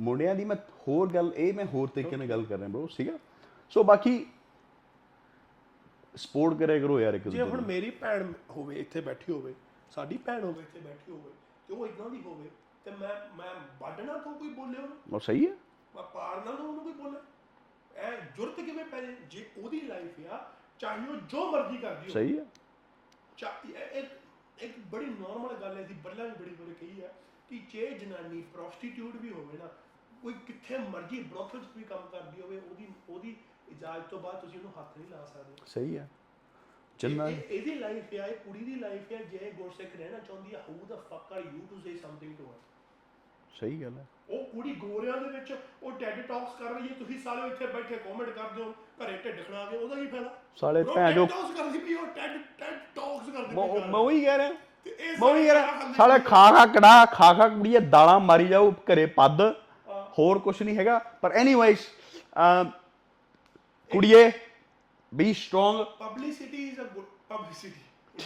[0.00, 0.56] ਮੁੰਡਿਆਂ ਦੀ ਮੈਂ
[0.88, 3.18] ਹੋਰ ਗੱਲ ਇਹ ਮੈਂ ਹੋਰ ਤਰੀਕੇ ਨਾਲ ਗੱਲ ਕਰ ਰਿਹਾ ਬ్రో ਸੀਗਾ
[3.70, 4.26] ਸੋ ਬਾਕੀ
[6.14, 9.54] ਸਪੋਰਟ ਕਰਿਆ ਕਰੋ ਯਾਰ ਇੱਕ ਜੇ ਦੂਜੇ ਹੁਣ ਨੂੰ। ਮੇਰੀ ਭੈਣ ਹੋਵੇ ਇੱਥੇ ਬੈਠੀ ਹੋਵੇ
[9.90, 11.30] ਸਾਡੀ ਭੈਣ ਹੋਵੇ ਇੱਥੇ ਬੈਠੀ ਹੋਵੇ
[11.68, 12.50] ਤੇ ਉਹ ਇਦਾਂ ਦੀ ਹੋਵੇ
[12.84, 14.98] ਤੇ ਮੈਂ ਮੈਂ ਵੱਢਣਾ ਤੋਂ ਕੋਈ ਬੋਲੇ ਉਹਨੂੰ?
[15.12, 15.52] ਉਹ ਸਹੀ ਹੈ।
[15.94, 17.18] ਮੈਂ ਪਾੜਨਾ ਤੋਂ ਉਹਨੂੰ ਕੋਈ ਬੋਲੇ
[17.96, 19.12] ਐ ਜੁਰਤ ਕਿਵੇਂ ਪੈ ਜੇ?
[19.12, 22.46] ਜੇ ਉਹਦੀ ਲਾਈਫ ਆ ਚਾਹੇ ਉਹ ਜੋ ਮਰਜ਼ੀ ਕਰਦੀ ਹੋਵੇ। ਸਹੀ ਹੈ।
[23.36, 24.10] ਚਾ- ਇਹ- ਇੱਕ
[24.58, 27.14] ਇੱਕ ਬੜੀ ਨਾਰਮਲ ਗੱਲ ਹੈ ਸੀ ਬੱਲਾ ਵੀ ਬੜੀ ਬੜੀ ਕਹੀ ਹੈ
[27.48, 29.68] ਕਿ ਜੇ ਜਨਾਨੀ ਪ੍ਰੋਸਟੀਟਿਊਟ ਵੀ ਹੋਵੇ ਨਾ
[30.22, 33.36] ਕੋਈ ਕਿੱਥੇ ਮਰਜ਼ੀ ਬਲੋਕਲ 'ਚ ਵੀ ਕੰਮ ਕਰਦੀ ਹੋਵੇ ਉਹਦੀ ਉਹਦੀ
[33.68, 36.10] ਇਜਾਜ਼ਤ ਤੋਂ ਬਾਅਦ ਤੁਸੀਂ ਉਹਨੂੰ ਹੱਥ ਨਹੀਂ ਲਾ ਸਕਦੇ। ਸਹੀ ਹੈ।
[37.28, 40.78] ਇਹ- ਇਹਦੀ ਲਾਈਫ ਹੈ ਇਹ ਕੁੜੀ ਦੀ ਲਾਈਫ ਹੈ ਜੇ ਗੁਰਸਿੱਖ ਰਹਿਣਾ ਚਾਹੁੰਦੀ ਹੈ who
[40.88, 42.58] the fuck are you to say something to her
[43.54, 47.18] ਸਹੀ ਗੱਲ ਹੈ ਉਹ ਕੁੜੀ ਗੋਰਿਆਂ ਦੇ ਵਿੱਚ ਉਹ ਟੈਡ ਟਾਕਸ ਕਰ ਰਹੀ ਹੈ ਤੁਸੀਂ
[47.20, 50.30] ਸਾਰੇ ਇੱਥੇ ਬੈਠੇ ਕਮੈਂਟ ਕਰਦੇ ਹੋ ਘਰੇ ਢਿੱਡ ਖੜਾ ਕੇ ਉਹਦਾ ਕੀ ਫਾਇਦਾ?
[50.56, 54.38] ਸਾਲੇ ਭੈਣ ਜੋ talks ਕਰਦੀ ਪਈ ਉਹ ਟੈਡ ਟੈਡ ਟਾਕਸ ਕਰਦੀ ਮੈਂ ਮੈਂ ਉਹੀ ਕਹਿ
[54.38, 54.50] ਰਿਹਾ।
[55.18, 59.06] ਮੈਂ ਉਹੀ ਕਹਿ ਰਿਹਾ ਸਾਲੇ ਖਾ ਖਾ ਕੜਾ ਖਾ ਖਾ ਕੁੜੀਏ ਦਾਲਾਂ ਮਾਰੀ ਜਾਓ ਘਰੇ
[59.14, 59.40] ਪੱਦ
[60.18, 61.78] ਹੋਰ ਕੁਝ ਨਹੀਂ ਹੈਗਾ। ਪਰ ਐਨੀਵੇਜ਼
[63.90, 64.30] ਕੁੜੀਏ
[65.14, 67.80] be strong publicity is a good publicity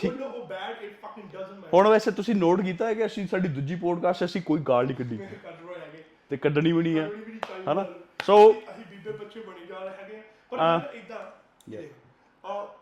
[0.06, 1.68] good or bad it fucking doesn't matter.
[1.74, 4.96] ਹੁਣ ਵੈਸੇ ਤੁਸੀਂ ਨੋਟ ਕੀਤਾ ਹੈ ਕਿ ਅਸੀਂ ਸਾਡੀ ਦੂਜੀ ਪੋਡਕਾਸਟ ਅਸੀਂ ਕੋਈ ਗਾਲ ਨਹੀਂ
[4.96, 5.18] ਕੱਢੀ।
[6.28, 7.10] ਤੇ ਕੱਢਣੀ ਵੀ ਨਹੀਂ ਹੈ।
[7.72, 7.82] ਹਨਾ?
[8.30, 11.18] So- ਅਸੀਂ- ਬੀਬੇ ਬੱਚੇ ਬਣੀ ਜਾ ਰਹੇ ਹੈਗੇ। ਪਰ ਇਦਾਂ
[12.46, 12.76] ਆ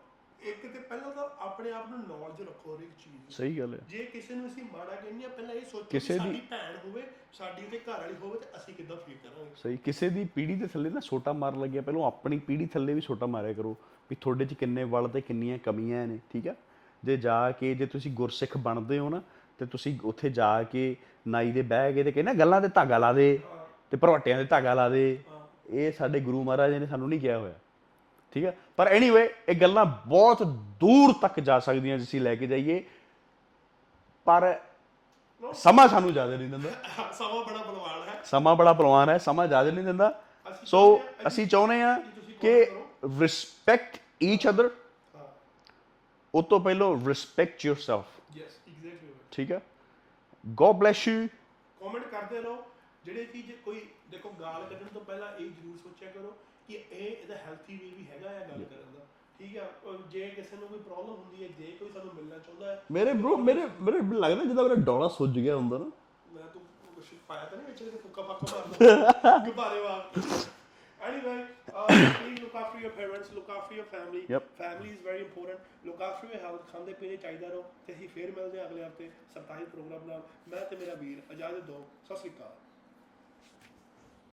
[0.45, 3.73] ਇੱਕ ਤੇ ਪਹਿਲਾਂ ਤਾਂ ਆਪਣੇ ਆਪ ਨੂੰ ਨੌਲੇਜ ਰੱਖੋ ਹਰ ਇੱਕ ਚੀਜ਼ ਦੀ। ਸਹੀ ਗੱਲ
[3.73, 6.41] ਹੈ। ਜੇ ਕਿਸੇ ਨੂੰ ਅਸੀਂ ਮਾੜਾ ਕਹਿੰਦੇ ਆ ਪਹਿਲਾਂ ਇਹ ਸੋਚੋ ਕਿ ਕਿਸੇ ਦੀ- ਸਾਡੀ
[6.49, 9.51] ਭੈਣ ਹੋਵੇ ਸਾਡੀ ਤੇ ਘਰ ਵਾਲੀ ਹੋਵੇ ਤੇ ਅਸੀਂ ਕਿੱਦਾਂ ਫੀਲ ਕਰਾਂਗੇ?
[9.55, 13.01] ਸਹੀ ਕਿਸੇ ਦੀ ਪੀੜੀ ਦੇ ਥੱਲੇ ਨਾ ਛੋਟਾ ਮਾਰ ਲੱਗਿਆ ਪਹਿਲਾਂ ਆਪਣੀ ਪੀੜੀ ਥੱਲੇ ਵੀ
[13.01, 13.77] ਛੋਟਾ ਮਾਰਿਆ ਕਰੋ
[14.09, 16.55] ਵੀ ਤੁਹਾਡੇ 'ਚ ਕਿੰਨੇ ਵਲ ਤੇ ਕਿੰਨੀਆਂ ਕਮੀਆਂ ਨੇ ਠੀਕ ਆ?
[17.03, 19.21] ਜੇ ਜਾ ਕੇ ਜੇ ਤੁਸੀਂ ਗੁਰਸਿੱਖ ਬਣਦੇ ਹੋ ਨਾ
[19.57, 20.95] ਤੇ ਤੁਸੀਂ ਉੱਥੇ ਜਾ ਕੇ
[21.27, 23.39] ਨਾਈ ਦੇ ਬਹਿ ਕੇ ਤੇ ਕਹਿੰਦਾ ਗੱਲਾਂ ਤੇ ਧਾਗਾ ਲਾ ਦੇ
[23.91, 25.19] ਤੇ ਭਰਵਟਿਆਂ ਤੇ ਧਾਗਾ ਲਾ ਦੇ।
[25.69, 27.53] ਇਹ ਸਾਡੇ ਗੁਰੂ ਮਹਾਰਾਜ ਨੇ ਸਾਨੂੰ ਨਹੀਂ ਕਿਹਾ ਹੋਇਆ।
[28.31, 28.57] ਠੀਕ ਹੈ?
[28.77, 30.43] ਪਰ ਐਨੀਵੇ ਇਹ ਗੱਲਾਂ ਬਹੁਤ
[30.79, 32.83] ਦੂਰ ਤੱਕ ਜਾ ਸਕਦੀਆਂ ਜੇ ਅਸੀਂ ਲੈ ਕੇ ਜਾਈਏ।
[34.25, 34.59] ਪਰ
[35.53, 36.69] ਸਮਾਂ ਸਾਨੂੰ ਜ਼ਿਆਦਾ ਨਹੀਂ ਦਿੰਦਾ।
[37.11, 40.21] ਸਮਾਂ ਬੜਾ ਬਲਵਾਨ ਹੈ। ਸਮਾਂ ਬੜਾ ਪਹਿਲਵਾਨ ਹੈ ਸਮਾਂ ਜ਼ਿਆਦਾ ਨਹੀਂ ਦਿੰਦਾ।
[40.65, 42.03] ਸੋ ਅਸੀਂ ਚਾਹੁੰਦੇ ਆ
[42.41, 42.71] ਕਿ
[43.19, 44.69] ਰਿਸਪੈਕਟ ਈਚ ਅਦਰ
[46.35, 48.03] ਉਹ ਤੋਂ ਪਹਿਲਾਂ ਰਿਸਪੈਕਟ yourself
[48.35, 49.61] ਯੈਸ ਐਗਜ਼ੈਕਟਲੀ ਠੀਕ ਹੈ?
[50.47, 51.27] ਗੋਡ ਬlesਸ ਯੂ
[51.79, 52.63] ਕਮੈਂਟ ਕਰਦੇ ਰਹੋ।
[53.05, 56.37] ਜਿਹੜੇ ਚੀਜ਼ ਕੋਈ ਦੇਖੋ ਗਾਲ ਕੱਢਣ ਤੋਂ ਪਹਿਲਾਂ ਇਹ ਜ਼ਰੂਰ ਸੋਚਿਆ ਕਰੋ
[56.67, 59.05] ਕਿ ਇਹ ਇਹਦਾ ਹੈਲਥੀ ਵੇ ਵੀ ਹੈਗਾ ਆ ਗੱਲ ਕਰਨ ਦਾ।
[59.39, 59.69] ਠੀਕ ਆ
[60.09, 63.37] ਜੇ ਕਿਸੇ ਨੂੰ ਕੋਈ ਪ੍ਰੋਬਲਮ ਹੁੰਦੀ ਹੈ ਜੇ ਕੋਈ ਸਾਨੂੰ ਮਿਲਣਾ ਚਾਹੁੰਦਾ ਹੈ। ਮੇਰੇ ਬ్రో
[63.37, 65.91] ਮੇਰੇ ਮੇਰੇ ਲੱਗਦਾ ਜਿੱਦਾਂ ਮੇਰਾ ਡੋਲਾ ਸੁੱਜ ਗਿਆ ਹੁੰਦਾ ਨਾ।
[66.33, 66.61] ਮੈਂ ਤੂੰ
[66.95, 70.19] ਕੁਛ ਪਾਇਆ ਤਾਂ ਨਹੀਂ ਵਿੱਚ ਕਿ ਫੁੱਕਾ ਫੱਕਾ ਮਾਰਦਾ ਗੁਬਾਰੇ ਵਾਂਗ।
[71.01, 74.21] Anyway, uh, please look after your parents, look after your family.
[74.21, 74.45] Yep.
[74.61, 75.59] Family is very important.
[75.89, 76.71] Look after your health.
[76.71, 80.65] ਖਾਂਦੇ ਪੀਣੇ ਚਾਹੀਦਾ ਰਹੋ। ਤੇ ਅਸੀਂ ਫੇਰ ਮਿਲਦੇ ਹਾਂ ਅਗਲੇ ਹਫ਼ਤੇ ਸਰਤਾਈ ਪ੍ਰੋਗਰਾਮ ਨਾਲ। ਮੈਂ
[80.65, 82.51] ਤੇ ਮੇਰਾ ਵੀਰ ਇਜਾਜ਼ਤ ਦਿਓ ਸਤਿ ਸ਼੍ਰੀ ਅਕਾਲ।